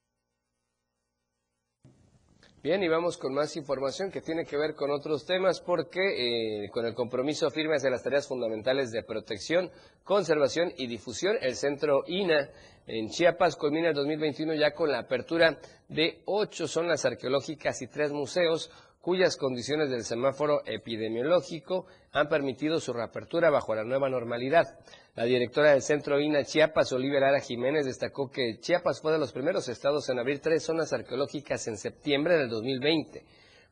Bien, 2.65 2.83
y 2.83 2.89
vamos 2.89 3.19
con 3.19 3.35
más 3.35 3.59
información 3.59 4.11
que 4.11 4.23
tiene 4.23 4.47
que 4.47 4.57
ver 4.57 4.75
con 4.75 4.91
otros 4.91 5.27
temas 5.27 5.61
porque 5.61 6.65
eh, 6.65 6.71
con 6.71 6.87
el 6.87 6.95
compromiso 6.95 7.51
firme 7.51 7.77
hacia 7.77 7.91
las 7.91 8.03
tareas 8.03 8.27
fundamentales 8.27 8.91
de 8.91 9.03
protección, 9.03 9.71
conservación 10.03 10.73
y 10.79 10.87
difusión, 10.87 11.37
el 11.43 11.57
centro 11.57 12.05
INA 12.07 12.49
en 12.87 13.11
Chiapas 13.11 13.57
culmina 13.57 13.91
el 13.91 13.95
2021 13.95 14.55
ya 14.55 14.73
con 14.73 14.91
la 14.91 15.01
apertura 15.01 15.59
de 15.91 16.23
ocho 16.25 16.67
zonas 16.67 17.05
arqueológicas 17.05 17.83
y 17.83 17.87
tres 17.87 18.13
museos 18.13 18.71
cuyas 19.05 19.37
condiciones 19.37 19.91
del 19.91 20.03
semáforo 20.03 20.63
epidemiológico 20.65 21.85
han 22.13 22.31
permitido 22.31 22.81
su 22.81 22.95
reapertura 22.95 23.51
bajo 23.51 23.75
la 23.75 23.85
nueva 23.85 24.09
normalidad. 24.09 24.79
La 25.15 25.25
directora 25.25 25.73
del 25.73 25.83
Centro 25.83 26.19
INA 26.19 26.45
Chiapas, 26.45 26.91
Olivia 26.95 27.21
Lara 27.21 27.41
Jiménez, 27.41 27.85
destacó 27.85 28.31
que 28.31 28.59
Chiapas 28.61 29.03
fue 29.03 29.13
de 29.13 29.19
los 29.19 29.31
primeros 29.31 29.69
estados 29.69 30.09
en 30.09 30.19
abrir 30.19 30.41
tres 30.41 30.63
zonas 30.63 30.95
arqueológicas 30.95 31.69
en 31.69 31.77
septiembre 31.77 32.39
del 32.39 32.49
2020, 32.49 33.27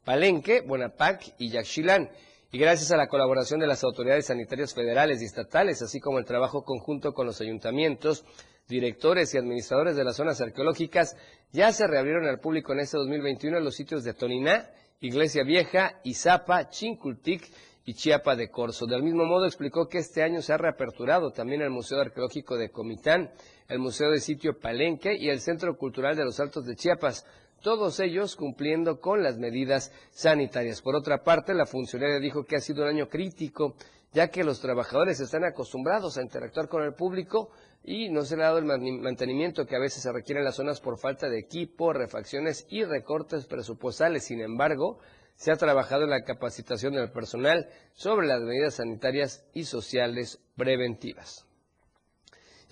Palenque, 0.04 0.60
Buenapac 0.60 1.34
y 1.38 1.48
Yaxchilán, 1.48 2.10
y 2.50 2.58
gracias 2.58 2.92
a 2.92 2.98
la 2.98 3.08
colaboración 3.08 3.58
de 3.58 3.66
las 3.66 3.82
autoridades 3.84 4.26
sanitarias 4.26 4.74
federales 4.74 5.22
y 5.22 5.24
estatales, 5.24 5.80
así 5.80 5.98
como 5.98 6.18
el 6.18 6.26
trabajo 6.26 6.62
conjunto 6.62 7.14
con 7.14 7.24
los 7.24 7.40
ayuntamientos, 7.40 8.26
directores 8.68 9.32
y 9.32 9.38
administradores 9.38 9.96
de 9.96 10.04
las 10.04 10.16
zonas 10.16 10.42
arqueológicas, 10.42 11.16
ya 11.52 11.72
se 11.72 11.86
reabrieron 11.86 12.26
al 12.26 12.38
público 12.38 12.74
en 12.74 12.80
este 12.80 12.98
2021 12.98 13.60
los 13.60 13.74
sitios 13.74 14.04
de 14.04 14.12
Toniná, 14.12 14.68
Iglesia 15.02 15.42
Vieja, 15.42 15.98
Izapa, 16.04 16.68
Chincultic 16.70 17.50
y 17.84 17.94
Chiapa 17.94 18.36
de 18.36 18.50
Corzo. 18.50 18.86
Del 18.86 19.02
mismo 19.02 19.24
modo 19.24 19.46
explicó 19.46 19.88
que 19.88 19.98
este 19.98 20.22
año 20.22 20.40
se 20.40 20.52
ha 20.52 20.58
reaperturado 20.58 21.32
también 21.32 21.60
el 21.60 21.70
Museo 21.70 22.00
Arqueológico 22.00 22.56
de 22.56 22.70
Comitán, 22.70 23.32
el 23.66 23.80
Museo 23.80 24.12
de 24.12 24.20
Sitio 24.20 24.60
Palenque 24.60 25.16
y 25.18 25.28
el 25.28 25.40
Centro 25.40 25.76
Cultural 25.76 26.14
de 26.14 26.24
los 26.24 26.38
Altos 26.38 26.66
de 26.66 26.76
Chiapas, 26.76 27.26
todos 27.62 28.00
ellos 28.00 28.36
cumpliendo 28.36 29.00
con 29.00 29.22
las 29.22 29.38
medidas 29.38 29.92
sanitarias. 30.10 30.82
Por 30.82 30.96
otra 30.96 31.22
parte, 31.22 31.54
la 31.54 31.66
funcionaria 31.66 32.18
dijo 32.18 32.44
que 32.44 32.56
ha 32.56 32.60
sido 32.60 32.82
un 32.82 32.88
año 32.88 33.08
crítico, 33.08 33.76
ya 34.12 34.28
que 34.28 34.44
los 34.44 34.60
trabajadores 34.60 35.20
están 35.20 35.44
acostumbrados 35.44 36.18
a 36.18 36.22
interactuar 36.22 36.68
con 36.68 36.82
el 36.82 36.94
público 36.94 37.50
y 37.82 38.10
no 38.10 38.24
se 38.24 38.36
le 38.36 38.42
ha 38.42 38.46
dado 38.46 38.58
el 38.58 38.66
mantenimiento 39.00 39.64
que 39.64 39.76
a 39.76 39.80
veces 39.80 40.02
se 40.02 40.12
requiere 40.12 40.40
en 40.40 40.44
las 40.44 40.56
zonas 40.56 40.80
por 40.80 40.98
falta 40.98 41.28
de 41.28 41.38
equipo, 41.38 41.92
refacciones 41.92 42.66
y 42.68 42.84
recortes 42.84 43.46
presupuestales. 43.46 44.24
Sin 44.24 44.40
embargo, 44.40 44.98
se 45.36 45.50
ha 45.50 45.56
trabajado 45.56 46.04
en 46.04 46.10
la 46.10 46.24
capacitación 46.24 46.94
del 46.94 47.10
personal 47.10 47.68
sobre 47.94 48.26
las 48.26 48.42
medidas 48.42 48.74
sanitarias 48.74 49.44
y 49.54 49.64
sociales 49.64 50.40
preventivas. 50.56 51.46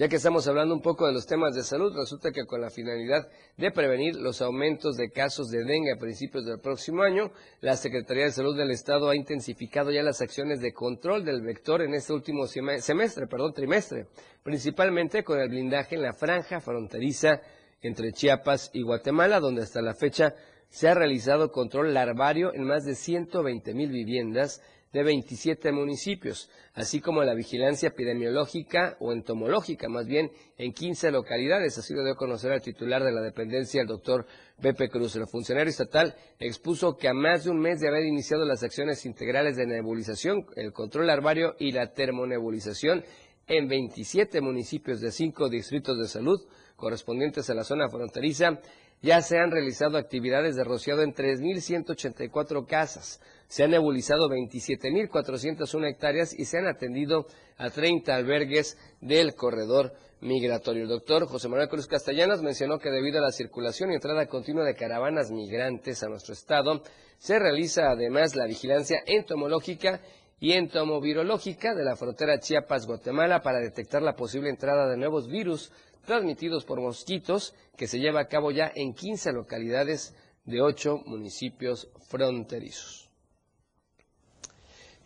Ya 0.00 0.08
que 0.08 0.16
estamos 0.16 0.48
hablando 0.48 0.74
un 0.74 0.80
poco 0.80 1.06
de 1.06 1.12
los 1.12 1.26
temas 1.26 1.54
de 1.54 1.62
salud, 1.62 1.94
resulta 1.94 2.32
que 2.32 2.46
con 2.46 2.62
la 2.62 2.70
finalidad 2.70 3.28
de 3.58 3.70
prevenir 3.70 4.16
los 4.16 4.40
aumentos 4.40 4.96
de 4.96 5.10
casos 5.10 5.50
de 5.50 5.62
dengue 5.62 5.92
a 5.92 5.98
principios 5.98 6.46
del 6.46 6.58
próximo 6.58 7.02
año, 7.02 7.32
la 7.60 7.76
Secretaría 7.76 8.24
de 8.24 8.32
Salud 8.32 8.56
del 8.56 8.70
Estado 8.70 9.10
ha 9.10 9.14
intensificado 9.14 9.90
ya 9.90 10.02
las 10.02 10.22
acciones 10.22 10.62
de 10.62 10.72
control 10.72 11.22
del 11.26 11.42
vector 11.42 11.82
en 11.82 11.92
este 11.92 12.14
último 12.14 12.46
semestre, 12.46 13.26
perdón, 13.26 13.52
trimestre, 13.52 14.06
principalmente 14.42 15.22
con 15.22 15.38
el 15.38 15.50
blindaje 15.50 15.96
en 15.96 16.02
la 16.02 16.14
franja 16.14 16.62
fronteriza 16.62 17.42
entre 17.82 18.12
Chiapas 18.12 18.70
y 18.72 18.80
Guatemala, 18.80 19.38
donde 19.38 19.64
hasta 19.64 19.82
la 19.82 19.92
fecha 19.92 20.34
se 20.70 20.88
ha 20.88 20.94
realizado 20.94 21.52
control 21.52 21.92
larvario 21.92 22.54
en 22.54 22.64
más 22.64 22.86
de 22.86 22.94
120 22.94 23.74
mil 23.74 23.90
viviendas 23.90 24.62
de 24.92 25.02
27 25.04 25.70
municipios, 25.72 26.50
así 26.74 27.00
como 27.00 27.22
la 27.22 27.34
vigilancia 27.34 27.88
epidemiológica 27.88 28.96
o 28.98 29.12
entomológica, 29.12 29.88
más 29.88 30.06
bien 30.06 30.32
en 30.58 30.72
15 30.72 31.12
localidades. 31.12 31.78
Así 31.78 31.94
lo 31.94 32.02
dio 32.02 32.14
a 32.14 32.16
conocer 32.16 32.52
al 32.52 32.60
titular 32.60 33.04
de 33.04 33.12
la 33.12 33.20
dependencia, 33.20 33.82
el 33.82 33.86
doctor 33.86 34.26
Pepe 34.60 34.88
Cruz. 34.88 35.14
El 35.14 35.28
funcionario 35.28 35.70
estatal 35.70 36.14
expuso 36.38 36.96
que 36.96 37.08
a 37.08 37.14
más 37.14 37.44
de 37.44 37.50
un 37.50 37.60
mes 37.60 37.80
de 37.80 37.88
haber 37.88 38.04
iniciado 38.04 38.44
las 38.44 38.62
acciones 38.62 39.06
integrales 39.06 39.56
de 39.56 39.66
nebulización, 39.66 40.46
el 40.56 40.72
control 40.72 41.06
larvario 41.06 41.54
y 41.58 41.70
la 41.72 41.92
termonebulización 41.92 43.04
en 43.46 43.68
27 43.68 44.40
municipios 44.40 45.00
de 45.00 45.10
5 45.10 45.48
distritos 45.48 45.98
de 45.98 46.08
salud 46.08 46.40
correspondientes 46.76 47.48
a 47.50 47.54
la 47.54 47.64
zona 47.64 47.88
fronteriza, 47.88 48.60
ya 49.02 49.22
se 49.22 49.38
han 49.38 49.50
realizado 49.50 49.96
actividades 49.96 50.56
de 50.56 50.64
rociado 50.64 51.02
en 51.02 51.14
3.184 51.14 52.66
casas, 52.66 53.20
se 53.50 53.64
han 53.64 53.72
nebulizado 53.72 54.28
27.401 54.28 55.90
hectáreas 55.90 56.38
y 56.38 56.44
se 56.44 56.58
han 56.58 56.68
atendido 56.68 57.26
a 57.56 57.68
30 57.68 58.14
albergues 58.14 58.78
del 59.00 59.34
corredor 59.34 59.92
migratorio. 60.20 60.84
El 60.84 60.88
doctor 60.88 61.26
José 61.26 61.48
Manuel 61.48 61.68
Cruz 61.68 61.88
Castellanos 61.88 62.42
mencionó 62.42 62.78
que 62.78 62.90
debido 62.90 63.18
a 63.18 63.22
la 63.22 63.32
circulación 63.32 63.90
y 63.90 63.94
entrada 63.94 64.26
continua 64.26 64.62
de 64.62 64.76
caravanas 64.76 65.32
migrantes 65.32 66.00
a 66.04 66.08
nuestro 66.08 66.32
estado, 66.32 66.84
se 67.18 67.40
realiza 67.40 67.90
además 67.90 68.36
la 68.36 68.46
vigilancia 68.46 69.02
entomológica 69.04 70.00
y 70.38 70.52
entomovirológica 70.52 71.74
de 71.74 71.84
la 71.84 71.96
frontera 71.96 72.38
Chiapas-Guatemala 72.38 73.42
para 73.42 73.58
detectar 73.58 74.00
la 74.00 74.14
posible 74.14 74.48
entrada 74.48 74.88
de 74.88 74.96
nuevos 74.96 75.26
virus 75.28 75.72
transmitidos 76.06 76.64
por 76.64 76.80
mosquitos 76.80 77.52
que 77.76 77.88
se 77.88 77.98
lleva 77.98 78.20
a 78.20 78.28
cabo 78.28 78.52
ya 78.52 78.70
en 78.72 78.94
15 78.94 79.32
localidades 79.32 80.14
de 80.44 80.62
8 80.62 81.02
municipios 81.04 81.90
fronterizos. 82.08 83.09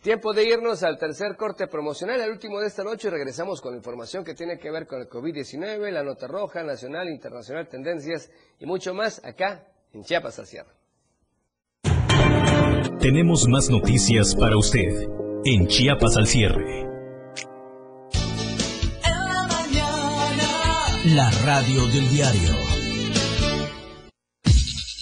Tiempo 0.05 0.33
de 0.33 0.43
irnos 0.45 0.83
al 0.83 0.99
tercer 0.99 1.35
corte 1.35 1.65
promocional, 1.65 2.21
el 2.21 2.29
último 2.29 2.59
de 2.59 2.67
esta 2.67 2.83
noche, 2.83 3.07
y 3.07 3.09
regresamos 3.09 3.59
con 3.59 3.73
información 3.73 4.23
que 4.23 4.35
tiene 4.35 4.59
que 4.59 4.69
ver 4.69 4.85
con 4.85 5.01
el 5.01 5.09
COVID-19, 5.09 5.89
la 5.89 6.03
nota 6.03 6.27
roja, 6.27 6.61
nacional, 6.61 7.09
internacional, 7.09 7.67
tendencias 7.67 8.29
y 8.59 8.67
mucho 8.67 8.93
más 8.93 9.19
acá 9.25 9.65
en 9.93 10.03
Chiapas 10.03 10.37
al 10.37 10.45
tenemos 12.99 13.47
más 13.47 13.69
noticias 13.71 14.35
para 14.35 14.57
usted 14.57 15.09
en 15.43 15.67
Chiapas 15.67 16.17
al 16.17 16.27
cierre. 16.27 16.87
La 21.05 21.31
radio 21.43 21.85
del 21.87 22.09
diario. 22.09 22.74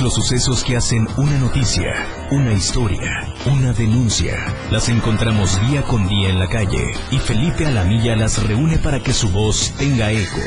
Los 0.00 0.14
sucesos 0.14 0.64
que 0.64 0.76
hacen 0.76 1.06
una 1.16 1.38
noticia, 1.38 1.94
una 2.30 2.52
historia, 2.52 3.32
una 3.46 3.72
denuncia, 3.72 4.34
las 4.70 4.88
encontramos 4.88 5.58
día 5.68 5.82
con 5.82 6.08
día 6.08 6.30
en 6.30 6.40
la 6.40 6.48
calle 6.48 6.94
y 7.12 7.18
Felipe 7.18 7.64
Alamilla 7.64 8.16
las 8.16 8.42
reúne 8.42 8.78
para 8.78 9.00
que 9.00 9.12
su 9.12 9.30
voz 9.30 9.72
tenga 9.78 10.10
eco. 10.10 10.40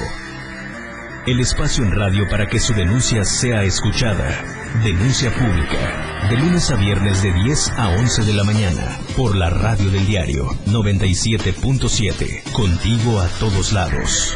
El 1.26 1.40
espacio 1.40 1.86
en 1.86 1.92
radio 1.92 2.28
para 2.30 2.48
que 2.48 2.60
su 2.60 2.74
denuncia 2.74 3.24
sea 3.24 3.64
escuchada. 3.64 4.28
Denuncia 4.84 5.34
pública. 5.34 6.28
De 6.30 6.38
lunes 6.38 6.70
a 6.70 6.76
viernes 6.76 7.24
de 7.24 7.32
10 7.32 7.72
a 7.78 7.90
11 7.90 8.24
de 8.26 8.34
la 8.34 8.44
mañana. 8.44 9.00
Por 9.16 9.36
la 9.36 9.50
radio 9.50 9.90
del 9.90 10.06
diario 10.06 10.46
97.7. 10.66 12.52
Contigo 12.52 13.20
a 13.22 13.28
todos 13.40 13.72
lados. 13.72 14.36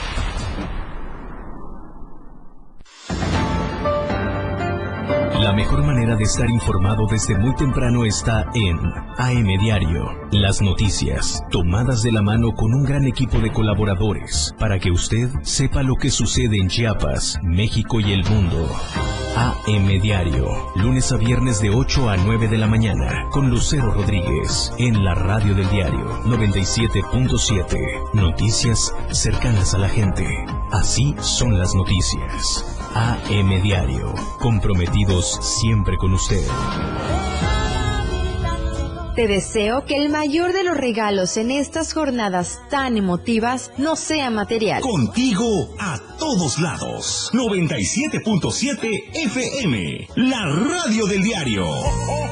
La 5.41 5.53
mejor 5.53 5.83
manera 5.83 6.15
de 6.15 6.23
estar 6.23 6.47
informado 6.51 7.07
desde 7.09 7.35
muy 7.35 7.55
temprano 7.55 8.05
está 8.05 8.45
en 8.53 8.77
AM 9.17 9.47
Diario. 9.59 10.11
Las 10.31 10.61
noticias, 10.61 11.43
tomadas 11.49 12.03
de 12.03 12.11
la 12.11 12.21
mano 12.21 12.51
con 12.51 12.75
un 12.75 12.83
gran 12.83 13.05
equipo 13.05 13.39
de 13.39 13.51
colaboradores, 13.51 14.53
para 14.59 14.77
que 14.77 14.91
usted 14.91 15.31
sepa 15.41 15.81
lo 15.81 15.95
que 15.95 16.11
sucede 16.11 16.57
en 16.57 16.67
Chiapas, 16.67 17.39
México 17.41 17.99
y 17.99 18.11
el 18.11 18.23
mundo. 18.23 18.69
AM 19.35 19.87
Diario, 19.99 20.45
lunes 20.75 21.11
a 21.11 21.17
viernes 21.17 21.59
de 21.59 21.71
8 21.71 22.09
a 22.09 22.17
9 22.17 22.47
de 22.47 22.59
la 22.59 22.67
mañana, 22.67 23.25
con 23.31 23.49
Lucero 23.49 23.91
Rodríguez, 23.91 24.71
en 24.77 25.03
la 25.03 25.15
radio 25.15 25.55
del 25.55 25.67
diario 25.71 26.21
97.7. 26.25 28.13
Noticias 28.13 28.93
cercanas 29.09 29.73
a 29.73 29.79
la 29.79 29.89
gente. 29.89 30.27
Así 30.71 31.15
son 31.19 31.57
las 31.57 31.73
noticias. 31.73 32.77
AM 32.93 33.61
Diario, 33.61 34.13
comprometidos 34.39 35.30
siempre 35.41 35.97
con 35.97 36.13
usted. 36.13 36.41
Te 39.15 39.27
deseo 39.27 39.83
que 39.83 39.97
el 39.97 40.09
mayor 40.09 40.53
de 40.53 40.63
los 40.63 40.77
regalos 40.77 41.35
en 41.35 41.51
estas 41.51 41.93
jornadas 41.93 42.61
tan 42.69 42.95
emotivas 42.95 43.71
no 43.77 43.97
sea 43.97 44.29
material. 44.29 44.81
Contigo 44.81 45.75
a 45.79 45.99
todos 46.17 46.59
lados. 46.59 47.29
97.7 47.33 49.09
FM, 49.13 50.07
la 50.15 50.45
radio 50.45 51.05
del 51.07 51.23
diario. 51.23 51.65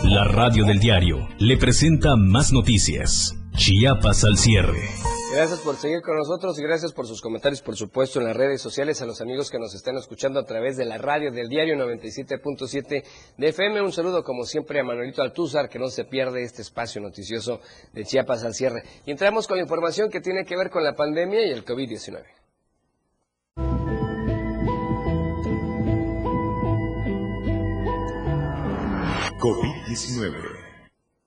La 0.04 0.24
radio 0.24 0.64
del 0.64 0.80
diario 0.80 1.28
le 1.38 1.58
presenta 1.58 2.16
más 2.16 2.54
noticias. 2.54 3.36
Chiapas 3.58 4.24
al 4.24 4.38
cierre. 4.38 4.90
Gracias 5.32 5.60
por 5.60 5.76
seguir 5.76 6.02
con 6.02 6.18
nosotros 6.18 6.58
y 6.58 6.64
gracias 6.64 6.92
por 6.92 7.06
sus 7.06 7.22
comentarios, 7.22 7.62
por 7.62 7.76
supuesto, 7.76 8.20
en 8.20 8.26
las 8.26 8.36
redes 8.36 8.62
sociales, 8.62 9.00
a 9.02 9.06
los 9.06 9.22
amigos 9.22 9.52
que 9.52 9.60
nos 9.60 9.76
están 9.76 9.96
escuchando 9.96 10.40
a 10.40 10.46
través 10.46 10.76
de 10.76 10.86
la 10.86 10.98
radio 10.98 11.32
del 11.32 11.48
diario 11.48 11.76
97.7 11.76 13.04
de 13.38 13.48
FM. 13.50 13.82
Un 13.84 13.92
saludo, 13.92 14.24
como 14.24 14.44
siempre, 14.44 14.80
a 14.80 14.84
Manuelito 14.84 15.22
Altúzar, 15.22 15.70
que 15.70 15.78
no 15.78 15.88
se 15.90 16.06
pierde 16.06 16.42
este 16.42 16.64
espacio 16.64 17.00
noticioso 17.00 17.62
de 17.94 18.06
Chiapas 18.06 18.44
al 18.44 18.56
cierre. 18.56 18.82
Y 19.06 19.12
entramos 19.12 19.48
con 19.48 19.58
la 19.58 19.64
información 19.64 20.10
que 20.10 20.20
tiene 20.20 20.46
que 20.46 20.58
ver 20.58 20.72
con 20.72 20.84
la 20.84 20.96
pandemia 20.96 21.46
y 21.46 21.52
el 21.52 21.64
COVID-19. 21.64 22.24
COVID-19. 29.40 30.59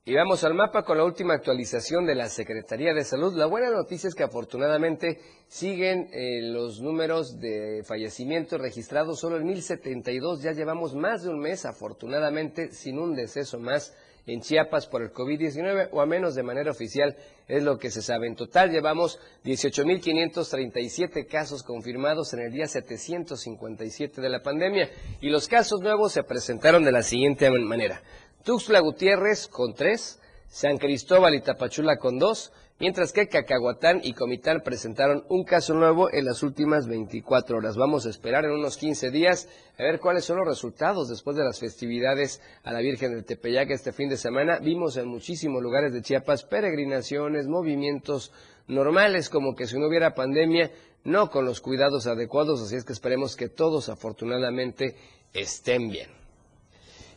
Y 0.05 0.15
vamos 0.15 0.43
al 0.43 0.53
mapa 0.53 0.83
con 0.83 0.97
la 0.97 1.05
última 1.05 1.33
actualización 1.33 2.05
de 2.05 2.13
la 2.13 2.27
Secretaría 2.27 2.93
de 2.93 3.05
Salud. 3.05 3.33
La 3.37 3.45
buena 3.45 3.69
noticia 3.71 4.09
es 4.09 4.15
que 4.15 4.23
afortunadamente 4.23 5.21
siguen 5.47 6.09
eh, 6.11 6.41
los 6.41 6.81
números 6.81 7.39
de 7.39 7.83
fallecimientos 7.85 8.59
registrados 8.59 9.21
solo 9.21 9.37
en 9.37 9.45
1072. 9.45 10.41
Ya 10.41 10.51
llevamos 10.51 10.93
más 10.93 11.23
de 11.23 11.29
un 11.29 11.39
mes, 11.39 11.65
afortunadamente, 11.65 12.73
sin 12.73 12.99
un 12.99 13.15
deceso 13.15 13.61
más 13.61 13.95
en 14.25 14.41
Chiapas 14.41 14.87
por 14.87 15.03
el 15.03 15.11
COVID-19, 15.11 15.89
o 15.91 16.01
a 16.01 16.05
menos 16.05 16.35
de 16.35 16.43
manera 16.43 16.71
oficial, 16.71 17.15
es 17.47 17.63
lo 17.63 17.77
que 17.77 17.89
se 17.89 18.01
sabe. 18.01 18.27
En 18.27 18.35
total 18.35 18.71
llevamos 18.71 19.19
18.537 19.43 21.27
casos 21.27 21.63
confirmados 21.63 22.33
en 22.33 22.41
el 22.41 22.51
día 22.51 22.67
757 22.67 24.21
de 24.21 24.29
la 24.29 24.41
pandemia, 24.41 24.89
y 25.21 25.29
los 25.29 25.47
casos 25.47 25.81
nuevos 25.81 26.13
se 26.13 26.23
presentaron 26.23 26.83
de 26.83 26.91
la 26.91 27.03
siguiente 27.03 27.49
manera. 27.51 28.01
Tuxtla 28.43 28.81
Gutiérrez 28.81 29.47
con 29.47 29.73
tres, 29.73 30.19
San 30.49 30.77
Cristóbal 30.77 31.33
y 31.33 31.41
Tapachula 31.41 31.95
con 31.95 32.19
dos, 32.19 32.51
mientras 32.77 33.13
que 33.13 33.29
Cacahuatán 33.29 34.01
y 34.03 34.11
Comitán 34.11 34.59
presentaron 34.65 35.23
un 35.29 35.45
caso 35.45 35.73
nuevo 35.73 36.11
en 36.11 36.25
las 36.25 36.43
últimas 36.43 36.85
24 36.85 37.59
horas. 37.59 37.77
Vamos 37.77 38.05
a 38.05 38.09
esperar 38.09 38.43
en 38.43 38.51
unos 38.51 38.75
15 38.75 39.11
días 39.11 39.47
a 39.79 39.83
ver 39.83 40.01
cuáles 40.01 40.25
son 40.25 40.39
los 40.39 40.47
resultados 40.47 41.07
después 41.07 41.37
de 41.37 41.45
las 41.45 41.61
festividades 41.61 42.41
a 42.63 42.73
la 42.73 42.81
Virgen 42.81 43.13
del 43.13 43.23
Tepeyac 43.23 43.69
este 43.69 43.93
fin 43.93 44.09
de 44.09 44.17
semana. 44.17 44.59
Vimos 44.59 44.97
en 44.97 45.07
muchísimos 45.07 45.63
lugares 45.63 45.93
de 45.93 46.01
Chiapas 46.01 46.43
peregrinaciones, 46.43 47.47
movimientos 47.47 48.33
normales 48.67 49.29
como 49.29 49.55
que 49.55 49.67
si 49.67 49.79
no 49.79 49.87
hubiera 49.87 50.15
pandemia, 50.15 50.69
no 51.05 51.29
con 51.29 51.45
los 51.45 51.61
cuidados 51.61 52.07
adecuados, 52.07 52.61
así 52.61 52.75
es 52.75 52.83
que 52.83 52.91
esperemos 52.91 53.37
que 53.37 53.47
todos 53.47 53.87
afortunadamente 53.87 54.97
estén 55.33 55.87
bien. 55.89 56.22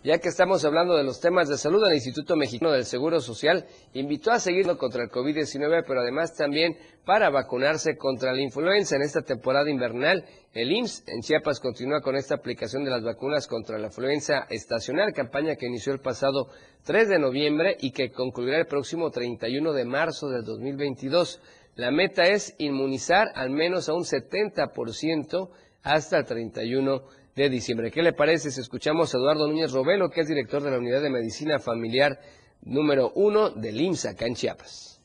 Ya 0.06 0.18
que 0.18 0.28
estamos 0.28 0.64
hablando 0.64 0.94
de 0.94 1.02
los 1.02 1.18
temas 1.18 1.48
de 1.48 1.58
salud, 1.58 1.84
el 1.84 1.94
Instituto 1.94 2.36
Mexicano 2.36 2.70
del 2.70 2.84
Seguro 2.84 3.18
Social 3.18 3.66
invitó 3.92 4.30
a 4.30 4.38
seguirlo 4.38 4.78
contra 4.78 5.02
el 5.02 5.10
COVID-19, 5.10 5.82
pero 5.84 6.00
además 6.00 6.32
también 6.36 6.76
para 7.04 7.28
vacunarse 7.28 7.96
contra 7.96 8.32
la 8.32 8.40
influenza 8.40 8.94
en 8.94 9.02
esta 9.02 9.22
temporada 9.22 9.68
invernal. 9.68 10.24
El 10.52 10.70
IMSS 10.70 11.08
en 11.08 11.22
Chiapas 11.22 11.58
continúa 11.58 12.02
con 12.02 12.14
esta 12.14 12.36
aplicación 12.36 12.84
de 12.84 12.92
las 12.92 13.02
vacunas 13.02 13.48
contra 13.48 13.80
la 13.80 13.88
influenza 13.88 14.46
estacional, 14.48 15.12
campaña 15.12 15.56
que 15.56 15.66
inició 15.66 15.92
el 15.92 15.98
pasado 15.98 16.50
3 16.84 17.08
de 17.08 17.18
noviembre 17.18 17.76
y 17.80 17.90
que 17.90 18.12
concluirá 18.12 18.58
el 18.58 18.66
próximo 18.68 19.10
31 19.10 19.72
de 19.72 19.84
marzo 19.86 20.28
del 20.28 20.44
2022. 20.44 21.40
La 21.74 21.90
meta 21.90 22.22
es 22.22 22.54
inmunizar 22.58 23.26
al 23.34 23.50
menos 23.50 23.88
a 23.88 23.94
un 23.94 24.04
70% 24.04 25.50
hasta 25.82 26.18
el 26.18 26.24
31 26.26 26.92
de 27.00 27.25
diciembre. 27.44 27.90
¿Qué 27.90 28.02
le 28.02 28.14
parece 28.14 28.50
si 28.50 28.60
escuchamos 28.60 29.14
a 29.14 29.18
Eduardo 29.18 29.46
Núñez 29.46 29.72
Robelo, 29.72 30.08
que 30.08 30.22
es 30.22 30.28
director 30.28 30.62
de 30.62 30.70
la 30.70 30.78
Unidad 30.78 31.02
de 31.02 31.10
Medicina 31.10 31.58
Familiar 31.58 32.18
número 32.62 33.12
uno 33.14 33.50
del 33.50 33.78
IMSS 33.78 34.06
acá 34.06 34.26
en 34.26 34.34
Chiapas? 34.34 35.02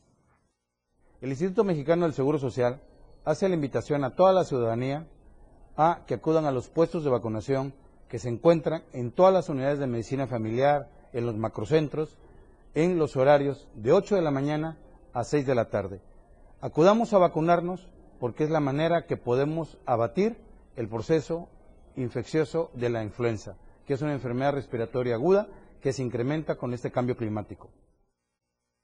El 1.19 1.29
Instituto 1.29 1.65
Mexicano 1.65 2.05
del 2.05 2.13
Seguro 2.13 2.39
Social 2.39 2.81
hace 3.25 3.49
la 3.49 3.55
invitación 3.55 4.05
a 4.05 4.15
toda 4.15 4.31
la 4.31 4.45
ciudadanía 4.45 5.07
a 5.75 6.03
que 6.07 6.13
acudan 6.13 6.45
a 6.45 6.51
los 6.51 6.69
puestos 6.69 7.03
de 7.03 7.09
vacunación 7.09 7.73
que 8.07 8.17
se 8.17 8.29
encuentran 8.29 8.83
en 8.93 9.11
todas 9.11 9.33
las 9.33 9.49
unidades 9.49 9.79
de 9.79 9.87
medicina 9.87 10.25
familiar, 10.25 10.89
en 11.11 11.25
los 11.25 11.35
macrocentros, 11.35 12.17
en 12.73 12.97
los 12.97 13.17
horarios 13.17 13.67
de 13.75 13.91
8 13.91 14.15
de 14.15 14.21
la 14.21 14.31
mañana 14.31 14.77
a 15.13 15.25
6 15.25 15.45
de 15.45 15.55
la 15.55 15.69
tarde. 15.69 15.99
Acudamos 16.61 17.13
a 17.13 17.17
vacunarnos 17.17 17.89
porque 18.21 18.45
es 18.45 18.49
la 18.49 18.61
manera 18.61 19.05
que 19.05 19.17
podemos 19.17 19.77
abatir 19.85 20.37
el 20.77 20.87
proceso 20.87 21.49
infeccioso 21.95 22.71
de 22.73 22.89
la 22.89 23.03
influenza, 23.03 23.57
que 23.85 23.93
es 23.93 24.01
una 24.01 24.13
enfermedad 24.13 24.53
respiratoria 24.53 25.15
aguda 25.15 25.47
que 25.81 25.93
se 25.93 26.03
incrementa 26.03 26.55
con 26.55 26.73
este 26.73 26.91
cambio 26.91 27.15
climático. 27.15 27.69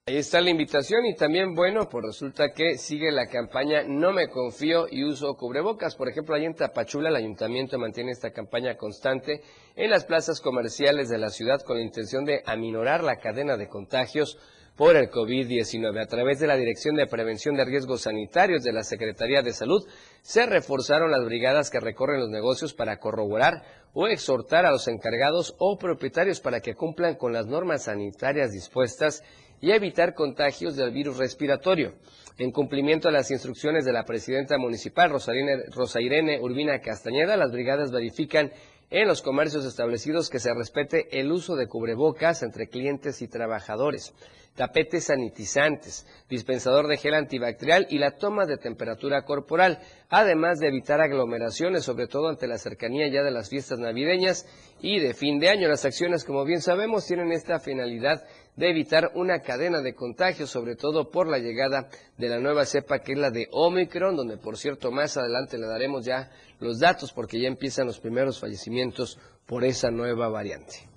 Ahí 0.08 0.16
está 0.16 0.40
la 0.40 0.50
invitación 0.50 1.06
y 1.06 1.16
también, 1.16 1.54
bueno, 1.54 1.90
pues 1.90 2.06
resulta 2.06 2.54
que 2.54 2.78
sigue 2.78 3.12
la 3.12 3.28
campaña 3.28 3.84
No 3.84 4.14
me 4.14 4.30
confío 4.30 4.88
y 4.90 5.04
uso 5.04 5.36
cubrebocas. 5.36 5.98
Por 5.98 6.08
ejemplo, 6.08 6.34
ahí 6.34 6.46
en 6.46 6.56
Tapachula 6.56 7.10
el 7.10 7.16
ayuntamiento 7.18 7.78
mantiene 7.78 8.12
esta 8.12 8.32
campaña 8.32 8.78
constante 8.78 9.42
en 9.76 9.90
las 9.90 10.06
plazas 10.06 10.40
comerciales 10.40 11.10
de 11.10 11.18
la 11.18 11.30
ciudad 11.30 11.60
con 11.62 11.76
la 11.76 11.84
intención 11.84 12.24
de 12.24 12.42
aminorar 12.46 13.04
la 13.04 13.18
cadena 13.18 13.58
de 13.58 13.68
contagios 13.68 14.38
por 14.78 14.96
el 14.96 15.10
COVID-19. 15.10 16.02
A 16.02 16.06
través 16.06 16.40
de 16.40 16.48
la 16.48 16.56
Dirección 16.56 16.96
de 16.96 17.08
Prevención 17.08 17.56
de 17.56 17.66
Riesgos 17.66 18.04
Sanitarios 18.04 18.64
de 18.64 18.72
la 18.72 18.84
Secretaría 18.84 19.42
de 19.42 19.52
Salud, 19.52 19.84
se 20.22 20.46
reforzaron 20.46 21.12
las 21.12 21.26
brigadas 21.26 21.72
que 21.72 21.80
recorren 21.80 22.20
los 22.20 22.30
negocios 22.30 22.76
para 22.76 23.00
corroborar 23.00 23.64
o 23.94 24.08
exhortar 24.08 24.66
a 24.66 24.72
los 24.72 24.88
encargados 24.88 25.56
o 25.58 25.78
propietarios 25.80 26.40
para 26.40 26.62
que 26.62 26.76
cumplan 26.76 27.16
con 27.16 27.34
las 27.34 27.48
normas 27.48 27.86
sanitarias 27.86 28.52
dispuestas 28.52 29.24
y 29.60 29.72
evitar 29.72 30.14
contagios 30.14 30.76
del 30.76 30.92
virus 30.92 31.18
respiratorio. 31.18 31.96
En 32.38 32.52
cumplimiento 32.52 33.10
a 33.10 33.12
las 33.12 33.32
instrucciones 33.32 33.84
de 33.84 33.94
la 33.94 34.06
presidenta 34.06 34.60
municipal, 34.60 35.10
Rosa 35.10 36.02
Irene 36.02 36.40
Urbina 36.40 36.80
Castañeda, 36.80 37.36
las 37.36 37.52
brigadas 37.52 37.92
verifican 37.92 38.52
en 38.90 39.08
los 39.08 39.22
comercios 39.22 39.66
establecidos 39.66 40.30
que 40.30 40.40
se 40.40 40.54
respete 40.54 41.20
el 41.20 41.32
uso 41.32 41.56
de 41.56 41.68
cubrebocas 41.68 42.42
entre 42.44 42.68
clientes 42.68 43.22
y 43.22 43.28
trabajadores, 43.28 44.14
tapetes 44.56 45.06
sanitizantes, 45.06 46.08
dispensador 46.30 46.88
de 46.88 46.98
gel 46.98 47.14
antibacterial 47.14 47.86
y 47.90 48.00
la 48.00 48.12
toma 48.12 48.46
de 48.46 48.58
temperatura 48.58 49.24
corporal, 49.24 49.80
además 50.10 50.60
de 50.60 50.70
evitar 50.70 51.02
aglomeraciones, 51.02 51.84
sobre 51.84 52.08
todo 52.08 52.30
ante 52.30 52.48
la 52.48 52.58
cercanía 52.58 53.08
ya 53.08 53.24
de 53.24 53.32
las 53.32 53.50
fiestas 53.50 53.78
navideñas 53.80 54.48
y 54.82 55.00
de 55.00 55.14
fin 55.14 55.40
de 55.40 55.50
año. 55.50 55.68
Las 55.68 55.86
acciones, 55.86 56.24
como 56.24 56.46
bien 56.46 56.62
sabemos, 56.62 57.06
tienen 57.06 57.32
esta 57.32 57.60
finalidad 57.60 58.26
de 58.58 58.70
evitar 58.70 59.12
una 59.14 59.40
cadena 59.40 59.82
de 59.82 59.94
contagios, 59.94 60.50
sobre 60.50 60.76
todo 60.76 61.10
por 61.10 61.28
la 61.28 61.38
llegada 61.38 61.90
de 62.18 62.28
la 62.28 62.40
nueva 62.40 62.66
cepa 62.66 63.00
que 63.00 63.14
es 63.14 63.18
la 63.18 63.30
de 63.30 63.48
Omicron, 63.52 64.16
donde 64.16 64.38
por 64.38 64.58
cierto 64.58 64.92
más 64.92 65.16
adelante 65.16 65.58
le 65.58 65.68
daremos 65.68 66.04
ya 66.04 66.32
los 66.60 66.80
datos 66.80 67.14
porque 67.14 67.40
ya 67.40 67.48
empiezan 67.48 67.88
los 67.88 68.00
primeros 68.00 68.40
fallecimientos 68.40 69.20
por 69.46 69.64
esa 69.64 69.92
nueva 69.92 70.28
variante. 70.28 70.97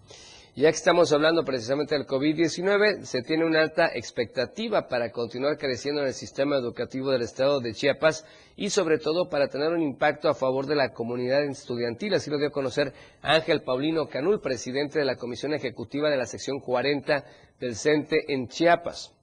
Ya 0.56 0.68
que 0.68 0.76
estamos 0.76 1.12
hablando 1.12 1.44
precisamente 1.44 1.94
del 1.94 2.08
COVID-19, 2.08 3.04
se 3.04 3.22
tiene 3.22 3.44
una 3.44 3.62
alta 3.62 3.86
expectativa 3.94 4.88
para 4.88 5.12
continuar 5.12 5.56
creciendo 5.56 6.00
en 6.00 6.08
el 6.08 6.12
sistema 6.12 6.56
educativo 6.56 7.12
del 7.12 7.22
estado 7.22 7.60
de 7.60 7.72
Chiapas 7.72 8.26
y 8.56 8.70
sobre 8.70 8.98
todo 8.98 9.28
para 9.28 9.46
tener 9.46 9.68
un 9.68 9.80
impacto 9.80 10.28
a 10.28 10.34
favor 10.34 10.66
de 10.66 10.74
la 10.74 10.92
comunidad 10.92 11.44
estudiantil. 11.44 12.14
Así 12.14 12.30
lo 12.30 12.38
dio 12.38 12.48
a 12.48 12.52
conocer 12.52 12.92
Ángel 13.22 13.62
Paulino 13.62 14.08
Canul, 14.08 14.40
presidente 14.40 14.98
de 14.98 15.04
la 15.04 15.14
Comisión 15.14 15.54
Ejecutiva 15.54 16.10
de 16.10 16.16
la 16.16 16.26
sección 16.26 16.58
40 16.58 17.24
del 17.60 17.76
CENTE 17.76 18.16
en 18.34 18.48
Chiapas. 18.48 19.14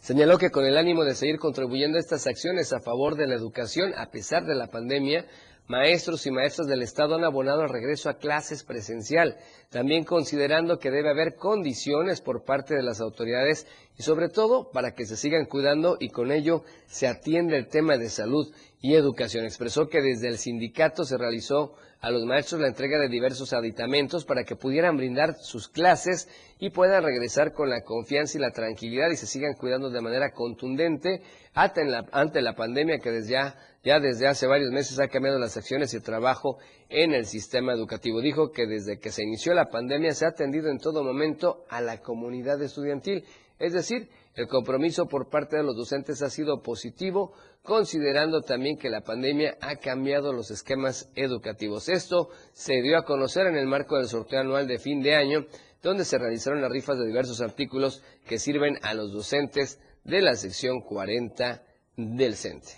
Señaló 0.00 0.36
que 0.36 0.50
con 0.50 0.66
el 0.66 0.76
ánimo 0.76 1.04
de 1.04 1.14
seguir 1.14 1.38
contribuyendo 1.38 1.96
a 1.96 2.00
estas 2.00 2.26
acciones 2.26 2.74
a 2.74 2.80
favor 2.80 3.16
de 3.16 3.26
la 3.26 3.34
educación 3.34 3.94
a 3.96 4.10
pesar 4.10 4.44
de 4.44 4.54
la 4.54 4.66
pandemia, 4.66 5.24
maestros 5.66 6.26
y 6.26 6.30
maestras 6.30 6.68
del 6.68 6.82
Estado 6.82 7.14
han 7.14 7.24
abonado 7.24 7.62
el 7.62 7.70
regreso 7.70 8.08
a 8.08 8.18
clases 8.18 8.64
presencial, 8.64 9.36
también 9.70 10.04
considerando 10.04 10.78
que 10.78 10.90
debe 10.90 11.10
haber 11.10 11.36
condiciones 11.36 12.20
por 12.20 12.44
parte 12.44 12.74
de 12.74 12.82
las 12.82 13.00
autoridades 13.00 13.66
y 13.98 14.02
sobre 14.02 14.28
todo 14.28 14.70
para 14.70 14.94
que 14.94 15.06
se 15.06 15.16
sigan 15.16 15.46
cuidando 15.46 15.96
y 15.98 16.10
con 16.10 16.32
ello 16.32 16.64
se 16.86 17.06
atiende 17.06 17.56
el 17.56 17.68
tema 17.68 17.96
de 17.96 18.10
salud 18.10 18.52
y 18.84 18.96
educación. 18.96 19.46
Expresó 19.46 19.88
que 19.88 20.02
desde 20.02 20.28
el 20.28 20.36
sindicato 20.36 21.04
se 21.04 21.16
realizó 21.16 21.72
a 22.02 22.10
los 22.10 22.26
maestros 22.26 22.60
la 22.60 22.68
entrega 22.68 22.98
de 22.98 23.08
diversos 23.08 23.54
aditamentos 23.54 24.26
para 24.26 24.44
que 24.44 24.56
pudieran 24.56 24.98
brindar 24.98 25.36
sus 25.40 25.70
clases 25.70 26.28
y 26.58 26.68
puedan 26.68 27.02
regresar 27.02 27.54
con 27.54 27.70
la 27.70 27.80
confianza 27.80 28.36
y 28.36 28.42
la 28.42 28.50
tranquilidad 28.50 29.10
y 29.10 29.16
se 29.16 29.26
sigan 29.26 29.54
cuidando 29.54 29.88
de 29.88 30.02
manera 30.02 30.32
contundente 30.32 31.22
ante 31.54 31.86
la, 31.86 32.04
ante 32.12 32.42
la 32.42 32.56
pandemia 32.56 32.98
que 32.98 33.10
desde 33.10 33.32
ya, 33.32 34.00
desde 34.00 34.26
hace 34.26 34.46
varios 34.46 34.70
meses 34.70 35.00
ha 35.00 35.08
cambiado 35.08 35.38
las 35.38 35.56
acciones 35.56 35.94
y 35.94 35.96
el 35.96 36.02
trabajo 36.02 36.58
en 36.90 37.14
el 37.14 37.24
sistema 37.24 37.72
educativo. 37.72 38.20
Dijo 38.20 38.50
que 38.50 38.66
desde 38.66 38.98
que 38.98 39.12
se 39.12 39.22
inició 39.22 39.54
la 39.54 39.70
pandemia 39.70 40.12
se 40.12 40.26
ha 40.26 40.28
atendido 40.28 40.68
en 40.68 40.76
todo 40.76 41.02
momento 41.02 41.64
a 41.70 41.80
la 41.80 42.02
comunidad 42.02 42.60
estudiantil, 42.60 43.24
es 43.58 43.72
decir, 43.72 44.10
el 44.34 44.48
compromiso 44.48 45.06
por 45.06 45.28
parte 45.28 45.56
de 45.56 45.62
los 45.62 45.76
docentes 45.76 46.22
ha 46.22 46.30
sido 46.30 46.60
positivo, 46.60 47.32
considerando 47.62 48.40
también 48.40 48.76
que 48.76 48.90
la 48.90 49.02
pandemia 49.02 49.56
ha 49.60 49.76
cambiado 49.76 50.32
los 50.32 50.50
esquemas 50.50 51.10
educativos. 51.14 51.88
Esto 51.88 52.30
se 52.52 52.82
dio 52.82 52.98
a 52.98 53.04
conocer 53.04 53.46
en 53.46 53.56
el 53.56 53.66
marco 53.66 53.96
del 53.96 54.08
sorteo 54.08 54.40
anual 54.40 54.66
de 54.66 54.78
fin 54.78 55.02
de 55.02 55.14
año, 55.14 55.46
donde 55.82 56.04
se 56.04 56.18
realizaron 56.18 56.60
las 56.60 56.70
rifas 56.70 56.98
de 56.98 57.06
diversos 57.06 57.40
artículos 57.40 58.02
que 58.26 58.38
sirven 58.38 58.78
a 58.82 58.94
los 58.94 59.12
docentes 59.12 59.78
de 60.02 60.20
la 60.20 60.34
sección 60.34 60.80
40 60.80 61.62
del 61.96 62.34
CENTE. 62.34 62.72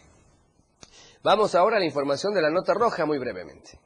Vamos 1.22 1.54
ahora 1.54 1.76
a 1.76 1.80
la 1.80 1.86
información 1.86 2.34
de 2.34 2.42
la 2.42 2.50
nota 2.50 2.74
roja 2.74 3.06
muy 3.06 3.18
brevemente. 3.18 3.80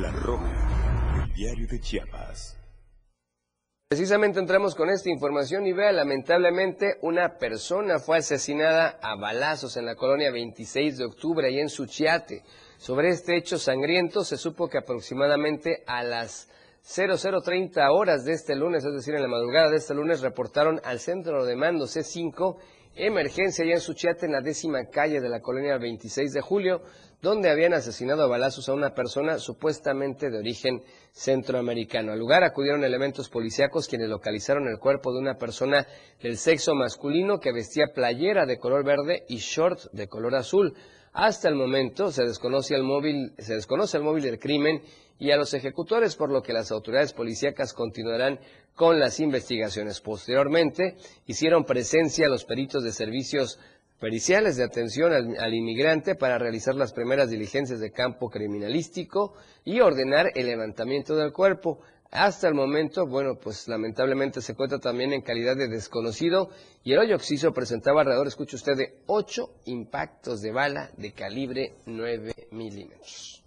La 0.00 0.12
Roja, 0.12 1.24
el 1.24 1.32
diario 1.32 1.66
de 1.66 1.80
Chiapas. 1.80 2.56
Precisamente 3.88 4.38
entramos 4.38 4.76
con 4.76 4.90
esta 4.90 5.10
información 5.10 5.66
y 5.66 5.72
vea, 5.72 5.90
lamentablemente 5.90 6.98
una 7.02 7.38
persona 7.38 7.98
fue 7.98 8.18
asesinada 8.18 9.00
a 9.02 9.16
balazos 9.16 9.76
en 9.76 9.86
la 9.86 9.96
colonia 9.96 10.30
26 10.30 10.98
de 10.98 11.04
octubre 11.04 11.50
y 11.50 11.58
en 11.58 11.68
Suchiate. 11.68 12.44
Sobre 12.76 13.08
este 13.08 13.36
hecho 13.36 13.58
sangriento 13.58 14.22
se 14.22 14.36
supo 14.36 14.68
que 14.68 14.78
aproximadamente 14.78 15.82
a 15.86 16.04
las 16.04 16.48
0030 16.82 17.90
horas 17.90 18.24
de 18.24 18.34
este 18.34 18.54
lunes, 18.54 18.84
es 18.84 18.94
decir, 18.94 19.16
en 19.16 19.22
la 19.22 19.28
madrugada 19.28 19.70
de 19.70 19.78
este 19.78 19.94
lunes, 19.94 20.20
reportaron 20.20 20.80
al 20.84 21.00
centro 21.00 21.44
de 21.44 21.56
mando 21.56 21.86
C5 21.86 22.56
emergencia 22.98 23.64
allá 23.64 23.74
en 23.74 23.80
Suchiate, 23.80 24.26
en 24.26 24.32
la 24.32 24.40
décima 24.40 24.84
calle 24.86 25.20
de 25.20 25.28
la 25.28 25.40
colonia 25.40 25.78
26 25.78 26.32
de 26.32 26.40
julio, 26.40 26.82
donde 27.22 27.50
habían 27.50 27.72
asesinado 27.72 28.22
a 28.22 28.28
balazos 28.28 28.68
a 28.68 28.74
una 28.74 28.94
persona 28.94 29.38
supuestamente 29.38 30.30
de 30.30 30.38
origen 30.38 30.82
centroamericano. 31.12 32.12
Al 32.12 32.18
lugar 32.18 32.44
acudieron 32.44 32.84
elementos 32.84 33.28
policíacos 33.28 33.88
quienes 33.88 34.08
localizaron 34.08 34.68
el 34.68 34.78
cuerpo 34.78 35.12
de 35.12 35.20
una 35.20 35.36
persona 35.36 35.86
del 36.22 36.36
sexo 36.36 36.74
masculino 36.74 37.40
que 37.40 37.52
vestía 37.52 37.86
playera 37.94 38.46
de 38.46 38.58
color 38.58 38.84
verde 38.84 39.24
y 39.28 39.36
short 39.36 39.90
de 39.92 40.08
color 40.08 40.34
azul. 40.36 40.74
Hasta 41.12 41.48
el 41.48 41.54
momento 41.54 42.12
se 42.12 42.24
desconoce 42.24 42.74
el 42.74 42.82
móvil, 42.82 43.32
se 43.38 43.54
desconoce 43.54 43.96
el 43.96 44.02
móvil 44.02 44.24
del 44.24 44.38
crimen 44.38 44.82
y 45.18 45.30
a 45.30 45.36
los 45.36 45.52
ejecutores, 45.54 46.16
por 46.16 46.30
lo 46.30 46.42
que 46.42 46.52
las 46.52 46.70
autoridades 46.70 47.12
policíacas 47.12 47.72
continuarán 47.72 48.38
con 48.74 49.00
las 49.00 49.18
investigaciones. 49.18 50.00
Posteriormente, 50.00 50.96
hicieron 51.26 51.64
presencia 51.64 52.28
los 52.28 52.44
peritos 52.44 52.84
de 52.84 52.92
servicios 52.92 53.58
periciales 53.98 54.56
de 54.56 54.64
atención 54.64 55.12
al, 55.12 55.54
inmigrante 55.54 56.14
para 56.14 56.38
realizar 56.38 56.74
las 56.76 56.92
primeras 56.92 57.30
diligencias 57.30 57.80
de 57.80 57.90
campo 57.90 58.30
criminalístico 58.30 59.34
y 59.64 59.80
ordenar 59.80 60.30
el 60.36 60.46
levantamiento 60.46 61.16
del 61.16 61.32
cuerpo. 61.32 61.80
Hasta 62.10 62.48
el 62.48 62.54
momento, 62.54 63.06
bueno, 63.06 63.34
pues 63.38 63.68
lamentablemente 63.68 64.40
se 64.40 64.54
cuenta 64.54 64.78
también 64.78 65.12
en 65.12 65.20
calidad 65.20 65.56
de 65.56 65.68
desconocido 65.68 66.48
y 66.82 66.92
el 66.92 67.00
hoyo 67.00 67.16
oxiso 67.16 67.52
presentaba 67.52 68.00
alrededor, 68.00 68.28
escuche 68.28 68.56
usted, 68.56 68.76
de 68.76 69.02
ocho 69.06 69.50
impactos 69.66 70.40
de 70.40 70.50
bala 70.50 70.90
de 70.96 71.12
calibre 71.12 71.74
9 71.84 72.32
milímetros. 72.52 73.44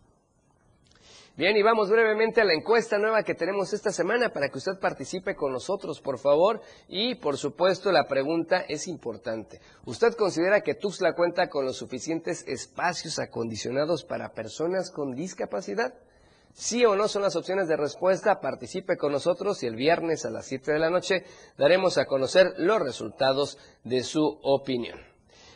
Bien, 1.36 1.58
y 1.58 1.64
vamos 1.64 1.90
brevemente 1.90 2.42
a 2.42 2.46
la 2.46 2.54
encuesta 2.54 3.00
nueva 3.00 3.24
que 3.24 3.34
tenemos 3.34 3.74
esta 3.74 3.92
semana 3.92 4.30
para 4.30 4.50
que 4.50 4.60
usted 4.60 4.78
participe 4.80 5.34
con 5.34 5.54
nosotros, 5.54 6.00
por 6.00 6.20
favor. 6.20 6.62
Y, 6.88 7.16
por 7.16 7.38
supuesto, 7.38 7.92
la 7.92 8.06
pregunta 8.06 8.66
es 8.68 8.88
importante. 8.88 9.60
¿Usted 9.86 10.14
considera 10.14 10.62
que 10.62 10.76
Tuxtla 10.76 11.16
cuenta 11.16 11.50
con 11.50 11.66
los 11.66 11.78
suficientes 11.78 12.46
espacios 12.48 13.18
acondicionados 13.18 14.04
para 14.04 14.34
personas 14.34 14.92
con 14.92 15.16
discapacidad? 15.16 15.96
Sí 16.54 16.86
o 16.86 16.96
no 16.96 17.08
son 17.08 17.22
las 17.22 17.36
opciones 17.36 17.68
de 17.68 17.78
respuesta. 17.78 18.40
Participe 18.40 18.98
con 18.98 19.12
nosotros 19.12 19.64
y 19.64 19.68
el 19.68 19.76
viernes 19.76 20.26
a 20.26 20.30
las 20.30 20.46
7 20.46 20.74
de 20.74 20.80
la 20.80 20.90
noche 20.90 21.24
daremos 21.58 21.98
a 21.98 22.06
conocer 22.06 22.54
los 22.58 22.80
resultados 22.80 23.58
de 23.84 24.04
su 24.04 24.40
opinión. 24.44 25.00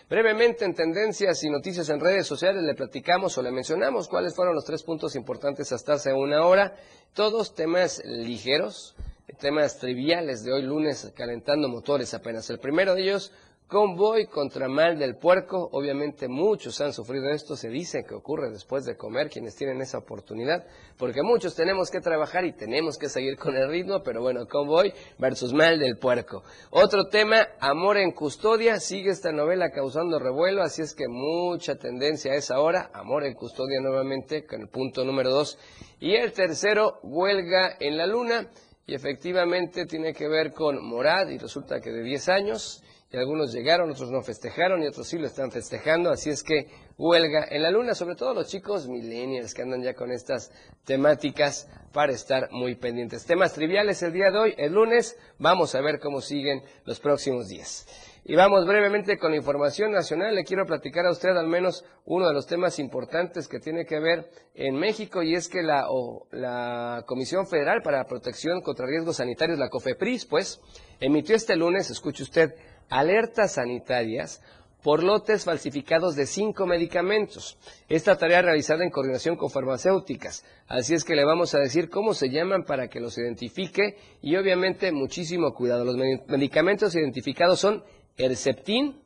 Brevemente 0.07 0.65
en 0.65 0.75
tendencias 0.75 1.43
y 1.43 1.49
noticias 1.49 1.89
en 1.89 1.99
redes 1.99 2.27
sociales 2.27 2.61
le 2.63 2.75
platicamos 2.75 3.37
o 3.37 3.41
le 3.41 3.51
mencionamos 3.51 4.07
cuáles 4.07 4.35
fueron 4.35 4.53
los 4.53 4.63
tres 4.63 4.83
puntos 4.83 5.15
importantes 5.15 5.71
hasta 5.71 5.93
hace 5.93 6.13
una 6.13 6.45
hora. 6.45 6.75
Todos 7.13 7.55
temas 7.55 8.03
ligeros, 8.05 8.95
temas 9.39 9.79
triviales 9.79 10.43
de 10.43 10.53
hoy 10.53 10.61
lunes 10.61 11.11
calentando 11.15 11.67
motores 11.69 12.13
apenas. 12.13 12.47
El 12.51 12.59
primero 12.59 12.93
de 12.93 13.01
ellos, 13.01 13.31
Convoy 13.67 14.27
contra 14.27 14.67
mal 14.67 14.99
del 14.99 15.17
puerco, 15.17 15.69
obviamente 15.71 16.27
muchos 16.27 16.79
han 16.81 16.93
sufrido 16.93 17.29
esto, 17.29 17.55
se 17.55 17.67
dice 17.69 18.03
que 18.07 18.13
ocurre 18.13 18.51
después 18.51 18.85
de 18.85 18.95
comer, 18.95 19.27
quienes 19.27 19.55
tienen 19.55 19.81
esa 19.81 19.97
oportunidad, 19.97 20.67
porque 20.99 21.23
muchos 21.23 21.55
tenemos 21.55 21.89
que 21.89 21.99
trabajar 21.99 22.45
y 22.45 22.53
tenemos 22.53 22.99
que 22.99 23.09
seguir 23.09 23.39
con 23.39 23.55
el 23.55 23.67
ritmo, 23.67 24.03
pero 24.03 24.21
bueno, 24.21 24.45
convoy 24.47 24.93
versus 25.17 25.51
mal 25.51 25.79
del 25.79 25.97
puerco. 25.97 26.43
Otro 26.69 27.05
tema, 27.05 27.47
amor 27.59 27.97
en 27.97 28.11
custodia, 28.11 28.79
sigue 28.79 29.09
esta 29.09 29.31
novela 29.31 29.71
causando 29.71 30.19
revuelo, 30.19 30.61
así 30.61 30.83
es 30.83 30.93
que 30.93 31.07
mucha 31.07 31.75
tendencia 31.75 32.33
a 32.33 32.35
esa 32.35 32.59
hora, 32.59 32.91
amor 32.93 33.23
en 33.23 33.33
custodia 33.33 33.81
nuevamente, 33.81 34.45
con 34.45 34.61
el 34.61 34.67
punto 34.67 35.03
número 35.03 35.31
dos. 35.31 35.57
Y 35.99 36.13
el 36.13 36.33
tercero, 36.33 36.99
huelga 37.01 37.77
en 37.79 37.97
la 37.97 38.05
luna, 38.05 38.47
y 38.85 38.93
efectivamente 38.93 39.87
tiene 39.87 40.13
que 40.13 40.27
ver 40.27 40.51
con 40.51 40.85
Morad, 40.85 41.29
y 41.29 41.39
resulta 41.39 41.79
que 41.79 41.89
de 41.89 42.03
10 42.03 42.29
años, 42.29 42.83
y 43.15 43.17
algunos 43.17 43.53
llegaron, 43.53 43.89
otros 43.89 44.11
no 44.11 44.21
festejaron 44.21 44.83
y 44.83 44.87
otros 44.87 45.07
sí 45.07 45.17
lo 45.17 45.25
están 45.25 45.49
festejando, 45.49 46.09
así 46.09 46.29
es 46.29 46.43
que 46.43 46.67
huelga 46.97 47.47
en 47.49 47.63
la 47.63 47.71
luna, 47.71 47.95
sobre 47.95 48.15
todo 48.15 48.33
los 48.33 48.49
chicos 48.49 48.89
millennials 48.89 49.53
que 49.53 49.61
andan 49.61 49.81
ya 49.81 49.93
con 49.93 50.11
estas 50.11 50.51
temáticas 50.83 51.69
para 51.93 52.11
estar 52.11 52.49
muy 52.51 52.75
pendientes. 52.75 53.25
Temas 53.25 53.53
triviales 53.53 54.03
el 54.03 54.11
día 54.11 54.31
de 54.31 54.37
hoy, 54.37 54.53
el 54.57 54.73
lunes, 54.73 55.17
vamos 55.39 55.75
a 55.75 55.81
ver 55.81 55.99
cómo 55.99 56.19
siguen 56.19 56.61
los 56.83 56.99
próximos 56.99 57.47
días. 57.47 57.87
Y 58.27 58.35
vamos 58.35 58.65
brevemente 58.65 59.19
con 59.19 59.29
la 59.29 59.37
información 59.37 59.91
nacional. 59.91 60.33
Le 60.33 60.43
quiero 60.43 60.65
platicar 60.65 61.05
a 61.05 61.11
usted 61.11 61.29
al 61.29 61.45
menos 61.45 61.85
uno 62.05 62.27
de 62.27 62.33
los 62.33 62.47
temas 62.47 62.79
importantes 62.79 63.47
que 63.47 63.59
tiene 63.59 63.85
que 63.85 63.99
ver 63.99 64.27
en 64.55 64.73
México 64.75 65.21
y 65.21 65.35
es 65.35 65.47
que 65.47 65.61
la, 65.61 65.85
la 66.31 67.03
Comisión 67.05 67.45
Federal 67.45 67.83
para 67.83 67.99
la 67.99 68.07
Protección 68.07 68.61
contra 68.61 68.87
Riesgos 68.87 69.17
Sanitarios, 69.17 69.59
la 69.59 69.69
COFEPRIS, 69.69 70.25
pues, 70.25 70.59
emitió 70.99 71.35
este 71.35 71.55
lunes, 71.55 71.91
escuche 71.91 72.23
usted, 72.23 72.55
alertas 72.89 73.53
sanitarias 73.53 74.41
por 74.85 75.03
lotes 75.03 75.45
falsificados 75.45 76.15
de 76.15 76.27
cinco 76.27 76.67
medicamentos. 76.67 77.57
Esta 77.89 78.17
tarea 78.17 78.43
realizada 78.43 78.83
en 78.83 78.91
coordinación 78.91 79.35
con 79.35 79.49
farmacéuticas. 79.49 80.45
Así 80.67 80.93
es 80.93 81.03
que 81.03 81.15
le 81.15 81.25
vamos 81.25 81.55
a 81.55 81.59
decir 81.59 81.89
cómo 81.89 82.13
se 82.13 82.29
llaman 82.29 82.65
para 82.65 82.87
que 82.87 82.99
los 82.99 83.17
identifique 83.17 83.97
y 84.21 84.35
obviamente 84.35 84.91
muchísimo 84.91 85.55
cuidado. 85.55 85.85
Los 85.85 85.97
medicamentos 86.27 86.93
identificados 86.93 87.59
son 87.59 87.83
Herceptin, 88.15 89.01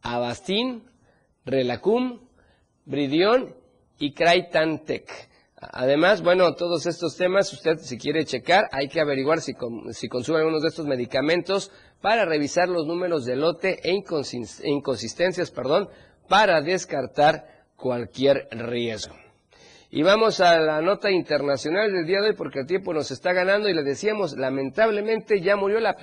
Avastin, 0.00 0.84
Relacum, 1.44 2.20
Bridion 2.86 3.54
y 3.98 4.14
Kraitantec. 4.14 5.10
Además, 5.58 6.22
bueno, 6.22 6.54
todos 6.54 6.84
estos 6.86 7.16
temas, 7.16 7.50
usted 7.50 7.78
si 7.78 7.96
quiere 7.96 8.26
checar, 8.26 8.68
hay 8.72 8.88
que 8.88 9.00
averiguar 9.00 9.40
si, 9.40 9.54
consume 9.54 10.38
algunos 10.38 10.62
de 10.62 10.68
estos 10.68 10.86
medicamentos 10.86 11.72
para 12.02 12.26
revisar 12.26 12.68
los 12.68 12.86
números 12.86 13.24
de 13.24 13.36
lote 13.36 13.80
e 13.82 13.94
inconsistencias, 14.64 15.50
perdón, 15.50 15.88
para 16.28 16.60
descartar 16.60 17.64
cualquier 17.74 18.48
riesgo. 18.50 19.14
Y 19.90 20.02
vamos 20.02 20.40
a 20.40 20.58
la 20.58 20.82
nota 20.82 21.10
internacional 21.10 21.90
del 21.90 22.06
día 22.06 22.20
de 22.20 22.30
hoy 22.30 22.34
porque 22.36 22.60
el 22.60 22.66
tiempo 22.66 22.92
nos 22.92 23.10
está 23.10 23.32
ganando 23.32 23.68
y 23.70 23.74
le 23.74 23.82
decíamos, 23.82 24.36
lamentablemente 24.36 25.40
ya 25.40 25.56
murió 25.56 25.80
la, 25.80 25.96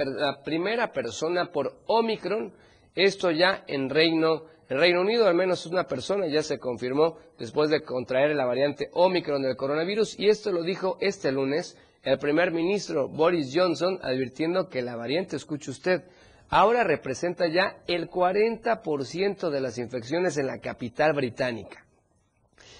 primera 0.43 0.91
persona 0.91 1.51
por 1.51 1.79
Omicron, 1.85 2.53
esto 2.95 3.29
ya 3.29 3.63
en 3.67 3.89
Reino, 3.89 4.45
en 4.73 4.79
Reino 4.79 5.01
Unido, 5.01 5.27
al 5.27 5.35
menos 5.35 5.67
una 5.67 5.83
persona 5.83 6.25
ya 6.25 6.41
se 6.41 6.57
confirmó 6.57 7.19
después 7.37 7.69
de 7.69 7.83
contraer 7.83 8.35
la 8.35 8.45
variante 8.45 8.89
Omicron 8.93 9.43
del 9.43 9.55
coronavirus 9.55 10.19
y 10.19 10.29
esto 10.29 10.51
lo 10.51 10.63
dijo 10.63 10.97
este 10.99 11.31
lunes 11.31 11.77
el 12.01 12.17
primer 12.17 12.51
ministro 12.51 13.07
Boris 13.07 13.51
Johnson 13.53 13.99
advirtiendo 14.01 14.69
que 14.69 14.81
la 14.81 14.95
variante, 14.95 15.35
escuche 15.35 15.69
usted, 15.69 16.05
ahora 16.49 16.83
representa 16.83 17.47
ya 17.47 17.83
el 17.85 18.09
40% 18.09 19.51
de 19.51 19.61
las 19.61 19.77
infecciones 19.77 20.37
en 20.39 20.47
la 20.47 20.57
capital 20.57 21.13
británica. 21.13 21.85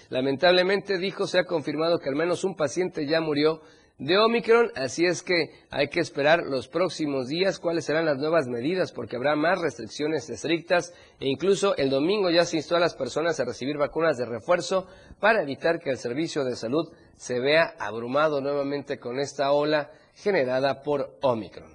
Lamentablemente, 0.08 0.98
dijo, 0.98 1.28
se 1.28 1.38
ha 1.38 1.44
confirmado 1.44 2.00
que 2.00 2.08
al 2.08 2.16
menos 2.16 2.42
un 2.42 2.56
paciente 2.56 3.06
ya 3.06 3.20
murió 3.20 3.62
de 3.98 4.18
Omicron, 4.18 4.72
así 4.74 5.06
es 5.06 5.22
que 5.22 5.50
hay 5.70 5.88
que 5.88 6.00
esperar 6.00 6.42
los 6.42 6.66
próximos 6.66 7.28
días 7.28 7.60
cuáles 7.60 7.84
serán 7.84 8.06
las 8.06 8.18
nuevas 8.18 8.48
medidas, 8.48 8.92
porque 8.92 9.14
habrá 9.14 9.36
más 9.36 9.60
restricciones 9.60 10.28
estrictas 10.28 10.92
e 11.20 11.28
incluso 11.28 11.76
el 11.76 11.90
domingo 11.90 12.28
ya 12.30 12.44
se 12.44 12.56
instó 12.56 12.76
a 12.76 12.80
las 12.80 12.94
personas 12.94 13.38
a 13.38 13.44
recibir 13.44 13.78
vacunas 13.78 14.18
de 14.18 14.26
refuerzo 14.26 14.88
para 15.20 15.42
evitar 15.42 15.78
que 15.78 15.90
el 15.90 15.98
servicio 15.98 16.44
de 16.44 16.56
salud 16.56 16.92
se 17.16 17.38
vea 17.38 17.74
abrumado 17.78 18.40
nuevamente 18.40 18.98
con 18.98 19.20
esta 19.20 19.52
ola 19.52 19.92
generada 20.14 20.82
por 20.82 21.16
Omicron. 21.22 21.72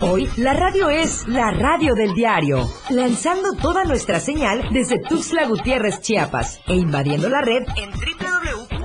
Hoy 0.00 0.30
la 0.36 0.54
radio 0.54 0.88
es 0.88 1.28
la 1.28 1.50
radio 1.50 1.92
del 1.94 2.14
diario, 2.14 2.66
lanzando 2.90 3.52
toda 3.60 3.84
nuestra 3.84 4.18
señal 4.18 4.66
desde 4.72 4.98
Tuxtla 4.98 5.46
Gutiérrez, 5.46 6.00
Chiapas, 6.00 6.60
e 6.66 6.74
invadiendo 6.74 7.28
la 7.28 7.42
red 7.42 7.64
en 7.76 7.92